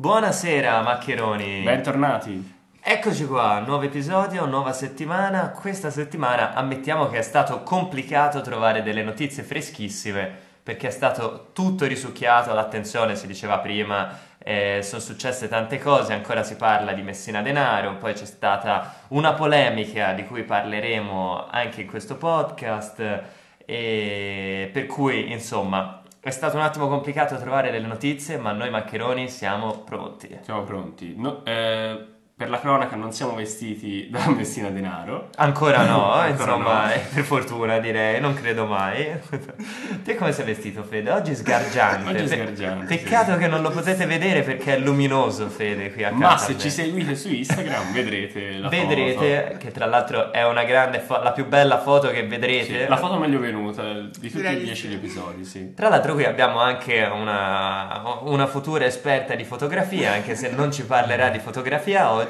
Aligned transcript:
Buonasera 0.00 0.80
maccheroni. 0.80 1.60
Bentornati. 1.60 2.54
Eccoci 2.80 3.26
qua, 3.26 3.58
nuovo 3.58 3.82
episodio, 3.84 4.46
nuova 4.46 4.72
settimana. 4.72 5.50
Questa 5.50 5.90
settimana 5.90 6.54
ammettiamo 6.54 7.10
che 7.10 7.18
è 7.18 7.22
stato 7.22 7.62
complicato 7.62 8.40
trovare 8.40 8.82
delle 8.82 9.02
notizie 9.02 9.42
freschissime 9.42 10.34
perché 10.62 10.86
è 10.88 10.90
stato 10.90 11.48
tutto 11.52 11.84
risucchiato, 11.84 12.54
l'attenzione 12.54 13.14
si 13.14 13.26
diceva 13.26 13.58
prima, 13.58 14.18
eh, 14.38 14.80
sono 14.82 15.02
successe 15.02 15.48
tante 15.48 15.78
cose, 15.78 16.14
ancora 16.14 16.44
si 16.44 16.56
parla 16.56 16.94
di 16.94 17.02
Messina 17.02 17.42
Denaro, 17.42 17.96
poi 17.96 18.14
c'è 18.14 18.24
stata 18.24 19.02
una 19.08 19.34
polemica 19.34 20.14
di 20.14 20.24
cui 20.24 20.44
parleremo 20.44 21.48
anche 21.50 21.82
in 21.82 21.86
questo 21.86 22.16
podcast, 22.16 23.22
e 23.66 24.70
per 24.72 24.86
cui 24.86 25.30
insomma 25.30 25.99
è 26.20 26.30
stato 26.30 26.56
un 26.56 26.62
attimo 26.62 26.86
complicato 26.86 27.38
trovare 27.38 27.70
delle 27.70 27.86
notizie, 27.86 28.36
ma 28.36 28.52
noi 28.52 28.70
maccheroni 28.70 29.28
siamo 29.28 29.78
pronti. 29.84 30.38
Siamo 30.42 30.64
pronti. 30.64 31.14
No, 31.16 31.44
eh, 31.44 32.19
per 32.40 32.48
la 32.48 32.58
cronaca 32.58 32.96
non 32.96 33.12
siamo 33.12 33.34
vestiti 33.34 34.08
da 34.10 34.26
Messina 34.30 34.70
Denaro. 34.70 35.28
Ancora 35.36 35.84
no, 35.84 36.08
Ancora 36.10 36.28
insomma, 36.28 36.86
no. 36.86 36.92
eh, 36.92 37.00
per 37.12 37.22
fortuna 37.22 37.78
direi, 37.80 38.18
non 38.18 38.32
credo 38.32 38.64
mai. 38.64 39.08
Te 40.02 40.14
come 40.14 40.32
sei 40.32 40.46
vestito 40.46 40.82
Fede? 40.82 41.10
Oggi 41.10 41.34
sgargiante. 41.34 42.08
Oggi 42.08 42.22
Pe- 42.22 42.28
sgargiante, 42.28 42.86
Peccato 42.96 43.32
sì. 43.34 43.38
che 43.40 43.46
non 43.46 43.60
lo 43.60 43.68
potete 43.68 44.06
vedere 44.06 44.40
perché 44.40 44.76
è 44.76 44.78
luminoso 44.78 45.50
Fede 45.50 45.92
qui 45.92 46.02
a 46.02 46.12
Ma 46.12 46.28
casa. 46.28 46.46
se 46.46 46.58
ci 46.58 46.70
seguite 46.70 47.14
su 47.14 47.28
Instagram 47.30 47.92
vedrete 47.92 48.52
la 48.56 48.68
Vedrete 48.70 49.44
foto. 49.48 49.58
che 49.58 49.70
tra 49.70 49.84
l'altro 49.84 50.32
è 50.32 50.42
una 50.46 50.64
grande 50.64 51.00
fo- 51.00 51.20
la 51.22 51.32
più 51.32 51.46
bella 51.46 51.78
foto 51.78 52.08
che 52.08 52.26
vedrete. 52.26 52.64
Sì, 52.84 52.88
la 52.88 52.96
foto 52.96 53.18
meglio 53.18 53.38
venuta 53.38 53.82
di 53.92 54.30
tutti 54.30 54.46
i 54.46 54.56
di 54.56 54.62
dieci 54.64 54.90
episodi, 54.90 55.44
sì. 55.44 55.74
Tra 55.74 55.90
l'altro 55.90 56.14
qui 56.14 56.24
abbiamo 56.24 56.58
anche 56.58 57.02
una, 57.02 58.18
una 58.22 58.46
futura 58.46 58.86
esperta 58.86 59.34
di 59.34 59.44
fotografia, 59.44 60.12
anche 60.12 60.34
se 60.34 60.50
non 60.52 60.72
ci 60.72 60.86
parlerà 60.86 61.28
di 61.28 61.38
fotografia 61.38 62.10
oggi, 62.12 62.28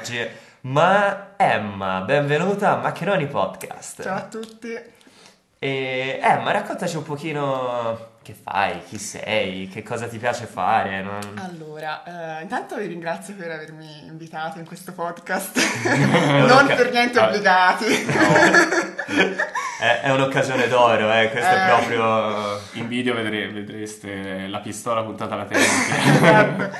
ma 0.61 1.35
Emma, 1.37 2.01
benvenuta 2.01 2.71
a 2.71 2.77
Maccheroni 2.77 3.27
Podcast. 3.27 4.01
Ciao 4.01 4.17
a 4.17 4.21
tutti. 4.23 4.75
E 5.59 6.19
Emma, 6.19 6.51
raccontaci 6.51 6.97
un 6.97 7.03
pochino 7.03 8.10
che 8.23 8.35
fai, 8.39 8.83
chi 8.87 8.99
sei, 8.99 9.67
che 9.67 9.81
cosa 9.81 10.07
ti 10.07 10.17
piace 10.19 10.45
fare. 10.45 11.01
non- 11.01 11.39
Allora, 11.43 12.37
eh, 12.39 12.43
intanto 12.43 12.75
vi 12.75 12.85
ringrazio 12.85 13.33
per 13.35 13.49
avermi 13.49 14.05
invitato 14.05 14.59
in 14.59 14.65
questo 14.65 14.91
podcast. 14.93 15.57
non 16.45 16.67
per 16.67 16.91
niente 16.91 17.19
Ah, 17.19 17.27
obbligati. 17.27 17.85
È, 19.81 20.01
è 20.01 20.11
un'occasione 20.11 20.67
d'oro, 20.67 21.11
eh, 21.11 21.31
questo 21.31 21.49
è 21.49 21.63
Eh. 21.63 21.67
proprio... 21.67 22.59
In 22.73 22.87
video 22.87 23.15
vedre- 23.15 23.49
vedreste 23.49 24.45
la 24.47 24.59
pistola 24.59 25.01
puntata 25.01 25.33
alla 25.33 25.45
tempia. 25.49 26.13
Esatto. 26.13 26.77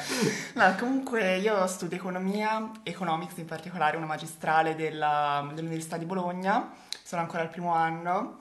No, 0.53 0.76
comunque 0.78 1.38
io 1.38 1.66
studio 1.66 1.98
economia, 1.98 2.70
economics 2.83 3.38
in 3.38 3.45
particolare, 3.45 3.98
una 3.98 4.05
magistrale 4.05 4.76
della- 4.76 5.50
dell'Università 5.52 5.98
di 5.98 6.05
Bologna. 6.05 6.70
Sono 7.03 7.22
ancora 7.23 7.42
al 7.42 7.50
primo 7.50 7.73
anno. 7.73 8.38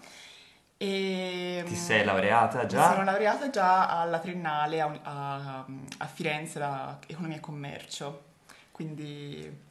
E, 0.83 1.63
Ti 1.67 1.75
sei 1.77 2.05
laureata 2.07 2.63
Mi 2.63 2.69
già? 2.69 2.89
sono 2.93 3.05
laureata 3.05 3.51
già 3.51 4.01
alla 4.01 4.19
triennale 4.19 4.81
a, 4.81 4.91
a- 5.03 5.67
a 5.99 6.07
Firenze, 6.07 6.59
da 6.59 6.99
economia 7.07 7.37
e 7.37 7.41
commercio. 7.41 8.23
Quindi 8.73 9.69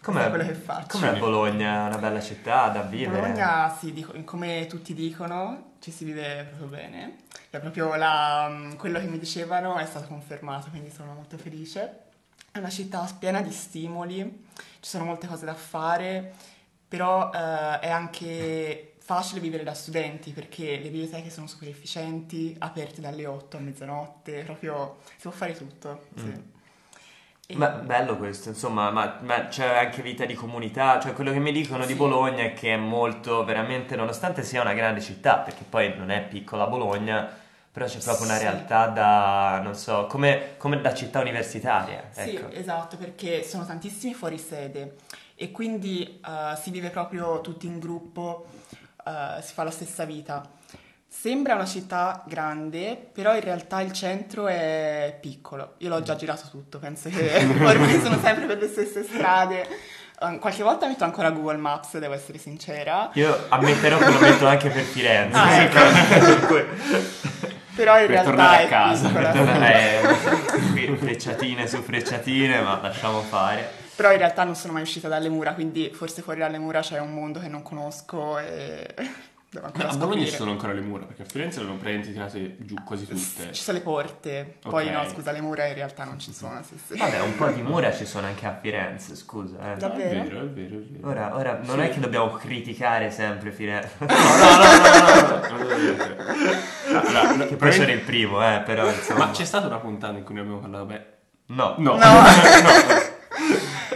Com'è, 0.00 0.26
è 0.26 0.28
quello 0.28 0.44
che 0.46 0.54
faccio. 0.54 0.96
com'è. 0.96 1.18
Bologna? 1.18 1.86
È 1.86 1.88
una 1.88 1.98
bella 1.98 2.20
città 2.20 2.68
da 2.68 2.82
vivere? 2.82 3.18
Bologna, 3.20 3.74
sì, 3.76 3.92
dico- 3.92 4.12
come 4.22 4.66
tutti 4.68 4.94
dicono, 4.94 5.72
ci 5.80 5.90
si 5.90 6.04
vive 6.04 6.44
proprio 6.44 6.68
bene. 6.68 7.16
È 7.50 7.58
proprio 7.58 7.96
la- 7.96 8.74
quello 8.78 9.00
che 9.00 9.06
mi 9.06 9.18
dicevano 9.18 9.76
è 9.78 9.86
stato 9.86 10.06
confermato, 10.06 10.70
quindi 10.70 10.88
sono 10.92 11.14
molto 11.14 11.36
felice. 11.36 11.98
È 12.52 12.58
una 12.58 12.70
città 12.70 13.04
piena 13.18 13.40
di 13.40 13.50
stimoli, 13.50 14.46
ci 14.54 14.88
sono 14.88 15.04
molte 15.04 15.26
cose 15.26 15.44
da 15.46 15.54
fare, 15.54 16.32
però 16.86 17.32
eh, 17.34 17.80
è 17.80 17.90
anche 17.90 18.93
facile 19.04 19.40
vivere 19.40 19.64
da 19.64 19.74
studenti 19.74 20.32
perché 20.32 20.78
le 20.78 20.88
biblioteche 20.88 21.28
sono 21.28 21.46
super 21.46 21.68
efficienti, 21.68 22.56
aperte 22.58 23.02
dalle 23.02 23.26
8 23.26 23.58
a 23.58 23.60
mezzanotte, 23.60 24.42
proprio 24.44 24.96
si 25.04 25.22
può 25.22 25.30
fare 25.30 25.54
tutto. 25.54 26.06
Sì. 26.16 26.22
Mm. 26.26 26.32
E- 27.46 27.54
Ma 27.56 27.68
bello 27.68 28.16
questo, 28.16 28.48
insomma, 28.48 28.90
ma, 28.90 29.18
ma 29.20 29.46
c'è 29.48 29.66
anche 29.84 30.00
vita 30.00 30.24
di 30.24 30.32
comunità, 30.34 30.98
cioè 30.98 31.12
quello 31.12 31.30
che 31.30 31.38
mi 31.38 31.52
dicono 31.52 31.84
di 31.84 31.92
Sì. 31.92 31.98
Bologna 31.98 32.42
è 32.42 32.54
che 32.54 32.72
è 32.72 32.76
molto, 32.76 33.44
veramente, 33.44 33.96
nonostante 33.96 34.42
sia 34.42 34.62
una 34.62 34.72
grande 34.72 35.00
città, 35.02 35.38
perché 35.38 35.64
poi 35.68 35.94
non 35.96 36.10
è 36.10 36.22
piccola 36.26 36.66
Bologna, 36.66 37.28
però 37.70 37.84
c'è 37.86 37.98
proprio 37.98 38.26
una 38.26 38.38
Sì. 38.38 38.44
realtà 38.44 38.86
da, 38.86 39.60
non 39.62 39.74
so, 39.74 40.06
come, 40.06 40.54
come 40.56 40.80
da 40.80 40.94
città 40.94 41.20
universitaria, 41.20 42.08
Sì, 42.10 42.34
ecco. 42.36 42.50
esatto, 42.50 42.96
perché 42.96 43.42
sono 43.44 43.66
tantissimi 43.66 44.14
fuori 44.14 44.38
sede 44.38 44.96
e 45.36 45.50
quindi 45.50 46.20
eh, 46.26 46.56
si 46.56 46.70
vive 46.70 46.90
proprio 46.90 47.40
tutti 47.42 47.66
in 47.66 47.78
gruppo, 47.78 48.46
eh, 49.06 49.42
si 49.42 49.52
fa 49.52 49.64
la 49.64 49.70
stessa 49.70 50.04
vita. 50.04 50.42
Sembra 51.06 51.54
una 51.54 51.64
città 51.66 52.22
grande, 52.26 52.98
però 53.12 53.34
in 53.34 53.40
realtà 53.40 53.80
il 53.80 53.92
centro 53.92 54.48
è 54.48 55.16
piccolo. 55.20 55.74
Io 55.78 55.88
l'ho 55.88 56.02
già 56.02 56.16
girato 56.16 56.48
tutto, 56.50 56.78
penso 56.78 57.08
che 57.08 57.30
ormai 57.62 58.00
sono 58.00 58.18
sempre 58.20 58.46
per 58.46 58.58
le 58.58 58.68
stesse 58.68 59.04
strade. 59.04 59.66
Eh, 60.20 60.38
qualche 60.38 60.62
volta 60.64 60.86
metto 60.88 61.04
ancora 61.04 61.30
Google 61.30 61.56
Maps, 61.58 61.98
devo 61.98 62.14
essere 62.14 62.38
sincera. 62.38 63.10
Io 63.14 63.46
ammetterò 63.48 63.96
che 63.98 64.10
lo 64.10 64.18
metto 64.18 64.46
anche 64.46 64.68
per 64.70 64.82
Firenze, 64.82 65.38
Ah, 65.38 65.54
ecco. 65.62 66.64
Però 67.74 67.98
in 67.98 68.06
Per 68.06 68.10
realtà 68.10 68.30
tornare 68.30 68.56
a 68.56 68.60
è 68.60 68.68
casa, 68.68 69.08
piccola. 69.08 69.30
per 69.30 69.62
eh, 69.62 70.00
qui 70.70 70.96
frecciatine 70.96 71.66
su 71.66 71.82
frecciatine, 71.82 72.60
ma 72.60 72.78
lasciamo 72.80 73.20
fare. 73.22 73.82
Però 73.96 74.10
in 74.10 74.18
realtà 74.18 74.44
non 74.44 74.56
sono 74.56 74.72
mai 74.72 74.82
uscita 74.82 75.08
dalle 75.08 75.28
mura, 75.28 75.54
quindi 75.54 75.90
forse 75.92 76.22
fuori 76.22 76.40
dalle 76.40 76.58
mura 76.58 76.80
c'è 76.80 76.98
un 76.98 77.12
mondo 77.12 77.40
che 77.40 77.48
non 77.48 77.62
conosco 77.62 78.38
e... 78.38 78.86
Devo 79.54 79.66
ancora 79.66 79.86
Beh, 79.86 79.94
a 79.94 79.96
Bologna 79.96 80.24
ci 80.24 80.34
sono 80.34 80.50
ancora 80.50 80.72
le 80.72 80.80
mura, 80.80 81.04
perché 81.04 81.22
a 81.22 81.24
Firenze 81.26 81.60
le 81.60 81.66
hanno 81.66 81.76
praticamente 81.76 82.12
tirate 82.12 82.56
giù 82.66 82.74
quasi 82.84 83.06
tutte. 83.06 83.52
Ci 83.52 83.62
sono 83.62 83.78
le 83.78 83.84
porte, 83.84 84.56
poi 84.60 84.88
okay. 84.88 85.04
no, 85.04 85.08
scusa, 85.08 85.30
le 85.30 85.40
mura 85.40 85.66
in 85.66 85.74
realtà 85.74 86.02
non 86.02 86.18
ci 86.18 86.32
sono. 86.32 86.60
Sì, 86.64 86.76
sì. 86.84 86.98
Vabbè, 86.98 87.20
un 87.20 87.36
po' 87.36 87.46
di 87.46 87.62
mura 87.62 87.92
ci 87.92 88.04
sono 88.04 88.26
anche 88.26 88.46
a 88.46 88.58
Firenze, 88.60 89.14
scusa. 89.14 89.74
Eh. 89.74 89.76
Davvero? 89.76 90.22
È 90.22 90.24
vero, 90.24 90.40
è 90.40 90.48
vero, 90.48 90.76
è 90.76 90.80
vero. 90.80 91.08
Ora, 91.08 91.36
ora 91.36 91.60
non 91.62 91.78
sì. 91.78 91.84
è 91.84 91.88
che 91.90 92.00
dobbiamo 92.00 92.32
criticare 92.32 93.12
sempre 93.12 93.52
Firenze. 93.52 93.94
no, 94.00 94.06
no, 94.06 94.56
no, 94.56 94.98
no, 94.98 95.28
no. 95.28 95.68
no. 96.90 97.00
allora, 97.00 97.36
no, 97.36 97.46
che 97.46 97.54
poi 97.54 97.72
sono 97.72 97.92
il 97.92 98.00
primo, 98.00 98.42
eh, 98.42 98.60
però 98.66 98.88
insomma. 98.88 99.26
Ma 99.26 99.30
c'è 99.30 99.44
stata 99.44 99.68
una 99.68 99.78
puntata 99.78 100.18
in 100.18 100.24
cui 100.24 100.34
ne 100.34 100.40
abbiamo 100.40 100.58
parlato, 100.58 100.84
beh... 100.84 101.12
No. 101.46 101.74
No. 101.78 101.96
no. 101.96 102.12
no. 102.12 103.03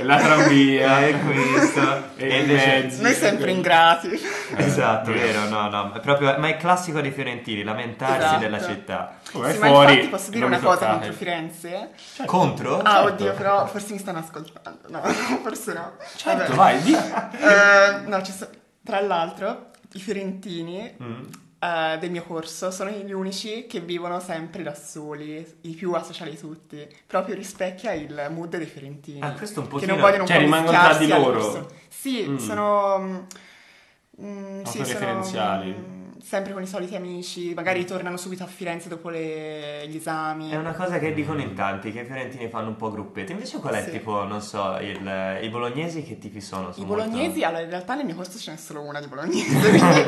La 0.03 0.17
tranvia, 0.19 1.01
E 1.09 1.15
questo. 1.21 2.03
e, 2.17 2.29
E 2.29 2.39
invece-. 2.41 3.01
Noi 3.03 3.15
sempre 3.15 3.51
ingrati. 3.51 4.11
Esatto, 4.57 5.13
vero, 5.13 5.49
no, 5.49 5.69
no, 5.69 5.93
è 5.93 6.01
proprio, 6.01 6.37
ma 6.39 6.49
è 6.49 6.57
classico 6.57 7.01
dei 7.01 7.11
fiorentini, 7.11 7.63
lamentarsi 7.63 8.19
Esatto. 8.25 8.39
della 8.41 8.63
città. 8.63 9.13
Oh, 9.33 9.43
è 9.45 9.53
Sì, 9.53 9.59
ma 9.59 9.67
fuori, 9.67 9.93
infatti 9.93 10.09
posso 10.09 10.31
dire 10.31 10.45
una 10.47 10.59
cosa 10.59 10.87
contro 10.87 11.13
Firenze? 11.13 11.91
Contro? 12.25 12.79
Ah, 12.81 12.91
certo. 12.93 13.07
oddio, 13.13 13.33
però 13.35 13.67
forse 13.67 13.93
mi 13.93 13.99
stanno 13.99 14.19
ascoltando. 14.19 14.81
No, 14.89 15.01
forse 15.43 15.73
no. 15.73 15.93
Certo, 16.17 16.55
Vabbè. 16.55 16.55
vai, 16.55 16.83
di. 16.83 16.95
Eh, 16.95 18.01
no, 18.07 18.23
ci 18.23 18.33
so- 18.33 18.49
tra 18.85 19.01
l'altro, 19.01 19.71
i 19.93 20.01
fiorentini 20.01 20.95
Mm. 21.03 21.23
Eh, 21.59 21.99
del 21.99 22.11
mio 22.11 22.23
corso 22.23 22.71
sono 22.71 22.91
gli 22.91 23.13
unici 23.13 23.67
che 23.67 23.81
vivono 23.81 24.21
sempre 24.21 24.63
da 24.63 24.75
soli, 24.75 25.45
i 25.63 25.75
più 25.75 25.93
asociali 25.93 26.31
di 26.33 26.39
tutti. 26.39 26.89
Proprio 27.07 27.35
rispecchia 27.35 27.93
il 27.93 28.29
mood 28.31 28.57
dei 28.57 28.67
fiorentini. 28.67 29.21
Ah, 29.21 29.33
questo 29.33 29.61
un 29.61 29.67
che 29.67 29.73
pochino... 29.73 29.93
non 29.93 30.01
vogliono 30.01 30.27
Cioè, 30.27 30.37
po' 30.37 30.43
rimangono 30.43 30.79
tra 30.79 30.95
di 30.97 31.09
loro? 31.09 31.73
Sì, 31.89 32.27
Mm. 32.29 32.37
sono... 32.37 32.99
mm, 33.01 33.17
mm, 34.23 34.65
sì, 34.65 34.85
sono, 34.85 35.23
sempre 36.23 36.53
con 36.53 36.63
i 36.63 36.67
soliti 36.67 36.95
amici, 36.97 37.53
magari 37.55 37.85
tornano 37.85 38.17
subito 38.17 38.43
a 38.43 38.47
Firenze 38.47 38.89
dopo 38.89 39.09
le- 39.09 39.87
gli 39.89 39.97
esami. 39.97 40.51
È 40.51 40.57
una 40.57 40.73
cosa 40.73 40.99
che 40.99 41.13
dicono 41.13 41.41
in 41.41 41.55
tanti, 41.55 41.93
che 41.93 42.01
i 42.01 42.05
fiorentini 42.05 42.49
fanno 42.49 42.69
un 42.69 42.77
po' 42.77 42.91
gruppetti. 42.91 43.33
Invece 43.33 43.59
qual 43.59 43.75
è 43.75 43.85
Sì. 43.85 43.91
tipo, 43.93 44.25
non 44.25 44.41
so, 44.43 44.79
il- 44.81 45.39
i 45.43 45.49
bolognesi 45.49 46.03
che 46.03 46.19
tipi 46.19 46.41
sono? 46.41 46.71
I 46.71 46.73
Sono 46.75 46.87
bolognesi, 46.87 47.29
molto- 47.41 47.47
allora 47.47 47.63
in 47.63 47.71
realtà 47.71 47.95
nel 47.95 48.05
mio 48.05 48.15
corso 48.15 48.39
ce 48.39 48.51
n'è 48.53 48.57
solo 48.57 48.83
una 48.83 49.01
di 49.01 49.07
bolognese, 49.07 49.69
quindi 49.71 50.05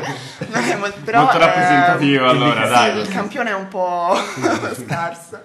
non 0.51 0.63
è 0.63 0.75
molto, 0.75 0.99
però, 1.03 1.19
Molto 1.21 1.37
ehm, 1.37 1.43
rappresentativo, 1.43 2.27
allora, 2.29 2.63
sì, 2.65 2.71
dai. 2.71 2.99
il 2.99 3.07
campione 3.09 3.49
è 3.49 3.55
un 3.55 3.67
po' 3.67 4.15
scarso. 4.85 5.39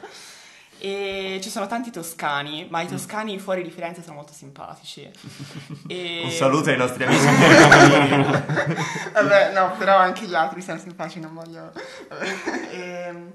E 0.78 1.38
ci 1.42 1.48
sono 1.48 1.66
tanti 1.66 1.90
toscani, 1.90 2.66
ma 2.70 2.82
i 2.82 2.86
toscani 2.86 3.38
fuori 3.38 3.62
di 3.62 3.70
Firenze 3.70 4.02
sono 4.02 4.16
molto 4.16 4.32
simpatici. 4.32 5.08
E- 5.88 6.20
Un 6.24 6.30
saluto 6.30 6.70
ai 6.70 6.76
nostri 6.76 7.04
amici. 7.04 7.24
Vabbè, 9.12 9.52
no, 9.52 9.72
però 9.78 9.96
anche 9.96 10.26
gli 10.26 10.34
altri 10.34 10.62
sono 10.62 10.78
simpatici, 10.78 11.20
non 11.20 11.34
voglio... 11.34 11.72
e, 12.70 13.32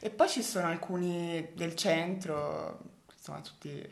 e 0.00 0.10
poi 0.10 0.28
ci 0.28 0.42
sono 0.42 0.68
alcuni 0.68 1.48
del 1.54 1.74
centro, 1.74 2.78
insomma 3.16 3.40
tutti 3.40 3.90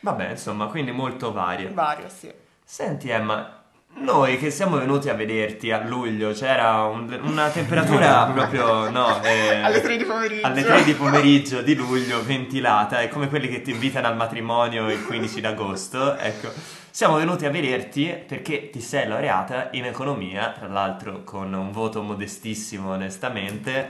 Vabbè, 0.00 0.30
insomma, 0.30 0.66
quindi 0.66 0.90
molto 0.92 1.32
vario. 1.32 1.72
vario, 1.74 2.08
sì. 2.08 2.32
Senti 2.64 3.08
Emma, 3.08 3.61
Noi 3.94 4.36
che 4.38 4.50
siamo 4.50 4.78
venuti 4.78 5.08
a 5.10 5.14
vederti 5.14 5.70
a 5.70 5.84
luglio, 5.86 6.32
c'era 6.32 6.84
un- 6.84 7.20
una 7.22 7.48
temperatura 7.50 8.24
proprio, 8.34 8.90
no, 8.90 9.22
eh, 9.22 9.60
Alle 9.62 9.80
3 9.80 9.96
di 9.96 10.04
pomeriggio. 10.04 10.46
alle 10.46 10.64
3 10.64 10.82
di 10.84 10.92
pomeriggio 10.94 11.62
di 11.62 11.74
luglio, 11.74 12.24
ventilata, 12.24 13.00
è 13.00 13.08
come 13.08 13.28
quelli 13.28 13.48
che 13.48 13.62
ti 13.62 13.70
invitano 13.70 14.08
al 14.08 14.16
matrimonio 14.16 14.90
il 14.90 15.04
15 15.04 15.40
d'agosto, 15.40 16.16
ecco. 16.16 16.50
Siamo 16.90 17.16
venuti 17.16 17.46
a 17.46 17.50
vederti 17.50 18.06
perché 18.26 18.70
ti 18.70 18.80
sei 18.80 19.06
laureata 19.06 19.68
in 19.72 19.84
economia, 19.84 20.52
tra 20.58 20.66
l'altro 20.68 21.22
con 21.22 21.52
un 21.52 21.70
voto 21.70 22.02
modestissimo 22.02 22.90
onestamente, 22.92 23.88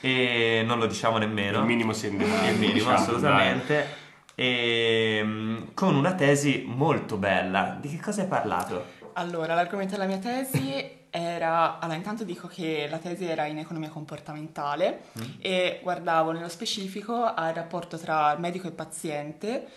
e 0.00 0.62
non 0.66 0.78
lo 0.78 0.86
diciamo 0.86 1.16
nemmeno. 1.18 1.60
Il 1.60 1.64
minimo 1.64 1.92
sindacale. 1.92 2.50
Il 2.50 2.58
minimo, 2.58 2.74
diciamo, 2.74 2.94
assolutamente. 2.94 4.04
E 4.38 5.20
mm, 5.24 5.56
con 5.72 5.96
una 5.96 6.12
tesi 6.12 6.64
molto 6.66 7.16
bella. 7.16 7.78
Di 7.80 7.88
che 7.88 7.98
cosa 8.00 8.20
hai 8.20 8.28
parlato? 8.28 8.84
Allora, 9.18 9.54
l'argomento 9.54 9.92
della 9.92 10.06
mia 10.06 10.18
tesi 10.18 11.04
era... 11.10 11.78
Allora, 11.78 11.96
intanto 11.96 12.22
dico 12.24 12.46
che 12.48 12.86
la 12.90 12.98
tesi 12.98 13.24
era 13.24 13.46
in 13.46 13.58
economia 13.58 13.88
comportamentale 13.88 15.04
Mm. 15.18 15.22
e 15.40 15.80
guardavo 15.82 16.32
nello 16.32 16.48
specifico 16.50 17.24
al 17.24 17.54
rapporto 17.54 17.96
tra 17.96 18.36
medico 18.36 18.68
e 18.68 18.72
paziente 18.72 19.68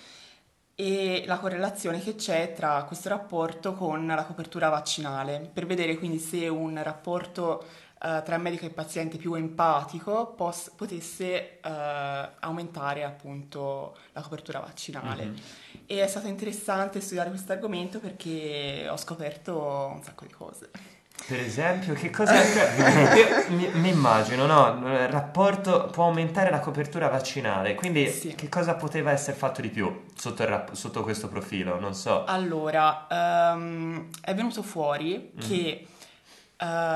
e 0.75 1.24
la 1.25 1.38
correlazione 1.38 2.00
che 2.01 2.15
c'è 2.15 2.53
tra 2.53 2.83
questo 2.83 3.09
rapporto 3.09 3.74
con 3.74 4.06
la 4.07 4.24
copertura 4.24 4.69
vaccinale, 4.69 5.50
per 5.53 5.65
vedere 5.65 5.97
quindi 5.97 6.19
se 6.19 6.47
un 6.47 6.81
rapporto 6.81 7.63
eh, 8.01 8.22
tra 8.24 8.38
medico 8.38 8.66
e 8.66 8.69
paziente 8.69 9.18
più 9.18 9.34
empatico 9.34 10.28
pos- 10.36 10.72
potesse 10.75 11.60
eh, 11.60 12.30
aumentare 12.40 13.04
appunto 13.04 13.96
la 14.13 14.22
copertura 14.22 14.60
vaccinale. 14.60 15.25
Mhm. 15.25 15.36
E 15.86 16.04
è 16.04 16.07
stato 16.07 16.28
interessante 16.28 17.01
studiare 17.01 17.30
questo 17.30 17.51
argomento 17.51 18.00
perché 18.00 18.88
ho 18.90 18.98
scoperto 18.98 19.92
un 19.94 20.04
sacco 20.04 20.25
di 20.25 20.31
cose. 20.34 20.69
Per 21.28 21.38
esempio, 21.40 21.94
che 21.96 22.10
cosa... 22.12 22.34
io 23.13 23.28
mi, 23.50 23.68
mi 23.74 23.90
immagino, 23.90 24.46
no? 24.46 24.68
Il 24.90 25.10
rapporto 25.10 25.88
può 25.92 26.06
aumentare 26.06 26.50
la 26.50 26.60
copertura 26.60 27.10
vaccinale, 27.10 27.75
quindi 27.75 28.07
Sì. 28.07 28.34
che 28.36 28.48
cosa 28.48 28.75
poteva 28.75 29.12
essere 29.12 29.36
fatto 29.36 29.60
di 29.62 29.69
più 29.69 30.06
sotto, 30.16 30.46
rap- 30.46 30.72
sotto 30.74 31.04
questo 31.04 31.28
profilo? 31.28 31.78
Non 31.80 31.94
so. 31.94 32.24
Allora, 32.24 33.07
ehm, 33.10 34.07
è 34.22 34.34
venuto 34.34 34.63
fuori 34.63 35.31
Mm. 35.36 35.40
che 35.40 35.88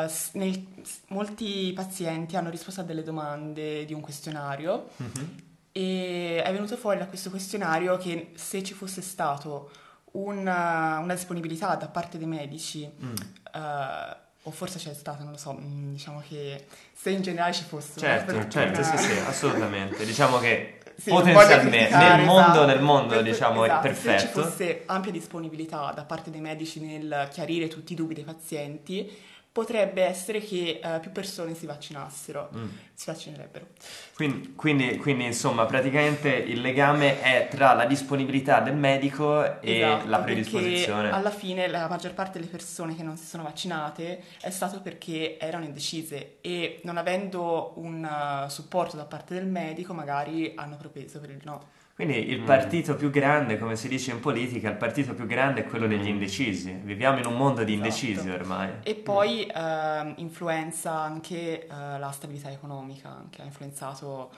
s- 0.08 0.32
nel- 0.34 0.66
molti 1.08 1.72
pazienti 1.74 2.36
hanno 2.36 2.50
risposto 2.50 2.82
a 2.82 2.84
delle 2.84 3.04
domande 3.04 3.86
di 3.86 3.94
un 3.94 4.02
questionario 4.02 4.90
Mhm. 4.98 5.36
e 5.72 6.42
è 6.44 6.52
venuto 6.52 6.76
fuori 6.78 7.00
da 7.00 7.08
questo 7.08 7.30
questionario 7.30 7.98
che 7.98 8.32
se 8.36 8.62
ci 8.64 8.74
fosse 8.74 9.02
stato 9.02 9.72
una, 10.12 11.00
una 11.00 11.14
disponibilità 11.16 11.76
da 11.76 11.88
parte 11.88 12.18
dei 12.18 12.28
medici, 12.28 12.88
Mm. 13.04 13.16
eh, 13.56 14.16
o 14.46 14.52
forse 14.52 14.78
c'è 14.78 14.94
stata, 14.94 15.24
non 15.24 15.32
lo 15.32 15.38
so, 15.38 15.54
mm, 15.54 15.94
diciamo 15.94 16.22
che 16.28 16.68
se 16.94 17.10
in 17.12 17.22
generale 17.22 17.54
ci 17.54 17.64
fosse 17.64 17.94
una 18.00 18.08
Certo, 18.10 18.34
copertura- 18.34 18.74
certo, 18.74 18.84
sì, 18.84 18.98
sì, 18.98 19.18
assolutamente. 19.26 20.06
Diciamo 20.06 20.38
che 20.38 20.80
Sì, 20.98 21.10
potenzialmente 21.10 21.96
nel 21.96 22.26
mondo, 22.26 22.42
esatto. 22.52 22.66
nel 22.66 22.82
mondo, 22.82 23.14
Per- 23.16 23.24
diciamo, 23.24 23.64
esatto, 23.66 23.88
è 23.88 23.94
Se 23.94 24.00
ci 24.02 24.06
perfetto. 24.08 24.42
fosse 24.44 24.84
ampia 24.86 25.12
disponibilità 25.12 25.92
da 25.96 26.04
parte 26.04 26.30
dei 26.30 26.42
medici 26.42 26.80
nel 26.82 27.30
chiarire 27.32 27.68
tutti 27.68 27.94
i 27.94 27.96
dubbi 27.96 28.14
dei 28.14 28.24
pazienti, 28.26 29.10
potrebbe 29.54 30.02
essere 30.04 30.40
che 30.42 30.82
eh, 30.84 31.00
più 31.00 31.12
persone 31.12 31.54
si 31.54 31.68
vaccinassero, 31.68 32.50
Mm. 32.56 32.68
si 32.96 33.06
vaccinerebbero. 33.06 33.68
Quindi, 34.16 34.54
quindi- 34.56 34.98
quindi, 34.98 35.26
insomma, 35.26 35.66
praticamente 35.66 36.30
il 36.34 36.60
legame 36.60 37.22
è 37.22 37.48
tra 37.52 37.74
la 37.74 37.86
disponibilità 37.86 38.60
del 38.62 38.76
medico 38.76 39.62
e 39.62 39.78
Esatto, 39.78 40.10
la 40.10 40.20
predisposizione. 40.20 41.12
alla 41.12 41.30
fine 41.30 41.68
la 41.68 41.88
maggior 41.88 42.16
parte 42.16 42.40
delle 42.40 42.50
persone 42.50 42.96
che 42.96 43.04
non 43.04 43.16
si 43.16 43.26
sono 43.28 43.44
vaccinate 43.44 44.24
è 44.42 44.50
stato 44.50 44.82
perché 44.82 45.38
erano 45.40 45.66
indecise 45.66 46.38
e 46.42 46.80
non 46.84 46.98
avendo 46.98 47.74
un 47.76 48.04
eh, 48.04 48.50
supporto 48.50 48.98
da 48.98 49.06
parte 49.06 49.36
del 49.36 49.46
medico 49.46 49.94
magari 49.94 50.54
hanno 50.56 50.78
propeso 50.78 51.20
per 51.20 51.30
il 51.30 51.42
no. 51.44 51.70
Quindi 51.96 52.30
il 52.30 52.42
Mm. 52.42 52.46
partito 52.46 52.96
più 52.96 53.12
grande, 53.12 53.60
come 53.60 53.76
si 53.76 53.88
dice 53.88 54.12
in 54.12 54.20
politica, 54.20 54.68
il 54.70 54.78
partito 54.78 55.14
più 55.14 55.28
grande 55.28 55.62
è 55.62 55.68
quello 55.68 55.86
degli 55.86 56.08
indecisi. 56.08 56.72
Viviamo 56.72 57.20
in 57.20 57.26
un 57.28 57.36
mondo 57.38 57.64
di 57.64 57.74
Esatto. 57.74 57.88
indecisi 57.88 58.30
ormai. 58.30 58.72
E 58.82 58.96
poi 58.96 59.46
ehm, 59.54 60.16
influenza 60.18 60.92
anche 60.92 61.66
eh, 61.68 61.68
la 61.70 62.10
stabilità 62.12 62.50
economica, 62.50 63.24
che 63.30 63.44
ha 63.44 63.46
influenzato 63.46 64.32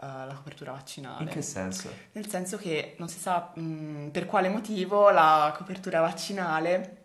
eh, 0.00 0.06
la 0.06 0.32
copertura 0.36 0.70
vaccinale. 0.70 1.24
In 1.24 1.28
che 1.28 1.42
senso? 1.42 1.92
Nel 2.12 2.28
senso 2.28 2.56
che 2.56 2.94
non 2.98 3.08
si 3.08 3.18
sa 3.18 3.50
mh, 3.54 4.10
per 4.12 4.26
quale 4.26 4.48
motivo 4.48 5.10
la 5.10 5.52
copertura 5.56 6.00
vaccinale 6.00 6.96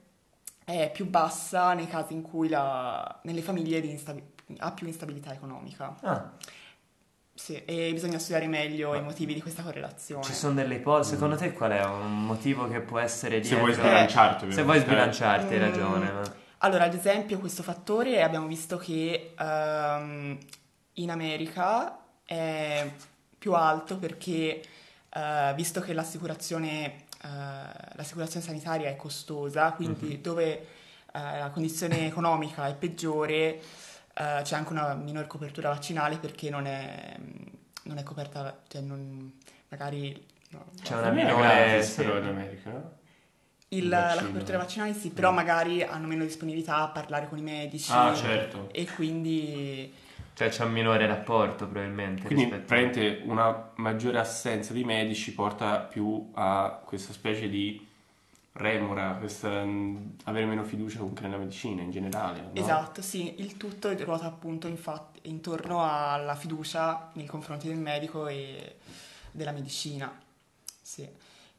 è 0.63 0.91
più 0.93 1.07
bassa 1.09 1.73
nei 1.73 1.87
casi 1.87 2.13
in 2.13 2.21
cui 2.21 2.47
la, 2.47 3.19
nelle 3.23 3.41
famiglie 3.41 3.81
di 3.81 3.89
instabi- 3.89 4.23
ha 4.59 4.71
più 4.71 4.85
instabilità 4.85 5.33
economica. 5.33 5.95
Ah, 6.01 6.31
Sì, 7.37 7.61
e 7.65 7.91
bisogna 7.91 8.17
studiare 8.17 8.47
meglio 8.47 8.91
Ma- 8.91 8.97
i 8.97 9.01
motivi 9.01 9.33
di 9.33 9.41
questa 9.41 9.61
correlazione. 9.61 10.23
ci 10.23 10.31
sono 10.33 10.53
delle 10.53 10.75
ipotesi. 10.75 11.11
Secondo 11.11 11.35
te 11.35 11.51
qual 11.51 11.71
è 11.71 11.83
un 11.83 12.25
motivo 12.25 12.67
che 12.69 12.79
può 12.79 12.97
essere 12.97 13.35
Se 13.35 13.41
dietro? 13.41 13.59
vuoi 13.59 13.73
sbilanciarti, 13.73 14.51
Se 14.53 14.63
vuoi 14.63 14.79
sbilanciarti, 14.79 15.53
hai 15.53 15.59
Mm. 15.59 15.63
ragione. 15.63 16.11
ma- 16.11 16.33
Allora, 16.59 16.85
ad 16.85 16.93
esempio, 16.93 17.37
questo 17.39 17.61
fattore 17.61 18.23
abbiamo 18.23 18.47
visto 18.47 18.77
che 18.77 19.33
ehm, 19.37 20.37
in 20.93 21.11
America 21.11 21.99
è 22.23 22.89
più 23.37 23.53
alto 23.53 23.97
perché, 23.97 24.63
eh, 25.09 25.53
visto 25.57 25.81
che 25.81 25.91
l'assicurazione, 25.93 26.85
eh, 27.21 27.27
l'assicurazione 27.95 28.45
sanitaria 28.45 28.87
è 28.89 28.95
costosa, 28.95 29.73
quindi 29.73 30.15
Mhm. 30.15 30.21
dove 30.21 30.67
eh, 31.15 31.39
la 31.39 31.49
condizione 31.49 32.07
economica 32.07 32.67
è 32.67 32.73
peggiore, 32.75 33.61
eh, 34.15 34.41
c'è 34.43 34.55
anche 34.55 34.71
una 34.73 34.93
minor 34.95 35.27
copertura 35.27 35.69
vaccinale 35.69 36.17
perché 36.17 36.49
non 36.49 36.65
è, 36.65 37.15
non 37.83 37.97
è 37.97 38.03
coperta, 38.03 38.61
cioè 38.67 38.81
non, 38.81 39.31
magari... 39.69 40.11
no, 40.51 40.65
C'è 40.81 40.95
Non 40.95 41.03
una 41.03 41.11
minore... 41.11 41.83
sì. 41.83 42.03
però 42.03 42.17
in 42.17 42.25
America, 42.25 42.69
no? 42.71 42.91
il- 43.69 43.87
la 43.89 44.23
copertura 44.25 44.57
vaccinale 44.59 44.93
sì, 44.93 45.09
però 45.11 45.31
magari 45.31 45.81
hanno 45.83 46.07
meno 46.07 46.23
disponibilità 46.23 46.77
a 46.77 46.89
parlare 46.89 47.27
con 47.29 47.37
i 47.37 47.41
medici. 47.41 47.91
Ah, 47.93 48.13
certo. 48.15 48.69
E 48.71 48.85
quindi 48.87 49.93
Cioè 50.33 50.49
c'è 50.49 50.65
un 50.65 50.71
minore 50.73 51.07
rapporto 51.07 51.65
probabilmente 51.67 52.23
Quindi 52.23 52.43
rispetto 52.45 52.65
praticamente 52.65 53.21
una 53.25 53.71
maggiore 53.75 54.19
assenza 54.19 54.73
di 54.73 54.83
medici 54.83 55.33
porta 55.33 55.79
più 55.79 56.31
a 56.35 56.81
questa 56.85 57.13
specie 57.13 57.47
di 57.47 57.84
remora, 58.55 59.15
questa, 59.19 59.63
mh, 59.63 60.15
avere 60.25 60.45
meno 60.45 60.63
fiducia 60.63 60.99
comunque 60.99 61.23
nella 61.23 61.37
medicina 61.37 61.81
in 61.81 61.91
generale. 61.91 62.41
no? 62.41 62.49
esatto, 62.53 63.01
sì, 63.01 63.41
il 63.41 63.57
tutto 63.57 63.93
ruota 64.03 64.25
appunto 64.25 64.67
infatti 64.67 65.19
intorno 65.23 65.83
alla 65.83 66.35
fiducia 66.35 67.09
nei 67.13 67.25
confronti 67.25 67.67
del 67.67 67.77
medico 67.77 68.27
e 68.27 68.77
della 69.31 69.51
medicina. 69.51 70.11
Sì. 70.81 71.07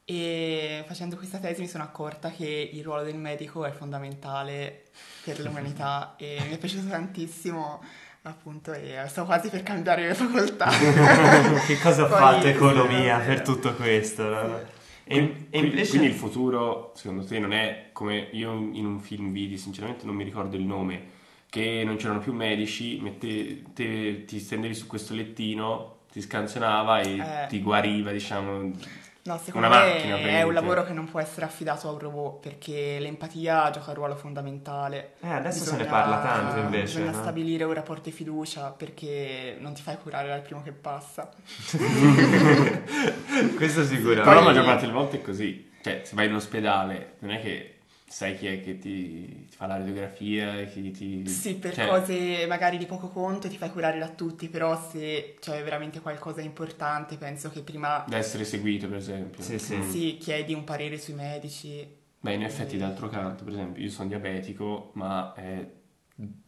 E 0.08 0.84
facendo 0.86 1.16
questa 1.16 1.38
tesi 1.38 1.60
mi 1.60 1.68
sono 1.68 1.82
accorta 1.82 2.30
che 2.30 2.70
il 2.72 2.82
ruolo 2.84 3.02
del 3.02 3.16
medico 3.16 3.64
è 3.64 3.72
fondamentale 3.72 4.84
per 5.24 5.40
l'umanità 5.40 6.14
e 6.18 6.38
mi 6.46 6.54
è 6.54 6.58
piaciuto 6.58 6.88
tantissimo 6.88 7.82
appunto 8.22 8.72
e 8.72 9.04
sto 9.08 9.24
quasi 9.24 9.50
per 9.50 9.62
cambiare 9.62 10.14
facoltà. 10.14 10.70
che 11.66 11.78
cosa 11.80 12.04
ha 12.04 12.08
fatto 12.08 12.46
economia 12.46 13.20
sì, 13.20 13.26
per 13.26 13.38
sì. 13.38 13.42
tutto 13.42 13.74
questo? 13.74 14.22
no? 14.28 14.58
E, 14.58 14.66
Quindi, 15.06 15.30
e 15.30 15.48
quindi- 15.50 15.68
invece... 15.68 15.90
quindi 15.90 16.06
il 16.08 16.14
futuro, 16.14 16.92
secondo 16.96 17.24
te, 17.24 17.38
non 17.38 17.52
è 17.52 17.90
come 17.92 18.28
io 18.32 18.52
in 18.72 18.84
un 18.84 18.98
film 18.98 19.30
vidi, 19.30 19.56
sinceramente 19.56 20.04
non 20.04 20.16
mi 20.16 20.24
ricordo 20.24 20.56
il 20.56 20.64
nome, 20.64 21.14
che 21.48 21.82
non 21.84 21.96
c'erano 21.96 22.18
più 22.18 22.32
medici, 22.32 22.98
mette- 23.00 23.62
te- 23.72 24.24
ti 24.24 24.38
stendevi 24.40 24.74
su 24.74 24.86
questo 24.86 25.14
lettino, 25.14 25.98
ti 26.10 26.20
scansionava 26.20 27.00
e 27.00 27.18
Eh. 27.18 27.46
ti 27.48 27.60
guariva, 27.60 28.10
diciamo. 28.10 28.72
No, 29.26 29.38
secondo 29.42 29.66
Una 29.66 29.78
me 29.80 29.92
macchina, 29.92 30.16
è 30.18 30.42
un 30.42 30.52
lavoro 30.54 30.84
che 30.84 30.92
non 30.92 31.10
può 31.10 31.18
essere 31.20 31.46
affidato 31.46 31.88
a 31.88 31.92
un 31.92 31.98
robot 31.98 32.40
perché 32.40 32.98
l'empatia 33.00 33.70
gioca 33.70 33.90
un 33.90 33.96
ruolo 33.96 34.14
fondamentale. 34.16 35.14
Eh, 35.20 35.28
adesso 35.28 35.64
se 35.64 35.72
ne 35.72 35.78
Bisogna- 35.84 35.90
parla 35.98 36.18
tanto 36.20 36.58
invece. 36.60 36.98
Bisogna 37.00 37.10
no? 37.16 37.22
stabilire 37.22 37.64
un 37.64 37.72
rapporto 37.72 38.02
di 38.08 38.12
fiducia 38.14 38.70
perché 38.70 39.56
non 39.58 39.72
ti 39.74 39.82
fai 39.82 39.96
curare 39.98 40.28
dal 40.28 40.42
primo 40.42 40.62
che 40.62 40.72
passa. 40.72 41.28
Questo 43.56 43.80
Però 43.80 43.84
sicuramente. 43.94 44.34
la 44.34 44.40
maggior 44.40 44.64
parte 44.64 44.80
delle 44.82 44.92
volte 44.92 45.16
è 45.18 45.22
così. 45.22 45.70
Cioè, 45.82 46.00
se 46.04 46.14
vai 46.14 46.26
in 46.26 46.34
ospedale, 46.34 47.14
non 47.20 47.32
è 47.32 47.40
che 47.40 47.75
sai 48.08 48.36
chi 48.36 48.46
è 48.46 48.60
che 48.62 48.78
ti, 48.78 49.46
ti 49.48 49.56
fa 49.56 49.66
la 49.66 49.78
radiografia, 49.78 50.64
chi 50.64 50.90
ti... 50.90 51.26
Sì, 51.28 51.56
per 51.56 51.74
cioè, 51.74 51.86
cose 51.86 52.46
magari 52.46 52.78
di 52.78 52.86
poco 52.86 53.08
conto 53.08 53.48
ti 53.48 53.56
fai 53.56 53.70
curare 53.70 53.98
da 53.98 54.08
tutti, 54.08 54.48
però 54.48 54.80
se 54.90 55.36
c'è 55.40 55.62
veramente 55.62 56.00
qualcosa 56.00 56.40
di 56.40 56.46
importante 56.46 57.16
penso 57.16 57.50
che 57.50 57.62
prima 57.62 58.04
Da 58.06 58.16
essere 58.16 58.44
seguito, 58.44 58.88
per 58.88 58.98
esempio. 58.98 59.42
Sì, 59.42 59.58
sì. 59.58 59.76
Mm. 59.76 59.90
sì, 59.90 60.16
chiedi 60.18 60.54
un 60.54 60.64
parere 60.64 60.98
sui 60.98 61.14
medici. 61.14 62.04
Beh, 62.20 62.34
in 62.34 62.42
effetti, 62.42 62.76
d'altro 62.76 63.08
canto, 63.08 63.44
per 63.44 63.52
esempio, 63.52 63.82
io 63.82 63.90
sono 63.90 64.08
diabetico, 64.08 64.90
ma 64.94 65.32
è 65.34 65.64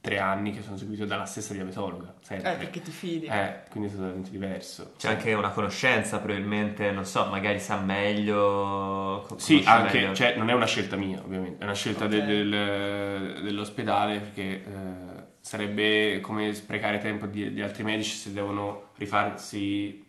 tre 0.01 0.19
anni 0.19 0.53
che 0.53 0.63
sono 0.63 0.79
seguito 0.79 1.05
dalla 1.05 1.27
stessa 1.27 1.53
diabetologa, 1.53 2.15
sempre. 2.23 2.53
Eh, 2.55 2.57
perché 2.57 2.81
ti 2.81 2.91
fidi. 2.91 3.27
Eh, 3.27 3.65
quindi 3.71 3.91
è 3.91 3.93
totalmente 3.93 4.31
diverso. 4.31 4.95
C'è 4.97 5.11
anche 5.11 5.35
una 5.35 5.51
conoscenza, 5.51 6.19
probabilmente, 6.21 6.91
non 6.91 7.05
so, 7.05 7.27
magari 7.27 7.61
sa 7.61 7.77
meglio. 7.77 9.27
Sì, 9.37 9.63
anche, 9.67 9.99
meglio. 10.01 10.15
cioè, 10.15 10.37
non 10.37 10.49
è 10.49 10.55
una 10.55 10.65
scelta 10.67 10.97
mia, 10.97 11.21
ovviamente, 11.23 11.61
è 11.61 11.65
una 11.65 11.75
scelta 11.75 12.05
Ok. 12.05 12.11
del- 12.11 12.27
del- 12.27 13.43
dell'ospedale 13.43 14.21
perché 14.21 14.43
eh, 14.43 15.25
sarebbe 15.41 16.21
come 16.21 16.55
sprecare 16.55 16.99
tempo 16.99 17.27
di, 17.27 17.53
di 17.53 17.61
altri 17.61 17.83
medici 17.85 18.17
se 18.17 18.33
devono 18.33 18.91
rifarsi, 18.97 20.03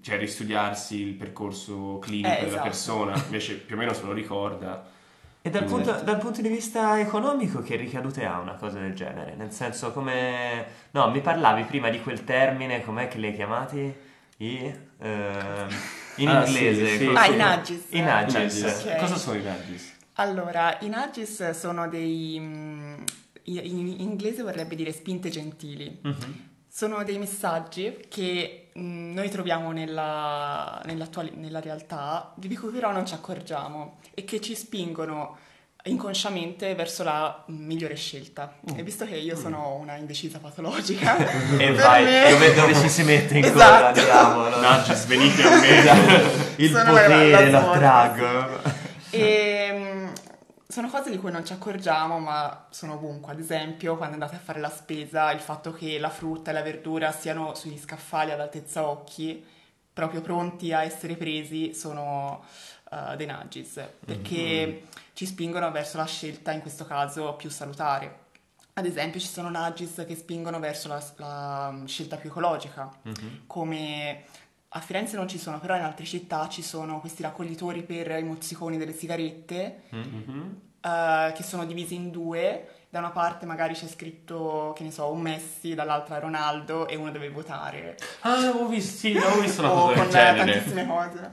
cioè 0.00 0.16
ristudiarsi 0.18 1.00
il 1.00 1.14
percorso 1.14 1.98
clinico 1.98 2.28
Eh, 2.28 2.34
della 2.36 2.46
esatto. 2.46 2.62
persona, 2.62 3.16
invece 3.24 3.56
più 3.56 3.74
o 3.74 3.78
meno 3.78 3.92
se 3.92 4.04
lo 4.04 4.12
ricorda. 4.12 4.94
E 5.46 5.50
dal 5.50 5.64
punto, 5.64 5.92
dal 6.02 6.18
punto 6.18 6.42
di 6.42 6.48
vista 6.48 6.98
economico, 6.98 7.62
che 7.62 7.76
ricadute 7.76 8.24
ha 8.24 8.40
una 8.40 8.54
cosa 8.54 8.80
del 8.80 8.94
genere? 8.94 9.36
Nel 9.36 9.52
senso, 9.52 9.92
come. 9.92 10.66
No, 10.90 11.08
mi 11.10 11.20
parlavi 11.20 11.62
prima 11.62 11.88
di 11.88 12.00
quel 12.00 12.24
termine, 12.24 12.82
com'è 12.82 13.06
che 13.06 13.18
li 13.18 13.26
hai 13.28 13.32
chiamati? 13.32 13.94
I. 14.38 14.74
ehm, 14.98 15.68
in 16.16 16.28
Ah, 16.30 16.44
inglese. 16.44 16.86
sì, 16.88 16.96
sì, 16.96 17.12
Ah, 17.14 17.26
i 17.26 17.36
nudges. 17.36 17.82
I 17.90 18.00
nudges. 18.00 18.60
Nudges. 18.62 18.84
Ok. 18.86 18.96
Cosa 18.96 19.14
sono 19.14 19.38
i 19.38 19.42
nudges? 19.42 19.94
Allora, 20.14 20.78
i 20.80 20.88
nudges 20.88 21.50
sono 21.50 21.86
dei... 21.88 22.38
mm, 22.40 22.94
in 23.44 23.58
in 23.86 24.00
inglese 24.00 24.42
vorrebbe 24.42 24.74
dire 24.74 24.90
spinte 24.90 25.28
gentili. 25.30 25.96
Mhm. 26.02 26.48
Sono 26.76 27.02
dei 27.04 27.16
messaggi 27.16 28.04
che 28.06 28.66
mm, 28.78 29.14
noi 29.14 29.30
troviamo 29.30 29.72
nella, 29.72 30.82
nella 30.84 31.58
realtà, 31.58 32.32
di 32.34 32.54
cui 32.54 32.70
però 32.70 32.92
non 32.92 33.06
ci 33.06 33.14
accorgiamo 33.14 33.96
e 34.12 34.24
che 34.24 34.42
ci 34.42 34.54
spingono 34.54 35.38
inconsciamente 35.84 36.74
verso 36.74 37.02
la 37.02 37.44
migliore 37.46 37.94
scelta. 37.96 38.56
E 38.76 38.82
visto 38.82 39.06
che 39.06 39.16
io 39.16 39.36
sono 39.36 39.76
una 39.80 39.96
indecisa 39.96 40.38
patologica, 40.38 41.16
E 41.56 41.72
vai, 41.72 42.04
me- 42.04 42.28
dove, 42.28 42.52
dove 42.52 42.74
ci 42.74 42.90
si 42.90 43.04
mette 43.04 43.38
in 43.38 43.44
Esatto. 43.44 43.56
coda, 43.56 43.92
diciamo. 43.92 44.48
no? 44.50 44.56
Nudges, 44.60 45.06
venite 45.06 45.42
a 45.44 45.58
me! 45.58 46.22
Il 46.56 46.70
Sono 46.72 46.90
potere 46.90 47.30
la- 47.30 47.40
la 47.40 47.40
lo 47.40 47.48
svolta, 47.58 48.02
attraggo. 48.02 48.60
E 49.08 49.70
mm, 49.72 49.85
sono 50.68 50.88
cose 50.88 51.10
di 51.10 51.18
cui 51.18 51.30
non 51.30 51.44
ci 51.44 51.52
accorgiamo, 51.52 52.18
ma 52.18 52.66
sono 52.70 52.94
ovunque. 52.94 53.32
Ad 53.32 53.38
esempio, 53.38 53.96
quando 53.96 54.14
andate 54.14 54.36
a 54.36 54.40
fare 54.40 54.60
la 54.60 54.70
spesa, 54.70 55.30
il 55.30 55.40
fatto 55.40 55.72
che 55.72 55.98
la 55.98 56.10
frutta 56.10 56.50
e 56.50 56.54
la 56.54 56.62
verdura 56.62 57.12
siano 57.12 57.54
sugli 57.54 57.78
scaffali 57.78 58.32
ad 58.32 58.40
altezza 58.40 58.86
occhi, 58.86 59.44
proprio 59.92 60.20
pronti 60.20 60.72
a 60.72 60.82
essere 60.82 61.16
presi, 61.16 61.72
sono 61.72 62.44
eh, 62.90 63.16
dei 63.16 63.26
nudges, 63.26 63.80
perché 64.04 64.86
ci 65.12 65.24
spingono 65.24 65.70
verso 65.70 65.96
la 65.98 66.06
scelta, 66.06 66.50
in 66.52 66.60
questo 66.60 66.84
caso, 66.84 67.34
più 67.34 67.48
salutare. 67.48 68.24
Ad 68.74 68.84
esempio, 68.86 69.20
ci 69.20 69.28
sono 69.28 69.48
nudges 69.48 70.04
che 70.06 70.16
spingono 70.16 70.58
verso 70.58 70.88
la, 70.88 71.02
la 71.16 71.70
mm, 71.72 71.84
scelta 71.86 72.16
più 72.16 72.28
ecologica, 72.28 72.90
come 73.46 74.24
a 74.76 74.80
Firenze 74.80 75.16
non 75.16 75.26
ci 75.28 75.38
sono, 75.38 75.58
però 75.58 75.74
in 75.76 75.82
altre 75.82 76.04
città 76.04 76.48
ci 76.48 76.62
sono 76.62 77.00
questi 77.00 77.22
raccoglitori 77.22 77.82
per 77.82 78.10
i 78.18 78.22
mozziconi 78.22 78.76
delle 78.76 78.92
sigarette 78.92 79.82
Mhm. 79.90 80.60
eh, 80.80 81.32
che 81.34 81.42
sono 81.42 81.64
divisi 81.64 81.94
in 81.94 82.10
due. 82.10 82.68
Da 82.88 82.98
una 83.00 83.10
parte 83.10 83.46
magari 83.46 83.74
c'è 83.74 83.88
scritto, 83.88 84.72
che 84.76 84.84
ne 84.84 84.90
so, 84.92 85.10
un 85.10 85.20
Messi, 85.20 85.74
dall'altra 85.74 86.18
Ronaldo 86.18 86.86
e 86.86 86.94
uno 86.96 87.10
deve 87.10 87.28
votare. 87.30 87.96
Ah, 88.20 88.34
avevo 88.36 88.66
visto, 88.68 88.96
sì, 88.98 89.16
avevo 89.16 89.40
visto 89.40 89.62
una 89.62 89.72
o 89.74 89.74
cosa 89.86 89.94
con 89.94 90.02
del 90.04 90.10
genere. 90.12 90.52
tantissime 90.52 90.86
cose. 90.86 91.30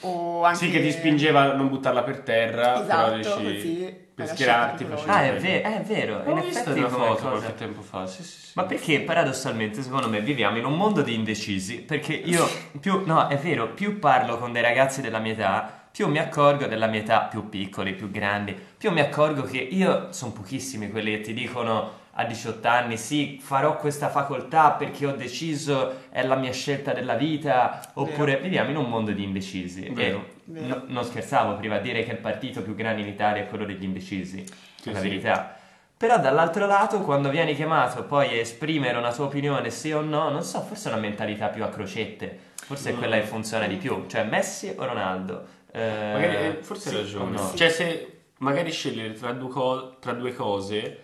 O 0.00 0.44
anche... 0.44 0.58
Sì, 0.58 0.70
che 0.70 0.80
ti 0.80 0.90
spingeva 0.90 1.52
a 1.52 1.54
non 1.54 1.68
buttarla 1.68 2.02
per 2.02 2.20
terra, 2.20 2.82
Esatto, 2.82 3.16
però 3.16 3.34
così, 3.34 4.08
per 4.14 4.28
schierarti 4.28 4.84
Ah, 5.06 5.24
è, 5.24 5.26
quello. 5.28 5.40
ve- 5.40 5.62
è 5.62 5.82
vero. 5.82 6.16
Avevo 6.16 6.38
in 6.38 6.44
visto 6.44 6.70
una 6.70 6.88
foto 6.88 7.28
qualche 7.28 7.54
tempo 7.54 7.82
fa, 7.82 8.06
sì, 8.06 8.22
sì, 8.22 8.38
sì. 8.40 8.50
Ma 8.54 8.64
perché 8.64 9.00
paradossalmente 9.00 9.82
secondo 9.82 10.08
me 10.08 10.20
viviamo 10.20 10.58
in 10.58 10.64
un 10.64 10.76
mondo 10.76 11.02
di 11.02 11.14
indecisi? 11.14 11.78
Perché 11.78 12.14
io 12.14 12.46
più, 12.80 13.02
no, 13.06 13.28
è 13.28 13.36
vero, 13.36 13.68
più 13.68 13.98
parlo 13.98 14.38
con 14.38 14.52
dei 14.52 14.62
ragazzi 14.62 15.00
della 15.00 15.18
mia 15.18 15.32
età, 15.32 15.88
più 15.90 16.08
mi 16.08 16.18
accorgo 16.18 16.66
della 16.66 16.86
mia 16.86 17.00
età, 17.00 17.20
più 17.22 17.48
piccoli, 17.48 17.94
più 17.94 18.10
grandi, 18.10 18.56
più 18.78 18.90
mi 18.90 19.00
accorgo 19.00 19.42
che 19.42 19.58
io 19.58 20.12
sono 20.12 20.32
pochissimi 20.32 20.90
quelli 20.90 21.12
che 21.12 21.20
ti 21.20 21.34
dicono 21.34 21.98
a 22.14 22.24
18 22.24 22.66
anni 22.68 22.96
sì, 22.96 23.38
farò 23.40 23.76
questa 23.76 24.08
facoltà 24.08 24.72
perché 24.72 25.06
ho 25.06 25.12
deciso, 25.12 26.02
è 26.10 26.22
la 26.24 26.34
mia 26.34 26.52
scelta 26.52 26.92
della 26.92 27.14
vita, 27.14 27.80
oppure 27.94 28.38
viviamo 28.38 28.70
in 28.70 28.76
un 28.76 28.88
mondo 28.88 29.12
di 29.12 29.22
indecisi. 29.22 29.88
Vero. 29.90 30.18
E 30.18 30.42
Vero. 30.44 30.66
no- 30.66 30.82
non 30.86 31.04
scherzavo 31.04 31.54
prima 31.56 31.76
a 31.76 31.78
dire 31.78 32.02
che 32.02 32.10
il 32.12 32.18
partito 32.18 32.62
più 32.62 32.74
grande 32.74 33.02
in 33.02 33.08
Italia 33.08 33.42
è 33.42 33.46
quello 33.48 33.64
degli 33.64 33.84
indecisi, 33.84 34.44
Sì, 34.80 34.88
è 34.90 34.92
la 34.92 34.98
sì. 35.00 35.08
verità. 35.08 35.54
Però 35.96 36.18
dall'altro 36.18 36.66
lato, 36.66 37.00
quando 37.02 37.28
vieni 37.28 37.54
chiamato 37.54 38.04
poi 38.04 38.28
a 38.30 38.40
esprimere 38.40 38.96
una 38.96 39.12
tua 39.12 39.26
opinione, 39.26 39.70
sì 39.70 39.92
o 39.92 40.00
no, 40.00 40.30
non 40.30 40.42
so, 40.42 40.60
forse 40.62 40.88
è 40.88 40.92
una 40.92 41.00
mentalità 41.00 41.48
più 41.48 41.62
a 41.62 41.68
crocette, 41.68 42.38
forse 42.56 42.90
è 42.90 42.92
Mm. 42.94 42.96
quella 42.98 43.16
che 43.16 43.26
funziona 43.26 43.66
di 43.66 43.76
più, 43.76 44.06
cioè 44.08 44.24
Messi 44.24 44.74
o 44.76 44.84
Ronaldo. 44.84 45.44
Eh, 45.70 46.10
Magari, 46.12 46.34
eh, 46.36 46.58
forse 46.62 46.88
hai 46.88 46.94
sì 46.94 47.00
ragione. 47.02 47.36
o 47.36 47.40
no? 47.42 47.52
Cioè, 47.54 47.68
se 47.68 48.20
magari 48.38 48.70
scegliere 48.72 49.12
tra 49.12 49.32
due, 49.32 49.48
co- 49.50 49.96
tra 50.00 50.12
due 50.12 50.34
cose. 50.34 51.02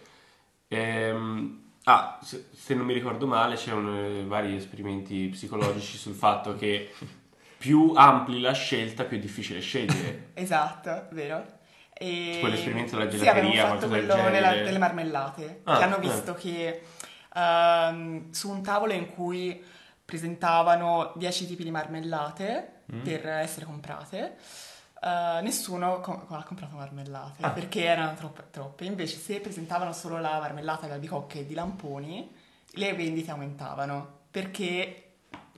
Ehm, 0.68 1.62
ah, 1.84 2.18
se, 2.22 2.46
se 2.54 2.74
non 2.74 2.86
mi 2.86 2.92
ricordo 2.94 3.26
male, 3.26 3.56
c'erano 3.56 3.98
eh, 3.98 4.24
vari 4.24 4.56
esperimenti 4.56 5.28
psicologici 5.28 5.96
sul 5.96 6.14
fatto 6.14 6.54
che 6.56 6.92
più 7.58 7.92
ampli 7.96 8.40
la 8.40 8.52
scelta, 8.52 9.04
più 9.04 9.16
è 9.16 9.20
difficile 9.20 9.60
scegliere. 9.60 10.30
Esatto, 10.34 11.08
vero. 11.12 11.44
E... 11.92 12.30
Tipo 12.34 12.46
l'esperimento 12.48 12.96
della 12.96 13.10
Sì, 13.10 13.16
gelateria, 13.18 13.48
avevamo 13.50 13.74
fatto 13.74 13.88
quello 13.88 14.14
della- 14.30 14.52
delle 14.54 14.78
marmellate, 14.78 15.60
Ah, 15.64 15.78
che 15.78 15.82
hanno 15.84 15.96
eh. 15.96 16.00
visto 16.00 16.34
che 16.34 16.82
ehm, 17.34 18.30
su 18.32 18.50
un 18.50 18.62
tavolo 18.62 18.92
in 18.92 19.08
cui 19.08 19.62
presentavano 20.04 21.12
10 21.16 21.46
tipi 21.46 21.64
di 21.64 21.70
marmellate 21.70 22.72
Mm. 22.94 23.02
per 23.02 23.26
essere 23.26 23.66
comprate, 23.66 24.36
eh, 25.06 25.40
nessuno 25.42 26.00
co- 26.00 26.26
ha 26.28 26.42
comprato 26.42 26.76
marmellate 26.76 27.42
Ah. 27.42 27.50
perché 27.50 27.84
erano 27.84 28.14
troppe, 28.14 28.44
troppe. 28.50 28.84
Invece 28.84 29.16
se 29.18 29.40
presentavano 29.40 29.92
solo 29.92 30.18
la 30.18 30.38
marmellata 30.40 30.86
di 30.86 30.92
albicocche 30.92 31.40
e 31.40 31.46
di 31.46 31.54
lamponi, 31.54 32.30
le 32.72 32.92
vendite 32.94 33.30
aumentavano 33.30 34.18
perché... 34.30 35.00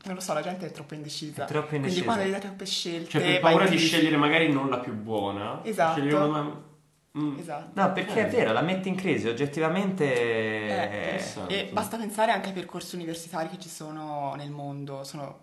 Non 0.04 0.14
lo 0.14 0.20
so, 0.20 0.32
la 0.32 0.42
gente 0.42 0.64
è 0.66 0.70
troppo 0.70 0.94
indecisa. 0.94 1.44
È 1.44 1.46
troppo 1.48 1.68
Quindi 1.68 1.88
indecisa. 1.88 2.04
quando 2.04 2.22
hai 2.24 2.30
da 2.30 2.38
troppe 2.38 2.64
scelte... 2.66 3.10
Cioè, 3.10 3.20
per 3.22 3.40
paura 3.40 3.66
di 3.66 3.76
scegliere 3.78 4.16
magari 4.16 4.50
non 4.52 4.68
la 4.70 4.78
più 4.78 4.92
buona. 4.94 5.60
Esatto. 5.64 5.98
scegliere 6.00 6.16
una- 6.24 6.66
Mm. 7.18 7.38
Esatto. 7.38 7.80
No, 7.80 7.92
perché 7.92 8.26
è 8.26 8.30
vero, 8.30 8.52
la 8.52 8.60
metti 8.60 8.88
in 8.88 8.94
crisi, 8.94 9.26
oggettivamente... 9.26 10.04
Eh, 10.14 10.84
interessante. 10.98 11.68
E 11.68 11.72
basta 11.72 11.96
pensare 11.96 12.30
anche 12.30 12.48
ai 12.48 12.54
percorsi 12.54 12.94
universitari 12.94 13.48
che 13.48 13.58
ci 13.58 13.68
sono 13.68 14.34
nel 14.36 14.50
mondo, 14.50 15.02
sono 15.02 15.40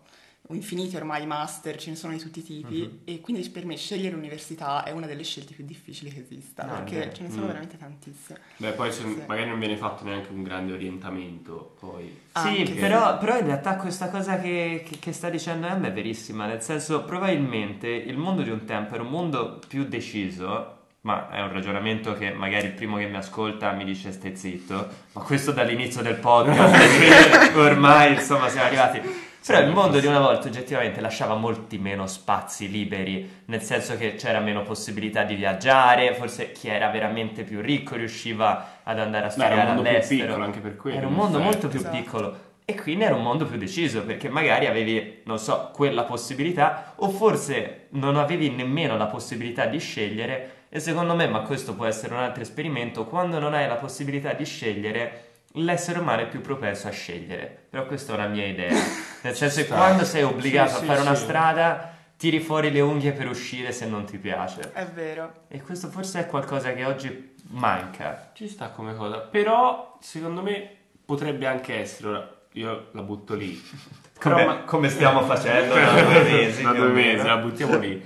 infiniti 0.54 0.96
ormai 0.96 1.24
i 1.24 1.26
master, 1.26 1.76
ce 1.78 1.90
ne 1.90 1.96
sono 1.96 2.14
di 2.14 2.20
tutti 2.20 2.40
i 2.40 2.44
tipi 2.44 2.82
Mhm. 2.82 3.00
e 3.06 3.20
quindi 3.22 3.50
per 3.50 3.66
me 3.66 3.76
scegliere 3.78 4.14
l'università 4.16 4.84
è 4.84 4.92
una 4.92 5.08
delle 5.08 5.24
scelte 5.24 5.54
più 5.54 5.66
difficili 5.66 6.12
che 6.12 6.20
esista 6.20 6.64
è 6.64 6.68
perché 6.68 6.98
vero. 7.00 7.14
ce 7.14 7.24
ne 7.24 7.30
sono 7.32 7.44
Mm. 7.44 7.48
veramente 7.48 7.78
tantissime. 7.78 8.40
Beh, 8.58 8.72
poi 8.74 8.92
se- 8.92 9.02
Sì. 9.02 9.22
magari 9.28 9.50
non 9.50 9.58
viene 9.60 9.76
fatto 9.78 10.04
neanche 10.04 10.30
un 10.32 10.44
grande 10.44 10.74
orientamento, 10.74 11.76
poi... 11.80 12.16
Sì, 12.36 12.64
però, 12.80 13.18
però 13.18 13.38
in 13.40 13.46
realtà 13.48 13.76
questa 13.78 14.10
cosa 14.10 14.40
che, 14.40 14.84
che- 14.88 15.00
che 15.00 15.12
sta 15.14 15.30
dicendo 15.30 15.68
Emma 15.68 15.88
è 15.88 15.94
verissima, 15.94 16.46
nel 16.46 16.62
senso 16.62 17.04
probabilmente 17.06 17.88
il 17.88 18.18
mondo 18.18 18.42
di 18.44 18.50
un 18.52 18.66
tempo 18.66 18.94
era 18.94 19.04
un 19.04 19.10
mondo 19.10 19.60
più 19.68 19.86
deciso, 19.86 20.74
ma 21.02 21.30
è 21.30 21.42
un 21.42 21.52
ragionamento 21.52 22.14
che 22.16 22.32
magari 22.32 22.66
il 22.66 22.72
primo 22.74 22.98
che 22.98 23.06
mi 23.08 23.16
ascolta 23.18 23.72
mi 23.74 23.84
dice 23.86 24.12
stai 24.12 24.36
zitto, 24.36 24.88
ma 25.14 25.22
questo 25.22 25.52
dall'inizio 25.52 26.02
del 26.02 26.16
podcast, 26.16 26.76
ormai 27.56 28.14
insomma 28.14 28.50
siamo 28.50 28.68
arrivati. 28.68 29.25
Però 29.46 29.60
il 29.60 29.72
mondo 29.72 30.00
di 30.00 30.08
una 30.08 30.20
volta 30.20 30.48
oggettivamente 30.48 31.02
lasciava 31.02 31.36
molti 31.36 31.78
meno 31.78 32.08
spazi 32.08 32.70
liberi, 32.70 33.44
nel 33.46 33.62
senso 33.62 33.96
che 33.96 34.16
c'era 34.16 34.40
meno 34.40 34.64
possibilità 34.64 35.24
di 35.24 35.36
viaggiare, 35.36 36.16
forse 36.16 36.52
chi 36.52 36.68
era 36.68 36.90
veramente 36.90 37.44
più 37.44 37.62
ricco 37.62 37.96
riusciva 37.96 38.80
ad 38.84 39.00
andare 39.00 39.28
a 39.28 39.30
studiare 39.30 39.54
era 39.62 39.70
un 39.70 39.76
mondo 39.76 39.82
più 39.84 39.92
all'estero. 39.92 40.26
piccolo 40.26 40.44
anche 40.44 40.60
per 40.60 40.76
quello. 40.76 40.98
Era 40.98 41.08
un 41.08 41.14
mondo 41.14 41.38
effetti. 41.38 41.52
molto 41.52 41.68
più 41.68 41.80
Esatto. 41.80 41.96
piccolo 41.96 42.40
e 42.66 42.74
quindi 42.76 43.04
era 43.04 43.14
un 43.14 43.22
mondo 43.22 43.46
più 43.46 43.58
deciso 43.58 44.04
perché 44.04 44.28
magari 44.28 44.66
avevi, 44.66 45.22
non 45.26 45.38
so, 45.38 45.70
quella 45.72 46.04
possibilità 46.04 46.94
o 46.96 47.10
forse 47.10 47.88
non 47.92 48.18
avevi 48.18 48.50
nemmeno 48.50 48.98
la 48.98 49.06
possibilità 49.06 49.68
di 49.68 49.78
scegliere 49.78 50.64
e 50.70 50.80
secondo 50.80 51.14
me, 51.16 51.28
ma 51.28 51.42
questo 51.42 51.76
può 51.76 51.86
essere 51.86 52.16
un 52.16 52.20
altro 52.22 52.42
esperimento, 52.42 53.06
quando 53.06 53.40
non 53.40 53.54
hai 53.54 53.68
la 53.68 53.76
possibilità 53.76 54.34
di 54.34 54.44
scegliere 54.44 55.25
l'essere 55.56 56.00
umano 56.00 56.22
è 56.22 56.28
più 56.28 56.42
propenso 56.42 56.88
a 56.88 56.92
scegliere. 56.92 57.66
Però 57.70 57.86
questa 57.86 58.14
è 58.14 58.16
una 58.16 58.28
mia 58.28 58.46
idea. 58.46 58.74
Nel 59.24 59.36
senso 59.36 59.62
che 59.62 59.68
quando 59.68 60.04
sei 60.06 60.24
obbligato 60.24 60.70
Sì, 60.70 60.76
a 60.76 60.80
sì, 60.80 60.86
fare 60.86 61.02
una 61.02 61.16
sì. 61.16 61.24
strada 61.24 61.94
tiri 62.18 62.40
fuori 62.40 62.72
le 62.72 62.80
unghie 62.82 63.12
per 63.12 63.28
uscire 63.28 63.72
se 63.72 63.86
non 63.88 64.06
ti 64.06 64.18
piace. 64.18 64.72
È 64.74 64.86
vero. 64.86 65.44
E 65.48 65.62
questo 65.62 65.90
forse 65.90 66.22
è 66.22 66.26
qualcosa 66.28 66.74
che 66.74 66.86
oggi 66.86 67.34
manca. 67.50 68.32
Ci 68.34 68.48
sta 68.48 68.70
come 68.70 68.96
cosa, 68.96 69.18
però 69.20 69.98
secondo 70.02 70.42
me 70.42 70.70
potrebbe 71.06 71.46
anche 71.46 71.76
essere, 71.80 72.08
ora 72.08 72.36
io 72.54 72.88
la 72.92 73.02
butto 73.02 73.34
lì. 73.36 73.62
Come, 74.18 74.36
Però 74.36 74.48
ma- 74.48 74.60
come 74.64 74.88
stiamo 74.90 75.24
facendo 75.24 75.74
da 75.76 76.02
due 76.02 76.24
mesi. 76.24 76.64
da 76.64 76.72
due 76.72 76.88
mesi, 76.88 77.26
la 77.26 77.36
buttiamo 77.36 77.78
lì. 77.78 78.02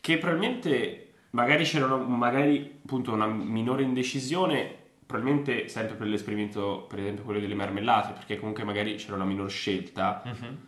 che 0.00 0.18
probabilmente 0.18 1.12
magari 1.30 1.64
c'era 1.64 1.86
una- 1.86 1.96
magari 1.96 2.78
appunto 2.84 3.12
una 3.12 3.26
minore 3.26 3.82
indecisione 3.82 4.76
probabilmente 5.12 5.68
sempre 5.68 5.94
per 5.94 6.06
l'esperimento, 6.06 6.86
per 6.88 6.98
esempio 6.98 7.22
quello 7.24 7.38
delle 7.40 7.54
marmellate, 7.54 8.12
perché 8.12 8.38
comunque 8.38 8.64
magari 8.64 8.94
c'era 8.96 9.14
una 9.14 9.24
minor 9.24 9.50
scelta, 9.50 10.22
Mhm. 10.24 10.58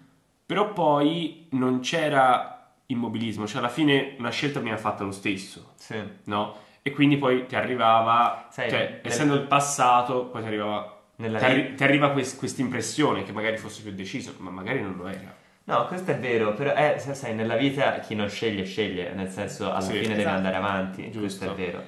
però 0.47 0.73
poi 0.73 1.47
non 1.53 1.81
c'era 1.81 2.73
immobilismo, 2.87 3.47
cioè 3.47 3.59
alla 3.59 3.69
fine 3.71 4.15
una 4.19 4.31
scelta 4.31 4.59
veniva 4.59 4.77
fatta 4.77 5.03
lo 5.05 5.11
stesso, 5.13 5.73
Sì. 5.77 5.97
no? 6.25 6.57
E 6.83 6.91
quindi 6.93 7.17
poi 7.17 7.47
ti 7.47 7.57
arrivava, 7.57 8.47
Sai, 8.51 8.69
cioè 8.69 8.81
nel- 8.81 9.01
essendo 9.03 9.35
il 9.35 9.43
passato, 9.47 10.27
poi 10.27 10.43
ti 10.43 10.49
arrivava... 10.49 10.93
Nella 11.17 11.39
ti, 11.39 11.45
arri- 11.45 11.75
ti 11.75 11.83
arriva 11.85 12.11
questa 12.11 12.61
impressione 12.61 13.23
che 13.23 13.33
magari 13.33 13.57
fosse 13.57 13.83
più 13.83 13.93
deciso, 13.93 14.35
ma 14.39 14.51
magari 14.51 14.83
non 14.83 14.95
lo 14.97 15.07
era. 15.07 15.35
No, 15.67 15.87
questo 15.87 16.11
è 16.11 16.19
vero, 16.19 16.53
però 16.53 16.75
eh, 16.75 16.99
sai, 16.99 17.35
nella 17.35 17.57
vita 17.57 18.01
chi 18.01 18.15
non 18.15 18.29
sceglie 18.29 18.65
sceglie, 18.65 19.13
nel 19.15 19.31
senso 19.31 19.71
alla 19.71 19.81
Sì, 19.81 19.93
fine 19.93 20.09
deve 20.09 20.21
esatto. 20.21 20.37
andare 20.37 20.57
avanti, 20.57 21.03
Giusto. 21.11 21.19
questo 21.21 21.53
è 21.53 21.55
vero. 21.55 21.83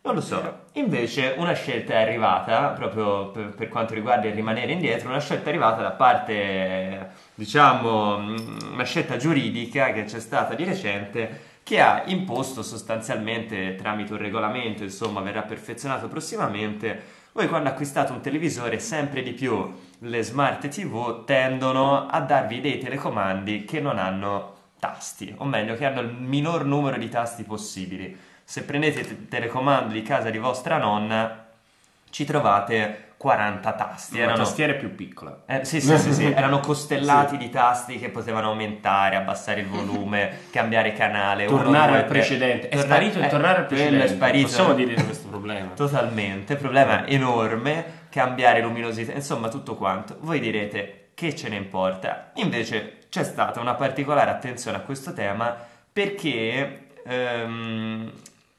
Non 0.00 0.14
lo 0.14 0.20
so. 0.22 0.60
Invece 0.78 1.34
una 1.36 1.52
scelta 1.52 1.94
è 1.94 2.02
arrivata, 2.02 2.68
proprio 2.68 3.30
per, 3.30 3.54
per 3.54 3.68
quanto 3.68 3.94
riguarda 3.94 4.26
il 4.26 4.34
rimanere 4.34 4.72
indietro, 4.72 5.08
una 5.08 5.20
scelta 5.20 5.46
è 5.46 5.48
arrivata 5.48 5.82
da 5.82 5.90
parte, 5.90 7.10
diciamo, 7.34 8.18
mh, 8.18 8.70
una 8.72 8.84
scelta 8.84 9.16
giuridica 9.16 9.92
che 9.92 10.04
c'è 10.04 10.20
stata 10.20 10.54
di 10.54 10.64
recente 10.64 11.46
che 11.62 11.80
ha 11.80 12.04
imposto 12.06 12.62
sostanzialmente 12.62 13.74
tramite 13.74 14.12
un 14.12 14.18
regolamento, 14.18 14.82
insomma 14.84 15.20
verrà 15.20 15.42
perfezionato 15.42 16.08
prossimamente, 16.08 17.16
voi 17.32 17.46
quando 17.46 17.68
acquistate 17.68 18.10
un 18.10 18.22
televisore 18.22 18.78
sempre 18.78 19.22
di 19.22 19.32
più 19.32 19.70
le 19.98 20.22
smart 20.22 20.66
TV 20.68 21.24
tendono 21.24 22.06
a 22.06 22.20
darvi 22.20 22.60
dei 22.60 22.78
telecomandi 22.78 23.64
che 23.64 23.80
non 23.80 23.98
hanno 23.98 24.54
tasti, 24.78 25.34
o 25.36 25.44
meglio 25.44 25.74
che 25.74 25.84
hanno 25.84 26.00
il 26.00 26.12
minor 26.12 26.64
numero 26.64 26.96
di 26.96 27.08
tasti 27.08 27.42
possibili. 27.42 28.16
Se 28.50 28.62
prendete 28.62 29.00
il 29.00 29.28
telecomando 29.28 29.92
di 29.92 30.00
casa 30.00 30.30
di 30.30 30.38
vostra 30.38 30.78
nonna 30.78 31.48
ci 32.08 32.24
trovate 32.24 33.08
40 33.18 33.72
tasti. 33.72 34.18
Erano, 34.18 34.38
tastiera 34.38 34.72
è 34.72 34.76
più 34.76 34.94
piccola. 34.94 35.42
eh, 35.44 35.66
sì, 35.66 35.82
sì, 35.82 35.98
sì, 35.98 36.14
sì, 36.14 36.24
erano 36.32 36.60
costellati 36.60 37.36
di 37.36 37.50
tasti 37.50 37.98
che 37.98 38.08
potevano 38.08 38.48
aumentare, 38.48 39.16
abbassare 39.16 39.60
il 39.60 39.66
volume, 39.66 40.44
cambiare 40.50 40.94
canale. 40.94 41.44
uno, 41.44 41.58
Tornare 41.58 41.90
due, 41.90 41.98
al 41.98 42.04
precedente. 42.06 42.68
È 42.70 42.76
Torna- 42.76 42.94
sparito 42.94 43.18
il 43.18 43.24
eh, 43.24 43.28
tornare 43.28 43.58
al 43.58 43.66
precedente. 43.66 44.04
È 44.04 44.08
sparito. 44.08 44.46
Possiamo 44.46 44.72
dire 44.72 44.94
questo 45.04 45.28
problema. 45.28 45.68
Totalmente, 45.76 46.56
problema 46.56 47.06
enorme, 47.06 47.84
cambiare 48.08 48.62
luminosità, 48.62 49.12
insomma 49.12 49.48
tutto 49.50 49.74
quanto. 49.74 50.16
Voi 50.20 50.40
direte 50.40 51.10
che 51.12 51.36
ce 51.36 51.50
ne 51.50 51.56
importa? 51.56 52.30
Invece 52.36 53.00
c'è 53.10 53.24
stata 53.24 53.60
una 53.60 53.74
particolare 53.74 54.30
attenzione 54.30 54.78
a 54.78 54.80
questo 54.80 55.12
tema 55.12 55.54
perché 55.92 56.86
ehm, 57.04 58.10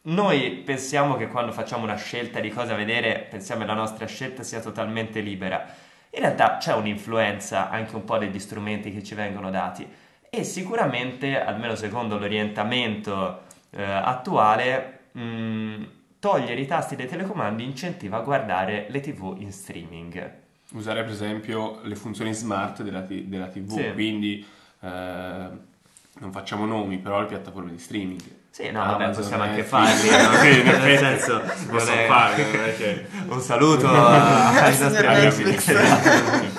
noi 0.01 0.51
pensiamo 0.65 1.15
che 1.17 1.27
quando 1.27 1.51
facciamo 1.51 1.83
una 1.83 1.95
scelta 1.95 2.39
di 2.39 2.49
cosa 2.49 2.73
vedere, 2.75 3.27
pensiamo 3.29 3.61
che 3.61 3.67
la 3.67 3.73
nostra 3.73 4.05
scelta 4.05 4.43
sia 4.43 4.59
totalmente 4.59 5.19
libera. 5.19 5.65
In 6.11 6.21
realtà 6.21 6.57
c'è 6.57 6.73
un'influenza 6.73 7.69
anche 7.69 7.95
un 7.95 8.03
po' 8.05 8.17
degli 8.17 8.39
strumenti 8.39 8.91
che 8.91 9.03
ci 9.03 9.13
vengono 9.13 9.51
dati 9.51 9.87
e 10.29 10.43
sicuramente, 10.43 11.39
almeno 11.39 11.75
secondo 11.75 12.17
l'orientamento 12.17 13.41
eh, 13.71 13.83
attuale, 13.83 14.99
mh, 15.11 15.83
togliere 16.19 16.59
i 16.59 16.65
tasti 16.65 16.95
dei 16.95 17.07
telecomandi 17.07 17.63
incentiva 17.63 18.17
a 18.17 18.21
guardare 18.21 18.87
le 18.89 18.99
TV 19.01 19.35
in 19.39 19.51
streaming. 19.51 20.33
Usare 20.71 21.03
per 21.03 21.11
esempio 21.11 21.79
le 21.83 21.95
funzioni 21.95 22.33
smart 22.33 22.83
della, 22.83 23.01
t- 23.01 23.23
della 23.23 23.47
TV, 23.47 23.69
Sì. 23.71 23.91
quindi 23.93 24.45
eh, 24.81 24.87
non 24.87 26.31
facciamo 26.31 26.65
nomi, 26.65 26.97
però 26.97 27.21
le 27.21 27.27
piattaforme 27.27 27.71
di 27.71 27.79
streaming. 27.79 28.21
Sì, 28.51 28.71
no, 28.71 28.79
vabbè, 28.85 29.03
Amazon, 29.05 29.21
possiamo 29.23 29.43
anche 29.43 29.63
farli, 29.63 30.09
no? 30.09 30.33
Sì, 30.41 30.63
nel 30.63 30.97
senso, 30.97 31.41
si 31.55 31.65
possono 31.67 32.01
fare, 32.07 33.07
Un 33.27 33.41
saluto 33.41 33.87
a- 33.93 34.49
ai 34.63 34.77
nostri 34.77 35.05
amici. 35.05 36.57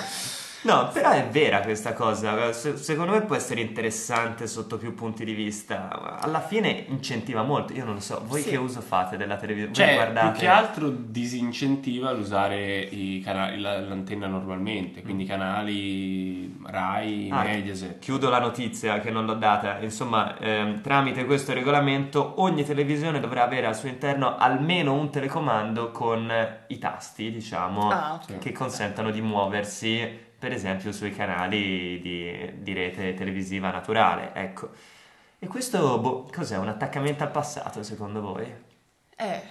No, 0.63 0.89
però 0.93 1.09
è 1.09 1.27
vera 1.27 1.61
questa 1.61 1.93
cosa, 1.93 2.53
Se- 2.53 2.77
secondo 2.77 3.13
me 3.13 3.21
può 3.21 3.35
essere 3.35 3.61
interessante 3.61 4.45
sotto 4.45 4.77
più 4.77 4.93
punti 4.93 5.25
di 5.25 5.33
vista, 5.33 6.19
alla 6.19 6.39
fine 6.39 6.85
incentiva 6.87 7.41
molto, 7.41 7.73
io 7.73 7.83
non 7.83 7.95
lo 7.95 7.99
so, 7.99 8.21
voi 8.27 8.41
Sì. 8.41 8.49
che 8.51 8.57
uso 8.57 8.79
fate 8.81 9.17
della 9.17 9.37
televisione? 9.37 9.73
Cioè, 9.73 9.93
guardate... 9.95 10.29
più 10.31 10.39
che 10.41 10.47
altro 10.47 10.89
disincentiva 10.89 12.11
l'usare 12.11 12.79
i 12.79 13.21
canali, 13.23 13.59
la- 13.59 13.79
l'antenna 13.79 14.27
normalmente, 14.27 15.01
quindi 15.01 15.25
canali 15.25 16.55
Rai, 16.63 17.29
Ah, 17.31 17.43
Mediaset. 17.43 17.97
Chiudo 17.99 18.29
la 18.29 18.39
notizia 18.39 18.99
che 18.99 19.09
non 19.09 19.25
l'ho 19.25 19.33
data. 19.33 19.79
Insomma, 19.79 20.37
ehm, 20.37 20.81
tramite 20.81 21.25
questo 21.25 21.53
regolamento 21.53 22.35
ogni 22.37 22.63
televisione 22.63 23.19
dovrà 23.19 23.43
avere 23.43 23.65
al 23.67 23.75
suo 23.75 23.89
interno 23.89 24.37
almeno 24.37 24.93
un 24.93 25.09
telecomando 25.09 25.89
con 25.91 26.31
i 26.67 26.77
tasti, 26.77 27.31
diciamo, 27.31 27.89
Ah, 27.89 28.13
ok. 28.13 28.23
Sì. 28.25 28.37
che 28.37 28.51
consentano 28.51 29.09
di 29.11 29.21
muoversi, 29.21 30.29
per 30.41 30.51
esempio, 30.53 30.91
sui 30.91 31.13
canali 31.15 32.01
di, 32.01 32.51
di 32.63 32.73
rete 32.73 33.13
televisiva 33.13 33.69
naturale. 33.69 34.31
Ecco. 34.33 34.69
E 35.37 35.45
questo, 35.45 35.99
boh, 35.99 36.27
cos'è? 36.33 36.57
Un 36.57 36.67
attaccamento 36.67 37.21
al 37.23 37.29
passato, 37.29 37.83
secondo 37.83 38.21
voi? 38.21 38.51
Eh, 39.15 39.41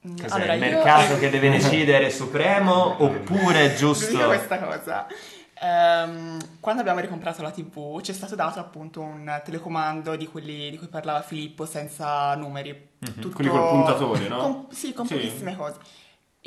Cos'è? 0.00 0.36
allora 0.36 0.54
il 0.54 0.62
io- 0.62 0.70
mercato 0.70 1.18
che 1.18 1.30
deve 1.30 1.50
decidere 1.58 2.10
supremo 2.10 3.02
oppure 3.02 3.72
è 3.72 3.74
giusto... 3.74 4.12
dico 4.12 4.26
questa 4.26 4.58
cosa. 4.60 5.06
Ehm, 5.60 6.38
quando 6.60 6.80
abbiamo 6.82 7.00
ricomprato 7.00 7.42
la 7.42 7.50
TV 7.50 8.00
ci 8.02 8.12
è 8.12 8.14
stato 8.14 8.36
dato 8.36 8.60
appunto 8.60 9.00
un 9.00 9.40
telecomando 9.44 10.14
di 10.14 10.28
quelli 10.28 10.70
di 10.70 10.78
cui 10.78 10.86
parlava 10.86 11.22
Filippo 11.22 11.66
senza 11.66 12.34
numeri. 12.36 12.90
Tutto- 13.00 13.28
Mhm. 13.28 13.34
Quelli 13.34 13.50
col 13.50 13.68
puntatore, 13.68 14.28
no? 14.28 14.36
con- 14.38 14.66
sì, 14.70 14.92
con 14.92 15.06
Sì. 15.06 15.14
pochissime 15.14 15.56
cose. 15.56 15.78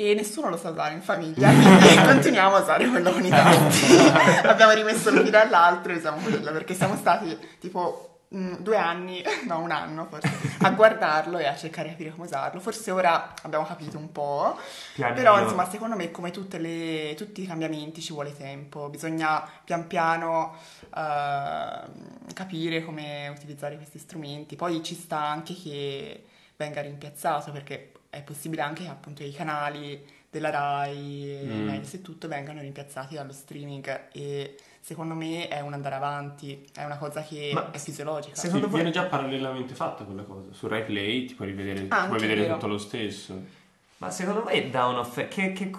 E 0.00 0.14
nessuno 0.14 0.48
lo 0.48 0.56
sa 0.56 0.70
usare 0.70 0.94
in 0.94 1.02
famiglia, 1.02 1.50
quindi 1.52 1.94
continuiamo 1.94 2.56
a 2.56 2.60
usare 2.62 2.88
quello 2.88 3.12
con 3.12 3.22
i 3.22 3.28
tasti. 3.28 3.96
Abbiamo 4.48 4.72
rimesso 4.72 5.10
l'uno 5.10 5.38
all'altro 5.38 5.92
e 5.92 5.96
usiamo 5.96 6.16
quello 6.22 6.50
perché 6.52 6.72
siamo 6.72 6.96
stati 6.96 7.36
tipo 7.58 8.20
mm, 8.34 8.54
due 8.60 8.78
anni, 8.78 9.22
no 9.46 9.58
un 9.58 9.70
anno 9.70 10.06
forse, 10.08 10.32
a 10.60 10.70
guardarlo 10.70 11.36
e 11.36 11.44
a 11.44 11.54
cercare 11.54 11.88
di 11.88 11.92
capire 11.92 12.12
come 12.12 12.24
usarlo. 12.24 12.60
Forse 12.60 12.90
ora 12.90 13.34
abbiamo 13.42 13.66
capito 13.66 13.98
un 13.98 14.10
po', 14.10 14.58
Pianino. 14.94 15.14
però 15.14 15.38
insomma 15.38 15.68
secondo 15.68 15.96
me 15.96 16.10
come 16.10 16.30
tutte 16.30 16.56
le- 16.56 17.12
tutti 17.14 17.42
i 17.42 17.46
cambiamenti 17.46 18.00
ci 18.00 18.14
vuole 18.14 18.34
tempo, 18.34 18.88
bisogna 18.88 19.46
pian 19.62 19.86
piano 19.86 20.56
ehm, 20.96 22.32
capire 22.32 22.82
come 22.84 23.28
utilizzare 23.28 23.76
questi 23.76 23.98
strumenti. 23.98 24.56
Poi 24.56 24.82
ci 24.82 24.94
sta 24.94 25.18
anche 25.18 25.54
che 25.54 26.24
venga 26.56 26.80
rimpiazzato 26.80 27.52
perché 27.52 27.92
è 28.10 28.22
possibile 28.22 28.62
anche 28.62 28.82
che 28.84 28.88
appunto 28.90 29.22
i 29.22 29.32
canali 29.32 30.04
della 30.28 30.50
Rai, 30.50 31.38
Mm. 31.44 31.64
Mediaset 31.66 31.94
e 32.00 32.02
tutto 32.02 32.28
vengano 32.28 32.60
rimpiazzati 32.60 33.14
dallo 33.14 33.32
streaming 33.32 34.08
e 34.12 34.56
secondo 34.80 35.14
me 35.14 35.48
è 35.48 35.60
un 35.60 35.72
andare 35.72 35.94
avanti, 35.96 36.64
è 36.74 36.84
una 36.84 36.98
cosa 36.98 37.22
che 37.22 37.50
Ma 37.52 37.70
è 37.70 37.78
fisiologica. 37.78 38.34
Sì, 38.34 38.42
Secondo 38.46 38.66
voi- 38.68 38.76
viene 38.80 38.90
già 38.92 39.04
parallelamente 39.04 39.74
fatta 39.74 40.04
quella 40.04 40.22
cosa. 40.22 40.52
Su 40.52 40.68
Rai 40.68 40.84
Play 40.84 41.24
ti 41.26 41.34
puoi 41.34 41.48
rivedere, 41.48 41.80
ti 41.82 41.86
Ah, 41.90 42.06
puoi 42.06 42.20
vedere 42.20 42.48
tutto 42.48 42.66
lo 42.68 42.78
stesso. 42.78 43.58
Ma 43.98 44.08
secondo 44.10 44.42
voi 44.42 44.70
dà 44.70 44.86
un'offerta, 44.86 45.34
che, 45.34 45.52
che- 45.52 45.70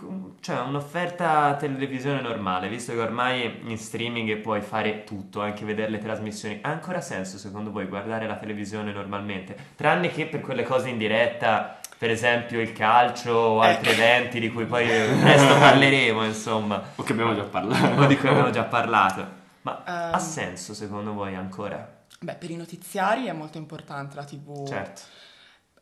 cioè 0.42 0.60
un'offerta 0.60 1.56
televisione 1.56 2.22
normale, 2.22 2.70
visto 2.70 2.92
che 2.94 3.00
ormai 3.00 3.62
in 3.64 3.78
streaming 3.80 4.38
puoi 4.38 4.62
fare 4.62 5.04
tutto, 5.06 5.42
anche 5.42 5.66
vedere 5.66 5.90
le 5.90 5.98
trasmissioni, 5.98 6.60
ha 6.62 6.70
ancora 6.70 7.02
senso 7.02 7.40
secondo 7.40 7.72
voi 7.72 7.86
guardare 7.88 8.28
la 8.28 8.36
televisione 8.36 8.92
normalmente? 8.92 9.56
Tranne 9.76 10.10
che 10.10 10.28
per 10.28 10.42
quelle 10.42 10.62
cose 10.64 10.90
in 10.90 11.00
diretta, 11.00 11.80
per 12.02 12.10
esempio 12.10 12.60
il 12.60 12.74
calcio 12.74 13.32
o 13.32 13.62
altri 13.62 13.92
Eh. 13.92 13.94
eventi 13.94 14.40
di 14.40 14.52
cui 14.52 14.66
poi 14.66 14.88
presto 14.88 15.54
parleremo, 15.60 16.26
insomma, 16.26 16.82
O 16.98 17.04
che 17.04 17.12
abbiamo 17.12 17.36
già 17.36 17.44
parlato. 17.44 18.02
o 18.02 18.06
di 18.08 18.18
cui 18.18 18.28
abbiamo 18.28 18.50
già 18.50 18.64
parlato. 18.64 19.24
Ma 19.62 19.84
ha 19.86 20.10
Ehm. 20.14 20.18
senso 20.18 20.74
secondo 20.74 21.14
voi 21.14 21.36
ancora? 21.36 22.00
Beh, 22.20 22.34
per 22.34 22.50
i 22.50 22.56
notiziari 22.56 23.28
è 23.28 23.34
molto 23.34 23.60
importante 23.60 24.16
la 24.16 24.24
TV. 24.24 24.68
Certo. 24.68 25.02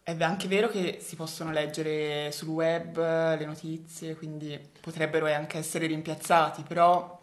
È 0.03 0.13
anche 0.19 0.49
vero 0.49 0.67
che 0.67 0.97
si 0.99 1.15
possono 1.15 1.51
leggere 1.51 2.33
sul 2.33 2.49
web 2.49 2.97
le 2.97 3.45
notizie, 3.45 4.17
quindi 4.17 4.59
potrebbero 4.81 5.25
anche 5.33 5.57
essere 5.57 5.85
rimpiazzati, 5.85 6.63
però 6.67 7.17